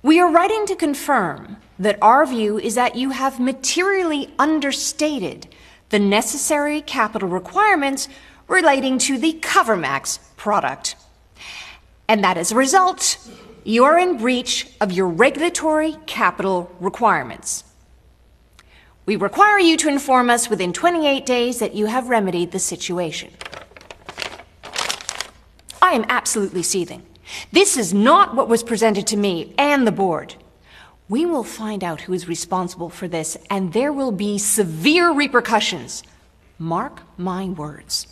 we 0.01 0.21
are 0.21 0.31
writing 0.31 0.65
to 0.67 0.77
confirm 0.77 1.57
that 1.77 1.99
our 2.01 2.25
view 2.25 2.57
is 2.57 2.77
that 2.77 2.95
you 2.95 3.11
have 3.11 3.41
materially 3.41 4.33
understated 4.39 5.49
the 5.89 5.99
necessary 5.99 6.81
capital 6.81 7.29
requirements 7.29 8.09
relating 8.47 8.97
to 8.99 9.19
the 9.19 9.33
CoverMax 9.41 10.21
product. 10.37 10.95
And 12.07 12.23
that 12.23 12.37
as 12.37 12.53
a 12.53 12.55
result, 12.55 13.19
you 13.67 13.85
are 13.85 13.99
in 13.99 14.17
breach 14.17 14.69
of 14.81 14.93
your 14.93 15.09
regulatory 15.09 15.97
capital 16.07 16.71
requirements. 16.79 17.65
We 19.07 19.17
require 19.17 19.59
you 19.59 19.77
to 19.79 19.89
inform 19.89 20.31
us 20.31 20.49
within 20.49 20.73
28 20.73 21.27
days 21.27 21.59
that 21.59 21.75
you 21.75 21.87
have 21.87 22.09
remedied 22.09 22.53
the 22.53 22.61
situation. 22.61 23.33
I 25.83 25.93
am 25.95 26.07
absolutely 26.09 26.63
seething. 26.63 27.05
This 27.51 27.77
is 27.77 27.93
not 27.93 28.37
what 28.37 28.49
was 28.49 28.63
presented 28.63 29.09
to 29.09 29.17
me 29.17 29.53
and 29.59 29.85
the 29.85 29.93
board. 29.93 30.37
We 31.09 31.27
will 31.27 31.45
find 31.45 31.83
out 31.83 32.03
who 32.03 32.13
is 32.13 32.29
responsible 32.29 32.89
for 32.89 33.09
this, 33.09 33.37
and 33.51 33.73
there 33.73 33.93
will 33.93 34.13
be 34.13 34.39
severe 34.39 35.13
repercussions. 35.13 36.05
Mark 36.61 37.03
my 37.19 37.47
words. 37.47 38.07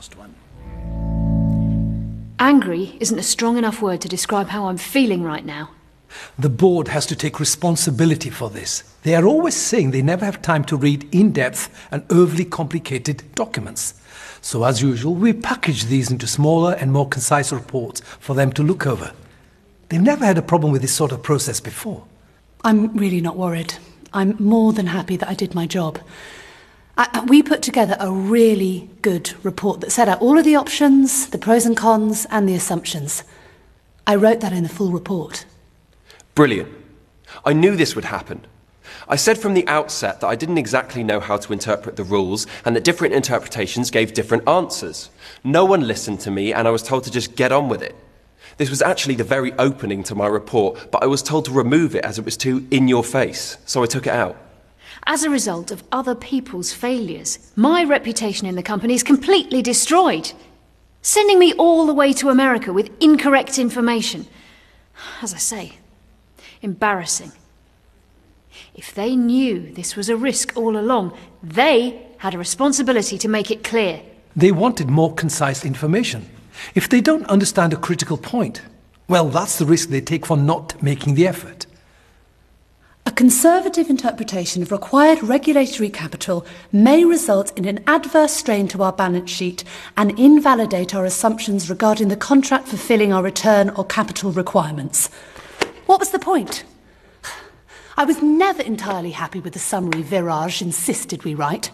Last 0.00 0.16
one. 0.16 0.34
Angry 2.38 2.96
isn't 3.00 3.18
a 3.18 3.22
strong 3.22 3.58
enough 3.58 3.82
word 3.82 4.00
to 4.00 4.08
describe 4.08 4.48
how 4.48 4.68
I'm 4.68 4.78
feeling 4.78 5.22
right 5.22 5.44
now. 5.44 5.72
The 6.38 6.48
board 6.48 6.88
has 6.88 7.04
to 7.04 7.14
take 7.14 7.38
responsibility 7.38 8.30
for 8.30 8.48
this. 8.48 8.82
They 9.02 9.14
are 9.14 9.26
always 9.26 9.54
saying 9.54 9.90
they 9.90 10.00
never 10.00 10.24
have 10.24 10.40
time 10.40 10.64
to 10.64 10.76
read 10.78 11.06
in 11.12 11.32
depth 11.32 11.68
and 11.90 12.02
overly 12.08 12.46
complicated 12.46 13.24
documents. 13.34 13.92
So, 14.40 14.64
as 14.64 14.80
usual, 14.80 15.14
we 15.14 15.34
package 15.34 15.84
these 15.84 16.10
into 16.10 16.26
smaller 16.26 16.72
and 16.72 16.94
more 16.94 17.06
concise 17.06 17.52
reports 17.52 18.00
for 18.00 18.32
them 18.32 18.54
to 18.54 18.62
look 18.62 18.86
over. 18.86 19.12
They've 19.90 20.00
never 20.00 20.24
had 20.24 20.38
a 20.38 20.50
problem 20.50 20.72
with 20.72 20.80
this 20.80 20.94
sort 20.94 21.12
of 21.12 21.22
process 21.22 21.60
before. 21.60 22.04
I'm 22.64 22.96
really 22.96 23.20
not 23.20 23.36
worried. 23.36 23.74
I'm 24.14 24.34
more 24.38 24.72
than 24.72 24.86
happy 24.86 25.18
that 25.18 25.28
I 25.28 25.34
did 25.34 25.54
my 25.54 25.66
job. 25.66 25.98
I, 27.00 27.24
we 27.28 27.42
put 27.42 27.62
together 27.62 27.96
a 27.98 28.12
really 28.12 28.90
good 29.00 29.32
report 29.42 29.80
that 29.80 29.90
set 29.90 30.06
out 30.06 30.20
all 30.20 30.36
of 30.36 30.44
the 30.44 30.56
options, 30.56 31.28
the 31.28 31.38
pros 31.38 31.64
and 31.64 31.74
cons, 31.74 32.26
and 32.30 32.46
the 32.46 32.54
assumptions. 32.54 33.24
I 34.06 34.16
wrote 34.16 34.40
that 34.40 34.52
in 34.52 34.64
the 34.64 34.68
full 34.68 34.90
report. 34.90 35.46
Brilliant. 36.34 36.68
I 37.42 37.54
knew 37.54 37.74
this 37.74 37.94
would 37.94 38.04
happen. 38.04 38.46
I 39.08 39.16
said 39.16 39.38
from 39.38 39.54
the 39.54 39.66
outset 39.66 40.20
that 40.20 40.26
I 40.26 40.36
didn't 40.36 40.58
exactly 40.58 41.02
know 41.02 41.20
how 41.20 41.38
to 41.38 41.54
interpret 41.54 41.96
the 41.96 42.04
rules 42.04 42.46
and 42.66 42.76
that 42.76 42.84
different 42.84 43.14
interpretations 43.14 43.90
gave 43.90 44.12
different 44.12 44.46
answers. 44.46 45.08
No 45.42 45.64
one 45.64 45.86
listened 45.86 46.20
to 46.20 46.30
me 46.30 46.52
and 46.52 46.68
I 46.68 46.70
was 46.70 46.82
told 46.82 47.04
to 47.04 47.10
just 47.10 47.34
get 47.34 47.50
on 47.50 47.70
with 47.70 47.80
it. 47.80 47.96
This 48.58 48.68
was 48.68 48.82
actually 48.82 49.14
the 49.14 49.24
very 49.24 49.54
opening 49.54 50.02
to 50.02 50.14
my 50.14 50.26
report, 50.26 50.90
but 50.90 51.02
I 51.02 51.06
was 51.06 51.22
told 51.22 51.46
to 51.46 51.50
remove 51.50 51.94
it 51.94 52.04
as 52.04 52.18
it 52.18 52.26
was 52.26 52.36
too 52.36 52.66
in 52.70 52.88
your 52.88 53.04
face, 53.04 53.56
so 53.64 53.82
I 53.82 53.86
took 53.86 54.06
it 54.06 54.12
out. 54.12 54.36
As 55.06 55.22
a 55.22 55.30
result 55.30 55.70
of 55.70 55.82
other 55.90 56.14
people's 56.14 56.72
failures, 56.72 57.52
my 57.56 57.84
reputation 57.84 58.46
in 58.46 58.54
the 58.54 58.62
company 58.62 58.94
is 58.94 59.02
completely 59.02 59.62
destroyed. 59.62 60.32
Sending 61.02 61.38
me 61.38 61.52
all 61.54 61.86
the 61.86 61.94
way 61.94 62.12
to 62.12 62.28
America 62.28 62.72
with 62.72 62.90
incorrect 63.00 63.58
information. 63.58 64.26
As 65.22 65.32
I 65.32 65.38
say, 65.38 65.78
embarrassing. 66.62 67.32
If 68.74 68.94
they 68.94 69.16
knew 69.16 69.72
this 69.72 69.96
was 69.96 70.08
a 70.08 70.16
risk 70.16 70.52
all 70.56 70.76
along, 70.76 71.16
they 71.42 72.06
had 72.18 72.34
a 72.34 72.38
responsibility 72.38 73.16
to 73.18 73.28
make 73.28 73.50
it 73.50 73.64
clear. 73.64 74.02
They 74.36 74.52
wanted 74.52 74.88
more 74.88 75.14
concise 75.14 75.64
information. 75.64 76.28
If 76.74 76.88
they 76.88 77.00
don't 77.00 77.26
understand 77.26 77.72
a 77.72 77.76
critical 77.76 78.16
point, 78.16 78.62
well, 79.08 79.28
that's 79.28 79.58
the 79.58 79.66
risk 79.66 79.88
they 79.88 80.00
take 80.00 80.26
for 80.26 80.36
not 80.36 80.80
making 80.82 81.14
the 81.14 81.26
effort. 81.26 81.66
Conservative 83.20 83.90
interpretation 83.90 84.62
of 84.62 84.72
required 84.72 85.22
regulatory 85.22 85.90
capital 85.90 86.46
may 86.72 87.04
result 87.04 87.52
in 87.54 87.66
an 87.66 87.84
adverse 87.86 88.32
strain 88.32 88.66
to 88.68 88.82
our 88.82 88.94
balance 88.94 89.30
sheet 89.30 89.62
and 89.98 90.18
invalidate 90.18 90.94
our 90.94 91.04
assumptions 91.04 91.68
regarding 91.68 92.08
the 92.08 92.16
contract 92.16 92.66
fulfilling 92.66 93.12
our 93.12 93.22
return 93.22 93.68
or 93.68 93.84
capital 93.84 94.32
requirements. 94.32 95.10
What 95.84 96.00
was 96.00 96.12
the 96.12 96.18
point? 96.18 96.64
I 97.98 98.06
was 98.06 98.22
never 98.22 98.62
entirely 98.62 99.10
happy 99.10 99.40
with 99.40 99.52
the 99.52 99.58
summary 99.58 100.02
Virage 100.02 100.62
insisted 100.62 101.22
we 101.22 101.34
write. 101.34 101.70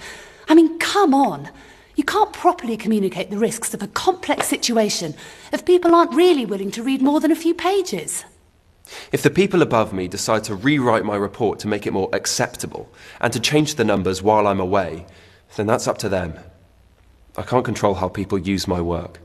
I 0.48 0.56
mean, 0.56 0.80
come 0.80 1.14
on. 1.14 1.48
You 1.94 2.02
can't 2.02 2.32
properly 2.32 2.76
communicate 2.76 3.30
the 3.30 3.38
risks 3.38 3.72
of 3.72 3.84
a 3.84 3.86
complex 3.86 4.48
situation 4.48 5.14
if 5.52 5.64
people 5.64 5.94
aren't 5.94 6.12
really 6.12 6.44
willing 6.44 6.72
to 6.72 6.82
read 6.82 7.02
more 7.02 7.20
than 7.20 7.30
a 7.30 7.36
few 7.36 7.54
pages. 7.54 8.24
If 9.12 9.22
the 9.22 9.30
people 9.30 9.62
above 9.62 9.92
me 9.92 10.08
decide 10.08 10.44
to 10.44 10.54
rewrite 10.54 11.04
my 11.04 11.16
report 11.16 11.58
to 11.60 11.68
make 11.68 11.86
it 11.86 11.92
more 11.92 12.10
acceptable 12.12 12.88
and 13.20 13.32
to 13.32 13.40
change 13.40 13.74
the 13.74 13.84
numbers 13.84 14.22
while 14.22 14.46
I'm 14.46 14.60
away, 14.60 15.06
then 15.56 15.66
that's 15.66 15.88
up 15.88 15.98
to 15.98 16.08
them. 16.08 16.38
I 17.36 17.42
can't 17.42 17.64
control 17.64 17.94
how 17.94 18.08
people 18.08 18.38
use 18.38 18.66
my 18.66 18.80
work. 18.80 19.20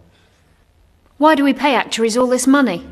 Why 1.18 1.36
do 1.36 1.43
we 1.43 1.53
pay 1.53 1.76
actuaries 1.76 2.18
all 2.18 2.28
this 2.28 2.47
money? 2.47 2.86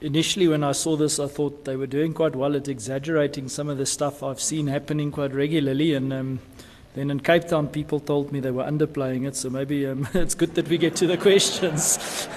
Initially, 0.00 0.48
when 0.48 0.64
I 0.64 0.72
saw 0.72 0.96
this, 0.96 1.18
I 1.18 1.26
thought 1.26 1.64
they 1.64 1.76
were 1.76 1.86
doing 1.86 2.14
quite 2.14 2.34
well 2.34 2.56
at 2.56 2.68
exaggerating 2.68 3.48
some 3.48 3.68
of 3.68 3.78
the 3.78 3.86
stuff 3.86 4.22
I've 4.22 4.40
seen 4.40 4.66
happening 4.66 5.10
quite 5.10 5.32
regularly. 5.32 5.94
And 5.94 6.12
um, 6.12 6.40
then 6.94 7.10
in 7.10 7.20
Cape 7.20 7.48
Town, 7.48 7.68
people 7.68 8.00
told 8.00 8.32
me 8.32 8.40
they 8.40 8.50
were 8.50 8.64
underplaying 8.64 9.26
it. 9.26 9.36
So 9.36 9.50
maybe 9.50 9.86
um, 9.86 10.08
it's 10.14 10.34
good 10.34 10.54
that 10.54 10.68
we 10.68 10.78
get 10.78 10.96
to 10.96 11.06
the 11.06 11.16
questions. 11.28 12.28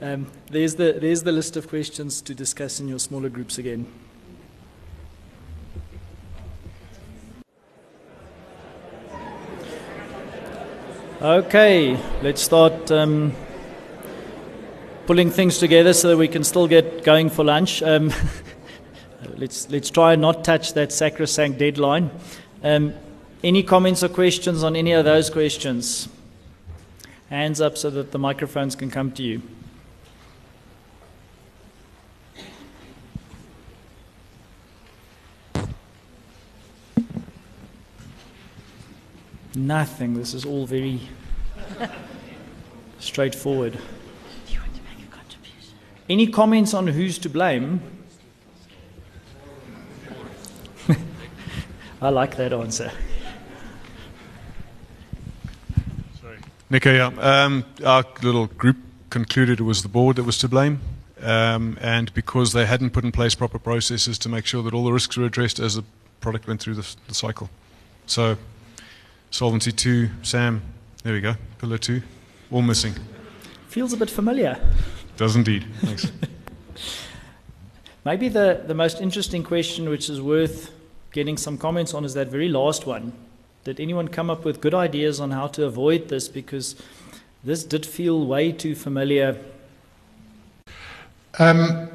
Um, 0.00 0.26
there's, 0.50 0.74
the, 0.74 0.98
there's 1.00 1.22
the 1.22 1.32
list 1.32 1.56
of 1.56 1.68
questions 1.68 2.20
to 2.22 2.34
discuss 2.34 2.80
in 2.80 2.88
your 2.88 2.98
smaller 2.98 3.28
groups 3.28 3.58
again. 3.58 3.86
Okay, 11.22 11.96
let's 12.22 12.42
start 12.42 12.90
um, 12.90 13.34
pulling 15.06 15.30
things 15.30 15.58
together 15.58 15.92
so 15.92 16.08
that 16.08 16.16
we 16.16 16.28
can 16.28 16.44
still 16.44 16.66
get 16.66 17.04
going 17.04 17.28
for 17.28 17.44
lunch. 17.44 17.82
Um, 17.82 18.12
let's, 19.36 19.68
let's 19.70 19.90
try 19.90 20.14
and 20.14 20.22
not 20.22 20.44
touch 20.44 20.74
that 20.74 20.92
sacrosanct 20.92 21.58
deadline. 21.58 22.10
Um, 22.62 22.94
any 23.42 23.62
comments 23.62 24.02
or 24.02 24.08
questions 24.08 24.62
on 24.62 24.74
any 24.74 24.92
of 24.92 25.04
those 25.04 25.28
questions? 25.28 26.08
Hands 27.28 27.60
up 27.60 27.76
so 27.76 27.90
that 27.90 28.12
the 28.12 28.18
microphones 28.18 28.74
can 28.74 28.90
come 28.90 29.12
to 29.12 29.22
you. 29.22 29.42
Nothing. 39.54 40.14
This 40.14 40.34
is 40.34 40.44
all 40.44 40.66
very 40.66 41.00
straightforward. 42.98 43.78
Any 46.08 46.26
comments 46.26 46.74
on 46.74 46.86
who's 46.86 47.18
to 47.18 47.30
blame? 47.30 47.80
I 52.02 52.10
like 52.10 52.36
that 52.36 52.52
answer. 52.52 52.92
Sorry. 56.20 56.38
Nico, 56.68 56.92
yeah. 56.92 57.10
Um, 57.18 57.64
our 57.84 58.04
little 58.22 58.48
group 58.48 58.76
concluded 59.08 59.60
it 59.60 59.62
was 59.62 59.82
the 59.82 59.88
board 59.88 60.16
that 60.16 60.24
was 60.24 60.36
to 60.38 60.48
blame. 60.48 60.80
Um, 61.22 61.78
and 61.80 62.12
because 62.12 62.52
they 62.52 62.66
hadn't 62.66 62.90
put 62.90 63.04
in 63.04 63.10
place 63.10 63.34
proper 63.34 63.58
processes 63.58 64.18
to 64.18 64.28
make 64.28 64.44
sure 64.44 64.62
that 64.62 64.74
all 64.74 64.84
the 64.84 64.92
risks 64.92 65.16
were 65.16 65.24
addressed 65.24 65.58
as 65.58 65.76
the 65.76 65.84
product 66.20 66.46
went 66.46 66.60
through 66.60 66.74
the, 66.74 66.96
the 67.08 67.14
cycle. 67.14 67.48
So, 68.06 68.36
Solvency 69.30 69.72
2, 69.72 70.10
SAM, 70.22 70.60
there 71.02 71.14
we 71.14 71.22
go, 71.22 71.36
Pillar 71.58 71.78
2, 71.78 72.02
all 72.50 72.60
missing. 72.60 72.94
Feels 73.68 73.94
a 73.94 73.96
bit 73.96 74.10
familiar. 74.10 74.60
Does 75.16 75.36
indeed. 75.36 75.66
Thanks. 75.80 76.10
Maybe 78.04 78.28
the, 78.28 78.62
the 78.66 78.74
most 78.74 79.00
interesting 79.00 79.42
question, 79.42 79.88
which 79.88 80.10
is 80.10 80.20
worth 80.20 80.72
getting 81.12 81.36
some 81.36 81.56
comments 81.56 81.94
on, 81.94 82.04
is 82.04 82.14
that 82.14 82.28
very 82.28 82.48
last 82.48 82.86
one. 82.86 83.12
Did 83.64 83.80
anyone 83.80 84.08
come 84.08 84.28
up 84.28 84.44
with 84.44 84.60
good 84.60 84.74
ideas 84.74 85.20
on 85.20 85.30
how 85.30 85.46
to 85.48 85.64
avoid 85.64 86.08
this? 86.08 86.28
Because 86.28 86.76
this 87.42 87.64
did 87.64 87.86
feel 87.86 88.26
way 88.26 88.52
too 88.52 88.74
familiar. 88.74 89.38
Um, 91.38 91.88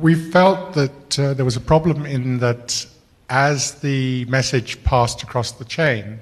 we 0.00 0.14
felt 0.14 0.72
that 0.74 1.18
uh, 1.18 1.34
there 1.34 1.44
was 1.44 1.56
a 1.56 1.60
problem 1.60 2.04
in 2.06 2.38
that 2.38 2.84
as 3.30 3.74
the 3.80 4.24
message 4.24 4.82
passed 4.82 5.22
across 5.22 5.52
the 5.52 5.64
chain, 5.64 6.18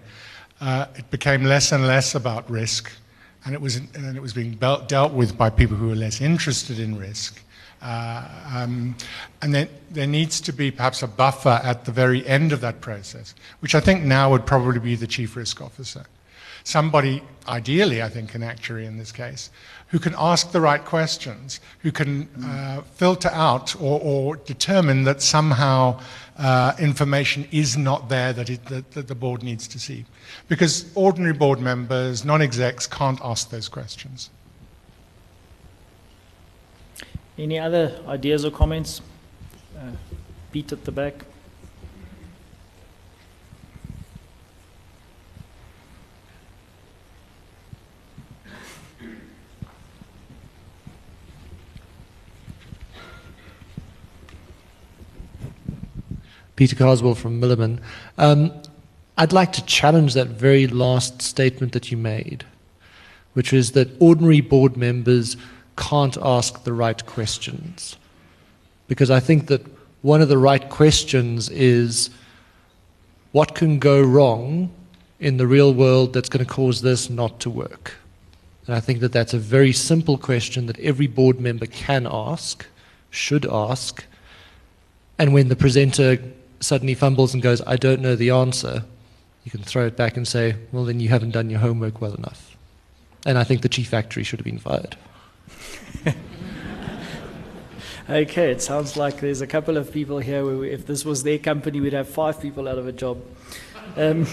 uh, 0.61 0.87
it 0.97 1.11
became 1.11 1.45
less 1.45 1.73
and 1.73 1.87
less 1.87 2.15
about 2.15 2.49
risk 2.51 2.91
and 3.45 3.55
it 3.55 3.61
was, 3.61 3.77
and 3.77 4.17
it 4.17 4.21
was 4.21 4.33
being 4.33 4.55
dealt 4.55 5.13
with 5.13 5.37
by 5.37 5.51
people 5.51 5.77
who 5.77 5.89
were 5.89 5.95
less 5.95 6.21
interested 6.21 6.79
in 6.79 6.99
risk. 6.99 7.41
Uh, 7.83 8.27
um, 8.55 8.97
and 9.43 9.55
then 9.55 9.69
there 9.91 10.07
needs 10.07 10.41
to 10.41 10.53
be 10.53 10.71
perhaps 10.71 11.03
a 11.03 11.07
buffer 11.07 11.61
at 11.63 11.85
the 11.85 11.93
very 11.93 12.27
end 12.27 12.53
of 12.53 12.63
that 12.63 12.81
process, 12.81 13.35
which 13.61 13.75
I 13.75 13.81
think 13.81 14.05
now 14.05 14.31
would 14.31 14.47
probably 14.47 14.81
be 14.81 14.95
the 14.95 15.07
chief 15.07 15.37
risk 15.37 15.61
officer. 15.61 16.07
Somebody, 16.65 17.23
ideally, 17.47 18.03
I 18.03 18.09
think, 18.09 18.35
an 18.35 18.43
actuary 18.43 18.87
in 18.87 18.97
this 18.97 19.13
case, 19.13 19.51
who 19.89 19.99
can 19.99 20.15
ask 20.19 20.51
the 20.51 20.61
right 20.61 20.83
questions, 20.85 21.61
who 21.81 21.93
can 21.93 22.29
uh, 22.43 22.81
filter 22.83 23.29
out 23.33 23.77
or, 23.81 24.01
or, 24.03 24.37
determine 24.37 25.05
that 25.05 25.23
somehow 25.23 26.01
uh, 26.39 26.73
information 26.81 27.47
is 27.53 27.77
not 27.77 28.09
there 28.09 28.33
that, 28.33 28.49
it, 28.49 28.65
that, 28.67 28.91
that 28.93 29.09
the 29.09 29.15
board 29.15 29.43
needs 29.43 29.69
to 29.69 29.79
see. 29.79 30.07
Because 30.49 30.91
ordinary 30.95 31.35
board 31.35 31.61
members, 31.61 32.25
non 32.25 32.41
execs, 32.41 32.87
can't 32.87 33.21
ask 33.23 33.51
those 33.51 33.69
questions. 33.69 34.31
Any 37.37 37.59
other 37.59 38.01
ideas 38.09 38.45
or 38.45 38.51
comments? 38.51 39.03
Uh, 39.77 39.91
at 40.55 40.85
the 40.85 40.93
back. 40.93 41.25
Peter 56.57 56.77
Carswell 56.77 57.15
from 57.15 57.41
Milliman. 57.41 57.81
Um, 58.19 58.53
I'd 59.17 59.33
like 59.33 59.53
to 59.53 59.65
challenge 59.65 60.15
that 60.15 60.29
very 60.29 60.67
last 60.67 61.23
statement 61.23 61.73
that 61.73 61.91
you 61.91 61.97
made, 61.97 62.45
which 63.35 63.53
is 63.53 63.73
that 63.73 63.91
ordinary 64.01 64.41
board 64.41 64.77
members 64.77 65.37
can't 65.77 66.17
ask 66.21 66.65
the 66.65 66.73
right 66.73 67.05
questions. 67.07 67.97
Because 68.89 69.11
I 69.11 69.21
think 69.21 69.47
that 69.47 69.65
one 70.03 70.21
of 70.21 70.29
the 70.29 70.39
right 70.39 70.69
questions 70.69 71.49
is 71.49 72.11
what 73.33 73.55
can 73.55 73.79
go 73.79 74.03
wrong 74.03 74.71
in 75.19 75.39
the 75.39 75.47
real 75.47 75.73
world 75.73 76.13
that's 76.13 76.29
going 76.29 76.45
to 76.45 76.51
cause 76.51 76.83
this 76.83 77.09
not 77.09 77.41
to 77.41 77.51
work? 77.51 77.95
And 78.67 78.75
I 78.75 78.81
think 78.81 79.01
that 79.01 79.13
that's 79.13 79.35
a 79.35 79.39
very 79.39 79.73
simple 79.73 80.19
question 80.19 80.67
that 80.67 80.79
every 80.81 81.07
board 81.07 81.41
member 81.41 81.67
can 81.67 82.07
ask, 82.11 82.67
should 83.11 83.47
ask. 83.47 84.05
And 85.19 85.33
when 85.35 85.49
the 85.49 85.57
presenter 85.57 86.19
suddenly 86.61 86.95
fumbles 86.95 87.35
and 87.35 87.43
goes, 87.43 87.61
I 87.67 87.77
don't 87.77 88.01
know 88.01 88.17
the 88.17 88.31
answer, 88.31 88.85
you 89.45 89.51
can 89.51 89.63
throw 89.63 89.87
it 89.87 89.97
back 89.97 90.17
and 90.17 90.27
say, 90.27 90.57
well, 90.73 90.85
then 90.85 91.01
you 91.01 91.11
haven't 91.11 91.33
done 91.33 91.51
your 91.51 91.61
homework 91.61 92.01
well 92.01 92.15
enough. 92.15 92.57
And 93.27 93.39
I 93.39 93.45
think 93.45 93.63
the 93.63 93.69
chief 93.69 93.93
actuary 93.93 94.25
should 94.25 94.41
have 94.41 94.45
been 94.45 94.59
fired. 94.59 94.97
okay, 98.09 98.51
it 98.51 98.63
sounds 98.63 98.97
like 98.97 99.21
there's 99.21 99.43
a 99.43 99.47
couple 99.47 99.77
of 99.77 99.93
people 99.93 100.19
here 100.19 100.45
where 100.45 100.65
if 100.65 100.87
this 100.87 101.05
was 101.05 101.23
their 101.23 101.39
company, 101.39 101.81
we'd 101.81 101.93
have 101.93 102.09
five 102.09 102.41
people 102.41 102.69
out 102.69 102.79
of 102.79 102.87
a 102.87 102.93
job. 102.93 103.21
Um, 103.97 104.27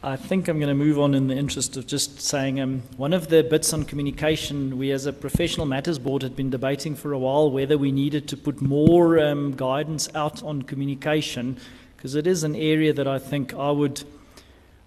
I 0.00 0.14
think 0.14 0.46
I'm 0.46 0.60
going 0.60 0.68
to 0.68 0.76
move 0.76 1.00
on 1.00 1.12
in 1.12 1.26
the 1.26 1.34
interest 1.34 1.76
of 1.76 1.84
just 1.88 2.20
saying 2.20 2.60
um, 2.60 2.82
one 2.96 3.12
of 3.12 3.26
the 3.26 3.42
bits 3.42 3.72
on 3.72 3.84
communication, 3.84 4.78
we 4.78 4.92
as 4.92 5.06
a 5.06 5.12
professional 5.12 5.66
matters 5.66 5.98
board 5.98 6.22
had 6.22 6.36
been 6.36 6.50
debating 6.50 6.94
for 6.94 7.12
a 7.12 7.18
while 7.18 7.50
whether 7.50 7.76
we 7.76 7.90
needed 7.90 8.28
to 8.28 8.36
put 8.36 8.62
more 8.62 9.18
um, 9.18 9.56
guidance 9.56 10.08
out 10.14 10.40
on 10.44 10.62
communication 10.62 11.56
because 11.96 12.14
it 12.14 12.28
is 12.28 12.44
an 12.44 12.54
area 12.54 12.92
that 12.92 13.08
I 13.08 13.18
think 13.18 13.52
I 13.54 13.72
would, 13.72 14.04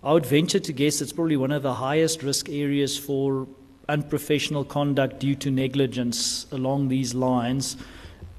I 0.01 0.13
would 0.13 0.25
venture 0.25 0.61
to 0.61 0.71
guess 0.71 1.01
it's 1.01 1.11
probably 1.11 1.35
one 1.35 1.51
of 1.51 1.61
the 1.61 1.73
highest 1.73 2.23
risk 2.23 2.47
areas 2.47 2.97
for 2.97 3.49
unprofessional 3.89 4.63
conduct 4.63 5.19
due 5.19 5.35
to 5.35 5.51
negligence 5.51 6.47
along 6.53 6.87
these 6.87 7.13
lines. 7.13 7.75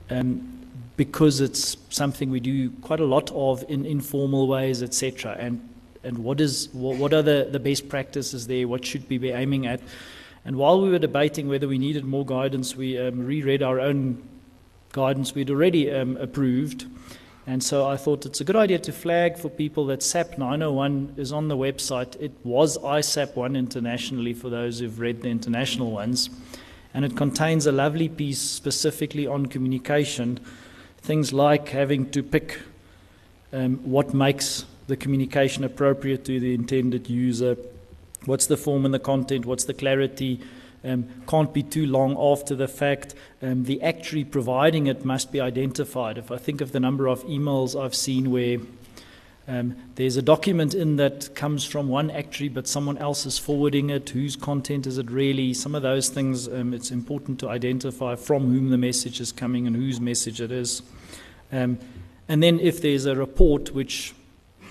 Um, 0.08 0.48
because 0.96 1.40
it's 1.40 1.76
something 1.88 2.30
we 2.30 2.38
do 2.38 2.70
quite 2.82 3.00
a 3.00 3.04
lot 3.04 3.30
of 3.32 3.64
in 3.68 3.84
informal 3.84 4.46
ways, 4.46 4.82
etc. 4.82 5.36
And 5.38 5.68
and 6.04 6.18
what 6.18 6.40
is 6.40 6.68
what, 6.72 7.12
are 7.12 7.22
the, 7.22 7.48
the 7.50 7.60
best 7.60 7.88
practices 7.88 8.46
there? 8.46 8.66
What 8.66 8.84
should 8.84 9.08
we 9.08 9.18
be 9.18 9.30
aiming 9.30 9.66
at? 9.66 9.80
And 10.44 10.56
while 10.56 10.80
we 10.80 10.90
were 10.90 10.98
debating 10.98 11.48
whether 11.48 11.68
we 11.68 11.78
needed 11.78 12.04
more 12.04 12.26
guidance, 12.26 12.74
we 12.74 12.98
um, 12.98 13.24
reread 13.24 13.62
our 13.62 13.78
own 13.78 14.22
guidance 14.92 15.34
we'd 15.34 15.50
already 15.50 15.90
um, 15.90 16.16
approved. 16.16 16.86
And 17.46 17.62
so 17.62 17.88
I 17.88 17.96
thought 17.96 18.24
it's 18.24 18.40
a 18.40 18.44
good 18.44 18.56
idea 18.56 18.78
to 18.80 18.92
flag 18.92 19.36
for 19.36 19.48
people 19.48 19.86
that 19.86 20.02
SAP 20.02 20.38
901 20.38 21.14
is 21.16 21.32
on 21.32 21.48
the 21.48 21.56
website. 21.56 22.20
It 22.20 22.32
was 22.44 22.78
ISAP 22.78 23.34
1 23.34 23.56
internationally 23.56 24.32
for 24.32 24.48
those 24.48 24.78
who've 24.78 24.98
read 24.98 25.22
the 25.22 25.28
international 25.28 25.90
ones. 25.90 26.30
And 26.94 27.04
it 27.04 27.16
contains 27.16 27.66
a 27.66 27.72
lovely 27.72 28.08
piece 28.08 28.40
specifically 28.40 29.26
on 29.26 29.46
communication, 29.46 30.38
things 30.98 31.32
like 31.32 31.68
having 31.70 32.10
to 32.10 32.22
pick 32.22 32.60
um, 33.52 33.78
what 33.78 34.14
makes 34.14 34.64
the 34.92 34.96
communication 34.98 35.64
appropriate 35.64 36.22
to 36.22 36.38
the 36.38 36.52
intended 36.52 37.08
user, 37.08 37.56
what's 38.26 38.46
the 38.46 38.58
form 38.58 38.84
and 38.84 38.92
the 38.92 38.98
content, 38.98 39.46
what's 39.46 39.64
the 39.64 39.72
clarity. 39.72 40.38
Um, 40.84 41.08
can't 41.26 41.54
be 41.54 41.62
too 41.62 41.86
long 41.86 42.14
after 42.18 42.54
the 42.54 42.68
fact. 42.68 43.14
Um, 43.40 43.64
the 43.64 43.80
actuary 43.80 44.24
providing 44.24 44.88
it 44.88 45.02
must 45.02 45.32
be 45.32 45.40
identified. 45.40 46.18
If 46.18 46.30
I 46.30 46.36
think 46.36 46.60
of 46.60 46.72
the 46.72 46.80
number 46.80 47.06
of 47.06 47.24
emails 47.24 47.74
I've 47.74 47.94
seen 47.94 48.30
where 48.30 48.58
um, 49.48 49.76
there's 49.94 50.18
a 50.18 50.22
document 50.22 50.74
in 50.74 50.96
that 50.96 51.34
comes 51.34 51.64
from 51.64 51.88
one 51.88 52.10
actuary, 52.10 52.50
but 52.50 52.68
someone 52.68 52.98
else 52.98 53.24
is 53.24 53.38
forwarding 53.38 53.88
it. 53.88 54.10
Whose 54.10 54.36
content 54.36 54.86
is 54.86 54.98
it 54.98 55.10
really? 55.10 55.54
Some 55.54 55.74
of 55.74 55.80
those 55.80 56.10
things, 56.10 56.48
um, 56.48 56.74
it's 56.74 56.90
important 56.90 57.40
to 57.40 57.48
identify 57.48 58.14
from 58.16 58.42
whom 58.52 58.68
the 58.68 58.76
message 58.76 59.22
is 59.22 59.32
coming 59.32 59.66
and 59.66 59.74
whose 59.74 60.02
message 60.02 60.42
it 60.42 60.52
is. 60.52 60.82
Um, 61.50 61.78
and 62.28 62.42
then 62.42 62.60
if 62.60 62.82
there's 62.82 63.06
a 63.06 63.16
report, 63.16 63.74
which 63.74 64.12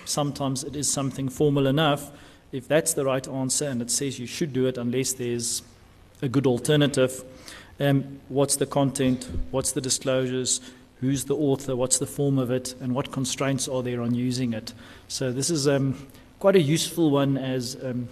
sometimes 0.04 0.64
it 0.64 0.76
is 0.76 0.90
something 0.90 1.28
formal 1.28 1.66
enough, 1.66 2.10
if 2.52 2.68
that's 2.68 2.94
the 2.94 3.04
right 3.04 3.26
answer 3.28 3.68
and 3.68 3.80
it 3.80 3.90
says 3.90 4.18
you 4.18 4.26
should 4.26 4.52
do 4.52 4.66
it 4.66 4.76
unless 4.76 5.12
there's 5.14 5.62
a 6.20 6.28
good 6.28 6.46
alternative, 6.46 7.24
um, 7.80 8.20
what's 8.28 8.56
the 8.56 8.66
content? 8.66 9.28
What's 9.50 9.72
the 9.72 9.80
disclosures? 9.80 10.60
who's 11.02 11.24
the 11.24 11.34
author, 11.34 11.74
what's 11.74 11.98
the 11.98 12.06
form 12.06 12.38
of 12.38 12.52
it, 12.52 12.76
and 12.80 12.94
what 12.94 13.10
constraints 13.10 13.66
are 13.66 13.82
there 13.82 14.00
on 14.00 14.14
using 14.14 14.54
it. 14.54 14.72
So 15.08 15.32
this 15.32 15.50
is 15.50 15.66
um, 15.66 16.06
quite 16.38 16.54
a 16.54 16.62
useful 16.62 17.10
one 17.10 17.36
as 17.36 17.76
um, 17.82 18.08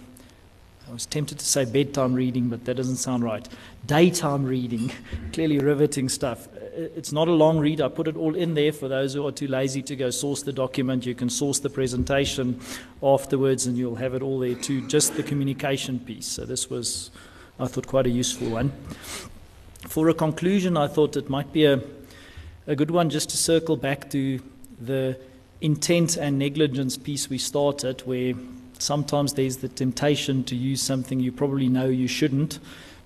I 0.89 0.91
was 0.91 1.05
tempted 1.05 1.39
to 1.39 1.45
say 1.45 1.63
bedtime 1.63 2.13
reading, 2.13 2.49
but 2.49 2.65
that 2.65 2.75
doesn't 2.75 2.97
sound 2.97 3.23
right. 3.23 3.47
Daytime 3.85 4.43
reading, 4.43 4.91
clearly 5.31 5.57
riveting 5.59 6.09
stuff. 6.09 6.49
It's 6.73 7.11
not 7.11 7.27
a 7.27 7.31
long 7.31 7.59
read. 7.59 7.81
I 7.81 7.89
put 7.89 8.07
it 8.07 8.15
all 8.15 8.35
in 8.35 8.53
there 8.53 8.71
for 8.71 8.87
those 8.87 9.13
who 9.13 9.27
are 9.27 9.31
too 9.31 9.47
lazy 9.47 9.81
to 9.83 9.95
go 9.95 10.09
source 10.09 10.43
the 10.43 10.53
document. 10.53 11.05
You 11.05 11.15
can 11.15 11.29
source 11.29 11.59
the 11.59 11.69
presentation 11.69 12.59
afterwards, 13.03 13.67
and 13.67 13.77
you'll 13.77 13.95
have 13.95 14.13
it 14.13 14.21
all 14.21 14.39
there 14.39 14.55
too. 14.55 14.87
Just 14.87 15.15
the 15.15 15.23
communication 15.23 15.99
piece. 15.99 16.27
So 16.27 16.45
this 16.45 16.69
was, 16.69 17.11
I 17.59 17.67
thought, 17.67 17.87
quite 17.87 18.05
a 18.05 18.09
useful 18.09 18.49
one. 18.49 18.71
For 19.87 20.09
a 20.09 20.13
conclusion, 20.13 20.77
I 20.77 20.87
thought 20.87 21.17
it 21.17 21.29
might 21.29 21.51
be 21.51 21.65
a 21.65 21.81
a 22.67 22.75
good 22.75 22.91
one 22.91 23.09
just 23.09 23.29
to 23.29 23.37
circle 23.37 23.75
back 23.75 24.09
to 24.11 24.39
the 24.79 25.17
intent 25.61 26.17
and 26.17 26.37
negligence 26.37 26.97
piece 26.97 27.29
we 27.29 27.37
started, 27.37 28.01
where 28.01 28.33
sometimes 28.77 29.33
there's 29.33 29.57
the 29.57 29.67
temptation 29.67 30.43
to 30.43 30.55
use 30.55 30.81
something 30.81 31.19
you 31.19 31.31
probably 31.31 31.67
know 31.67 31.85
you 31.85 32.07
shouldn't 32.07 32.59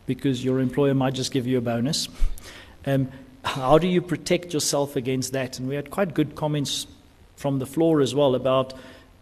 because 0.05 0.43
your 0.43 0.59
employer 0.59 0.93
might 0.93 1.13
just 1.13 1.31
give 1.31 1.47
you 1.47 1.57
a 1.57 1.61
bonus. 1.61 2.07
Um, 2.85 3.09
how 3.45 3.77
do 3.77 3.87
you 3.87 4.01
protect 4.01 4.53
yourself 4.53 4.95
against 4.95 5.31
that? 5.33 5.59
And 5.59 5.69
we 5.69 5.75
had 5.75 5.91
quite 5.91 6.13
good 6.13 6.35
comments 6.35 6.87
from 7.35 7.59
the 7.59 7.65
floor 7.65 8.01
as 8.01 8.15
well 8.15 8.35
about 8.35 8.73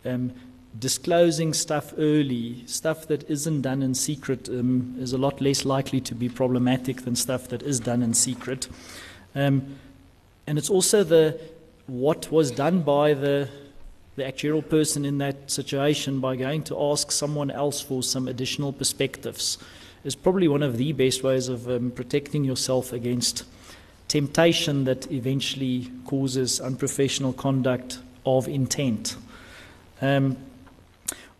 um, 0.05 0.31
disclosing 0.79 1.53
stuff 1.53 1.93
early. 1.97 2.63
Stuff 2.65 3.07
that 3.07 3.29
isn't 3.29 3.61
done 3.61 3.83
in 3.83 3.93
secret 3.93 4.47
um, 4.49 4.95
is 4.99 5.13
a 5.13 5.17
lot 5.17 5.41
less 5.41 5.65
likely 5.65 6.01
to 6.01 6.15
be 6.15 6.29
problematic 6.29 7.01
than 7.01 7.15
stuff 7.15 7.49
that 7.49 7.61
is 7.61 7.79
done 7.79 8.01
in 8.01 8.13
secret. 8.13 8.67
Um, 9.35 9.75
and 10.47 10.57
it's 10.57 10.69
also 10.69 11.03
the 11.03 11.39
what 11.87 12.31
was 12.31 12.49
done 12.51 12.81
by 12.81 13.13
the 13.13 13.49
the 14.15 14.23
actuarial 14.23 14.67
person 14.67 15.05
in 15.05 15.17
that 15.17 15.49
situation 15.49 16.19
by 16.19 16.35
going 16.35 16.63
to 16.63 16.79
ask 16.79 17.11
someone 17.11 17.49
else 17.49 17.81
for 17.81 18.03
some 18.03 18.27
additional 18.27 18.71
perspectives 18.71 19.57
is 20.03 20.15
probably 20.15 20.47
one 20.47 20.61
of 20.61 20.77
the 20.77 20.91
best 20.93 21.23
ways 21.23 21.47
of 21.47 21.67
um, 21.67 21.89
protecting 21.89 22.43
yourself 22.43 22.93
against 22.93 23.43
temptation 24.13 24.83
that 24.83 25.11
eventually 25.11 25.89
causes 26.05 26.61
unprofessional 26.61 27.33
conduct 27.33 27.97
of 28.27 28.47
intent. 28.47 29.15
Um, 30.03 30.37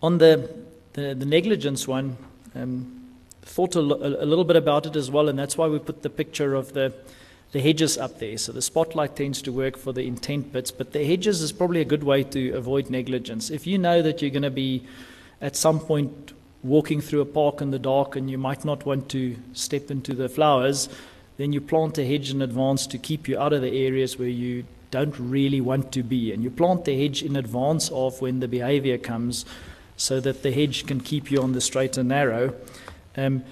on 0.01 0.17
the, 0.17 0.49
the, 0.93 1.13
the, 1.13 1.25
negligence 1.27 1.87
one, 1.87 2.17
um, 2.55 3.11
thought 3.43 3.75
a, 3.75 3.79
little 3.79 4.43
bit 4.43 4.55
about 4.55 4.87
it 4.87 4.95
as 4.95 5.11
well, 5.11 5.29
and 5.29 5.37
that's 5.37 5.55
why 5.55 5.67
we 5.67 5.77
put 5.77 6.01
the 6.01 6.09
picture 6.09 6.55
of 6.55 6.73
the 6.73 6.91
the 7.51 7.61
hedges 7.61 7.99
up 7.99 8.17
there. 8.17 8.35
So 8.39 8.51
the 8.51 8.63
spotlight 8.63 9.15
tends 9.15 9.43
to 9.43 9.51
work 9.51 9.77
for 9.77 9.93
the 9.93 10.07
intent 10.07 10.51
bits, 10.51 10.71
but 10.71 10.93
the 10.93 11.05
hedges 11.05 11.43
is 11.43 11.51
probably 11.51 11.81
a 11.81 11.85
good 11.85 12.03
way 12.03 12.23
to 12.23 12.53
avoid 12.53 12.89
negligence. 12.89 13.51
If 13.51 13.67
you 13.67 13.77
know 13.77 14.01
that 14.01 14.23
you're 14.23 14.31
going 14.31 14.41
to 14.41 14.49
be 14.49 14.87
at 15.39 15.55
some 15.55 15.79
point 15.79 16.33
walking 16.63 17.01
through 17.01 17.21
a 17.21 17.25
park 17.25 17.61
in 17.61 17.69
the 17.69 17.77
dark 17.77 18.15
and 18.15 18.31
you 18.31 18.39
might 18.39 18.65
not 18.65 18.87
want 18.87 19.09
to 19.09 19.35
step 19.53 19.91
into 19.91 20.15
the 20.15 20.27
flowers, 20.27 20.89
then 21.37 21.53
you 21.53 21.61
plant 21.61 21.97
a 21.97 22.05
hedge 22.05 22.31
in 22.31 22.41
advance 22.41 22.85
to 22.87 22.97
keep 22.97 23.27
you 23.27 23.39
out 23.39 23.53
of 23.53 23.61
the 23.61 23.85
areas 23.85 24.19
where 24.19 24.27
you 24.27 24.65
don't 24.91 25.15
really 25.17 25.59
want 25.59 25.91
to 25.91 26.03
be. 26.03 26.31
And 26.31 26.43
you 26.43 26.51
plant 26.51 26.85
the 26.85 26.95
hedge 27.01 27.23
in 27.23 27.35
advance 27.35 27.89
of 27.89 28.21
when 28.21 28.39
the 28.39 28.47
behavior 28.47 28.97
comes 28.97 29.45
so 29.97 30.19
that 30.19 30.43
the 30.43 30.51
hedge 30.51 30.85
can 30.85 30.99
keep 30.99 31.31
you 31.31 31.41
on 31.41 31.53
the 31.53 31.61
straight 31.61 31.97
and 31.97 32.09
narrow. 32.09 32.53
Um, 33.17 33.43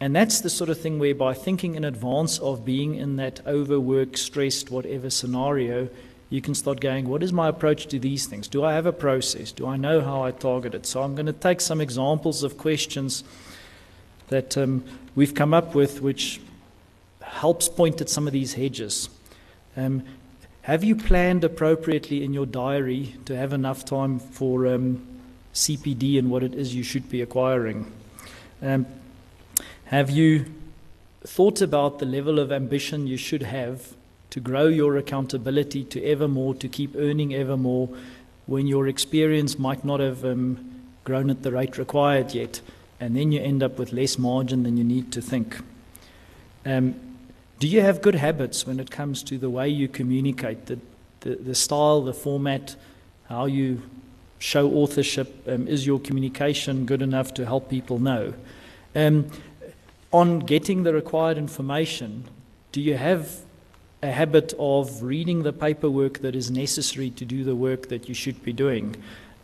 and 0.00 0.14
that's 0.14 0.40
the 0.40 0.50
sort 0.50 0.70
of 0.70 0.80
thing 0.80 0.98
where 0.98 1.14
by 1.14 1.32
thinking 1.34 1.76
in 1.76 1.84
advance 1.84 2.38
of 2.40 2.64
being 2.64 2.96
in 2.96 3.16
that 3.16 3.40
overwork, 3.46 4.16
stressed, 4.16 4.70
whatever 4.70 5.08
scenario, 5.10 5.88
you 6.30 6.40
can 6.40 6.54
start 6.54 6.80
going, 6.80 7.08
what 7.08 7.22
is 7.22 7.32
my 7.32 7.48
approach 7.48 7.86
to 7.86 7.98
these 8.00 8.26
things? 8.26 8.48
Do 8.48 8.64
I 8.64 8.72
have 8.72 8.86
a 8.86 8.92
process? 8.92 9.52
Do 9.52 9.68
I 9.68 9.76
know 9.76 10.00
how 10.00 10.22
I 10.22 10.32
target 10.32 10.74
it? 10.74 10.86
So 10.86 11.02
I'm 11.02 11.14
going 11.14 11.26
to 11.26 11.32
take 11.32 11.60
some 11.60 11.80
examples 11.80 12.42
of 12.42 12.58
questions 12.58 13.22
that 14.28 14.58
um, 14.58 14.84
we've 15.14 15.34
come 15.34 15.54
up 15.54 15.76
with, 15.76 16.02
which 16.02 16.40
helps 17.24 17.68
point 17.68 18.00
at 18.00 18.08
some 18.08 18.26
of 18.26 18.32
these 18.32 18.54
hedges. 18.54 19.08
Um, 19.76 20.04
have 20.62 20.82
you 20.82 20.96
planned 20.96 21.44
appropriately 21.44 22.24
in 22.24 22.32
your 22.32 22.46
diary 22.46 23.16
to 23.26 23.36
have 23.36 23.52
enough 23.52 23.84
time 23.84 24.18
for 24.18 24.66
um, 24.66 25.06
CPD 25.52 26.18
and 26.18 26.30
what 26.30 26.42
it 26.42 26.54
is 26.54 26.74
you 26.74 26.82
should 26.82 27.10
be 27.10 27.20
acquiring? 27.20 27.92
Um, 28.62 28.86
have 29.86 30.08
you 30.08 30.46
thought 31.22 31.60
about 31.60 31.98
the 31.98 32.06
level 32.06 32.38
of 32.38 32.50
ambition 32.50 33.06
you 33.06 33.16
should 33.16 33.42
have 33.42 33.94
to 34.30 34.40
grow 34.40 34.66
your 34.66 34.96
accountability 34.96 35.84
to 35.84 36.02
ever 36.02 36.26
more, 36.26 36.54
to 36.54 36.68
keep 36.68 36.96
earning 36.96 37.34
ever 37.34 37.56
more, 37.56 37.88
when 38.46 38.66
your 38.66 38.88
experience 38.88 39.58
might 39.58 39.84
not 39.84 40.00
have 40.00 40.24
um, 40.24 40.82
grown 41.04 41.30
at 41.30 41.42
the 41.42 41.52
rate 41.52 41.78
required 41.78 42.32
yet, 42.34 42.60
and 42.98 43.16
then 43.16 43.32
you 43.32 43.40
end 43.40 43.62
up 43.62 43.78
with 43.78 43.92
less 43.92 44.18
margin 44.18 44.62
than 44.62 44.76
you 44.76 44.84
need 44.84 45.12
to 45.12 45.20
think? 45.20 45.58
Um, 46.66 46.94
do 47.64 47.70
you 47.70 47.80
have 47.80 48.02
good 48.02 48.16
habits 48.16 48.66
when 48.66 48.78
it 48.78 48.90
comes 48.90 49.22
to 49.22 49.38
the 49.38 49.48
way 49.48 49.66
you 49.66 49.88
communicate, 49.88 50.66
the, 50.66 50.78
the, 51.20 51.36
the 51.36 51.54
style, 51.54 52.02
the 52.02 52.12
format, 52.12 52.76
how 53.30 53.46
you 53.46 53.80
show 54.38 54.70
authorship? 54.72 55.48
Um, 55.48 55.66
is 55.66 55.86
your 55.86 55.98
communication 55.98 56.84
good 56.84 57.00
enough 57.00 57.32
to 57.32 57.46
help 57.46 57.70
people 57.70 57.98
know? 57.98 58.34
Um, 58.94 59.30
on 60.12 60.40
getting 60.40 60.82
the 60.82 60.92
required 60.92 61.38
information, 61.38 62.24
do 62.70 62.82
you 62.82 62.98
have 62.98 63.34
a 64.02 64.12
habit 64.12 64.52
of 64.58 65.02
reading 65.02 65.42
the 65.42 65.52
paperwork 65.54 66.18
that 66.18 66.36
is 66.36 66.50
necessary 66.50 67.08
to 67.12 67.24
do 67.24 67.44
the 67.44 67.56
work 67.56 67.88
that 67.88 68.10
you 68.10 68.14
should 68.14 68.42
be 68.42 68.52
doing? 68.52 68.94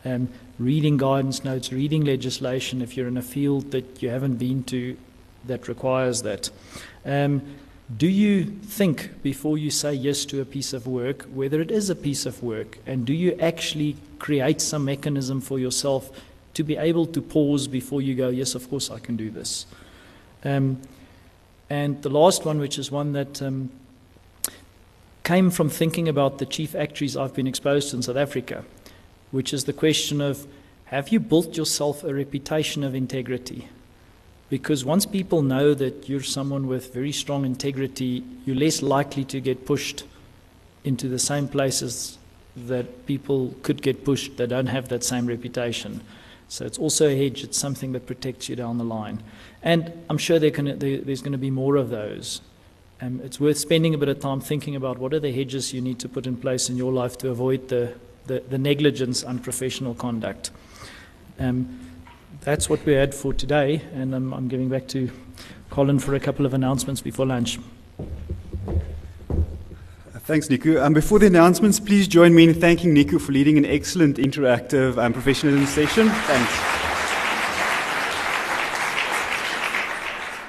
Um, 0.05 0.29
reading 0.59 0.97
guidance 0.97 1.43
notes, 1.43 1.73
reading 1.73 2.05
legislation 2.05 2.83
if 2.83 2.95
you're 2.95 3.07
in 3.07 3.17
a 3.17 3.23
field 3.23 3.71
that 3.71 4.03
you 4.03 4.09
haven't 4.09 4.35
been 4.35 4.63
to 4.65 4.95
that 5.47 5.67
requires 5.67 6.21
that. 6.21 6.51
Um, 7.03 7.41
do 7.97 8.07
you 8.07 8.45
think 8.45 9.21
before 9.23 9.57
you 9.57 9.71
say 9.71 9.93
yes 9.93 10.23
to 10.25 10.41
a 10.41 10.45
piece 10.45 10.73
of 10.73 10.85
work 10.85 11.23
whether 11.33 11.61
it 11.61 11.71
is 11.71 11.89
a 11.89 11.95
piece 11.95 12.25
of 12.25 12.43
work? 12.43 12.77
And 12.85 13.05
do 13.05 13.13
you 13.13 13.33
actually 13.39 13.97
create 14.19 14.61
some 14.61 14.85
mechanism 14.85 15.41
for 15.41 15.59
yourself 15.59 16.11
to 16.53 16.63
be 16.63 16.77
able 16.77 17.05
to 17.07 17.21
pause 17.21 17.67
before 17.67 18.01
you 18.01 18.13
go, 18.15 18.29
yes, 18.29 18.55
of 18.55 18.69
course 18.69 18.91
I 18.91 18.99
can 18.99 19.15
do 19.17 19.29
this? 19.31 19.65
Um, 20.43 20.81
and 21.69 22.01
the 22.01 22.09
last 22.09 22.45
one, 22.45 22.59
which 22.59 22.77
is 22.77 22.91
one 22.91 23.13
that 23.13 23.41
um, 23.41 23.71
came 25.23 25.49
from 25.49 25.69
thinking 25.69 26.07
about 26.07 26.37
the 26.37 26.45
chief 26.45 26.75
actuaries 26.75 27.15
I've 27.15 27.33
been 27.33 27.47
exposed 27.47 27.91
to 27.91 27.97
in 27.97 28.01
South 28.03 28.17
Africa, 28.17 28.65
which 29.31 29.53
is 29.53 29.63
the 29.63 29.73
question 29.73 30.21
of 30.21 30.45
have 30.85 31.09
you 31.09 31.19
built 31.19 31.55
yourself 31.55 32.03
a 32.03 32.13
reputation 32.13 32.83
of 32.83 32.93
integrity? 32.93 33.69
Because 34.51 34.83
once 34.83 35.05
people 35.05 35.43
know 35.43 35.73
that 35.73 36.09
you're 36.09 36.21
someone 36.21 36.67
with 36.67 36.93
very 36.93 37.13
strong 37.13 37.45
integrity, 37.45 38.21
you're 38.45 38.57
less 38.57 38.81
likely 38.81 39.23
to 39.23 39.39
get 39.39 39.65
pushed 39.65 40.03
into 40.83 41.07
the 41.07 41.19
same 41.19 41.47
places 41.47 42.17
that 42.67 43.05
people 43.05 43.55
could 43.63 43.81
get 43.81 44.03
pushed 44.03 44.35
that 44.35 44.47
don't 44.47 44.67
have 44.67 44.89
that 44.89 45.05
same 45.05 45.25
reputation. 45.25 46.01
So 46.49 46.65
it's 46.65 46.77
also 46.77 47.07
a 47.07 47.15
hedge, 47.15 47.45
it's 47.45 47.57
something 47.57 47.93
that 47.93 48.05
protects 48.05 48.49
you 48.49 48.57
down 48.57 48.77
the 48.77 48.83
line. 48.83 49.23
And 49.63 49.93
I'm 50.09 50.17
sure 50.17 50.37
there 50.37 50.51
there's 50.51 51.21
going 51.21 51.31
to 51.31 51.37
be 51.37 51.49
more 51.49 51.77
of 51.77 51.89
those. 51.89 52.41
Um, 52.99 53.21
it's 53.23 53.39
worth 53.39 53.57
spending 53.57 53.93
a 53.93 53.97
bit 53.97 54.09
of 54.09 54.19
time 54.19 54.41
thinking 54.41 54.75
about 54.75 54.97
what 54.97 55.13
are 55.13 55.19
the 55.21 55.31
hedges 55.31 55.73
you 55.73 55.79
need 55.79 55.97
to 55.99 56.09
put 56.09 56.27
in 56.27 56.35
place 56.35 56.69
in 56.69 56.75
your 56.75 56.91
life 56.91 57.17
to 57.19 57.29
avoid 57.29 57.69
the, 57.69 57.93
the, 58.25 58.43
the 58.49 58.57
negligence, 58.57 59.23
unprofessional 59.23 59.95
conduct. 59.95 60.51
Um, 61.39 61.90
that's 62.41 62.69
what 62.69 62.85
we 62.85 62.93
had 62.93 63.13
for 63.13 63.33
today, 63.33 63.81
and 63.93 64.13
I'm, 64.13 64.33
I'm 64.33 64.47
giving 64.47 64.69
back 64.69 64.87
to 64.89 65.09
Colin 65.69 65.99
for 65.99 66.15
a 66.15 66.19
couple 66.19 66.45
of 66.45 66.53
announcements 66.53 67.01
before 67.01 67.25
lunch. 67.25 67.59
Thanks, 70.23 70.49
Nico. 70.49 70.81
Um, 70.81 70.93
before 70.93 71.19
the 71.19 71.25
announcements, 71.25 71.79
please 71.79 72.07
join 72.07 72.33
me 72.33 72.45
in 72.47 72.53
thanking 72.53 72.93
Nico 72.93 73.19
for 73.19 73.31
leading 73.31 73.57
an 73.57 73.65
excellent 73.65 74.17
interactive 74.17 74.97
um, 74.97 75.13
professionalism 75.13 75.65
session. 75.65 76.09
Thanks. 76.09 76.51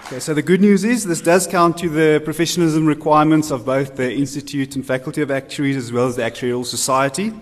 Okay, 0.07 0.21
so 0.21 0.35
the 0.35 0.43
good 0.43 0.61
news 0.61 0.85
is 0.85 1.05
this 1.05 1.23
does 1.23 1.47
count 1.47 1.79
to 1.79 1.89
the 1.89 2.21
professionalism 2.23 2.87
requirements 2.87 3.51
of 3.51 3.65
both 3.65 3.97
the 3.97 4.13
Institute 4.13 4.77
and 4.77 4.87
Faculty 4.87 5.23
of 5.23 5.31
Actuaries 5.31 5.77
as 5.77 5.91
well 5.91 6.07
as 6.07 6.17
the 6.17 6.23
Actuarial 6.23 6.67
Society. 6.67 7.33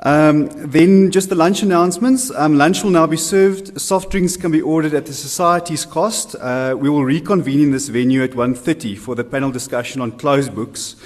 Um, 0.00 0.48
then 0.48 1.10
just 1.10 1.30
the 1.30 1.34
lunch 1.34 1.62
announcements. 1.62 2.30
Um, 2.30 2.58
lunch 2.58 2.82
will 2.82 2.90
now 2.90 3.06
be 3.06 3.16
served. 3.16 3.80
Soft 3.80 4.10
drinks 4.10 4.36
can 4.36 4.50
be 4.50 4.60
ordered 4.60 4.92
at 4.92 5.06
the 5.06 5.14
society's 5.14 5.86
cost. 5.86 6.34
Uh, 6.34 6.76
we 6.78 6.90
will 6.90 7.04
reconvene 7.04 7.60
in 7.60 7.70
this 7.70 7.88
venue 7.88 8.22
at 8.22 8.32
1.30 8.32 8.98
for 8.98 9.14
the 9.14 9.24
panel 9.24 9.50
discussion 9.50 10.02
on 10.02 10.12
closed 10.12 10.54
books. 10.54 10.96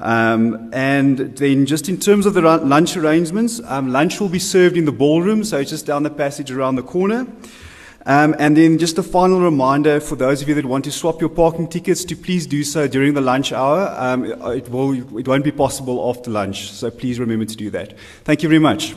Um, 0.00 0.70
and 0.74 1.18
then 1.36 1.66
just 1.66 1.88
in 1.88 1.98
terms 1.98 2.26
of 2.26 2.34
the 2.34 2.42
lunch 2.42 2.96
arrangements, 2.96 3.60
um, 3.64 3.92
lunch 3.92 4.20
will 4.20 4.28
be 4.28 4.38
served 4.38 4.76
in 4.76 4.84
the 4.84 4.92
ballroom, 4.92 5.44
so 5.44 5.58
it's 5.58 5.70
just 5.70 5.86
down 5.86 6.02
the 6.02 6.10
passage 6.10 6.50
around 6.50 6.76
the 6.76 6.82
corner. 6.82 7.26
Um, 8.06 8.34
and 8.38 8.54
then 8.54 8.76
just 8.78 8.98
a 8.98 9.02
final 9.02 9.40
reminder 9.40 9.98
for 9.98 10.14
those 10.14 10.42
of 10.42 10.48
you 10.48 10.54
that 10.56 10.66
want 10.66 10.84
to 10.84 10.92
swap 10.92 11.20
your 11.20 11.30
parking 11.30 11.66
tickets 11.66 12.04
to 12.04 12.16
please 12.16 12.46
do 12.46 12.62
so 12.62 12.86
during 12.86 13.14
the 13.14 13.22
lunch 13.22 13.52
hour. 13.52 13.94
Um, 13.96 14.24
it, 14.26 14.68
will, 14.68 15.18
it 15.18 15.26
won't 15.26 15.44
be 15.44 15.52
possible 15.52 16.10
after 16.10 16.30
lunch, 16.30 16.70
so 16.70 16.90
please 16.90 17.18
remember 17.18 17.46
to 17.46 17.56
do 17.56 17.70
that. 17.70 17.96
Thank 18.24 18.42
you 18.42 18.48
very 18.48 18.58
much. 18.58 18.94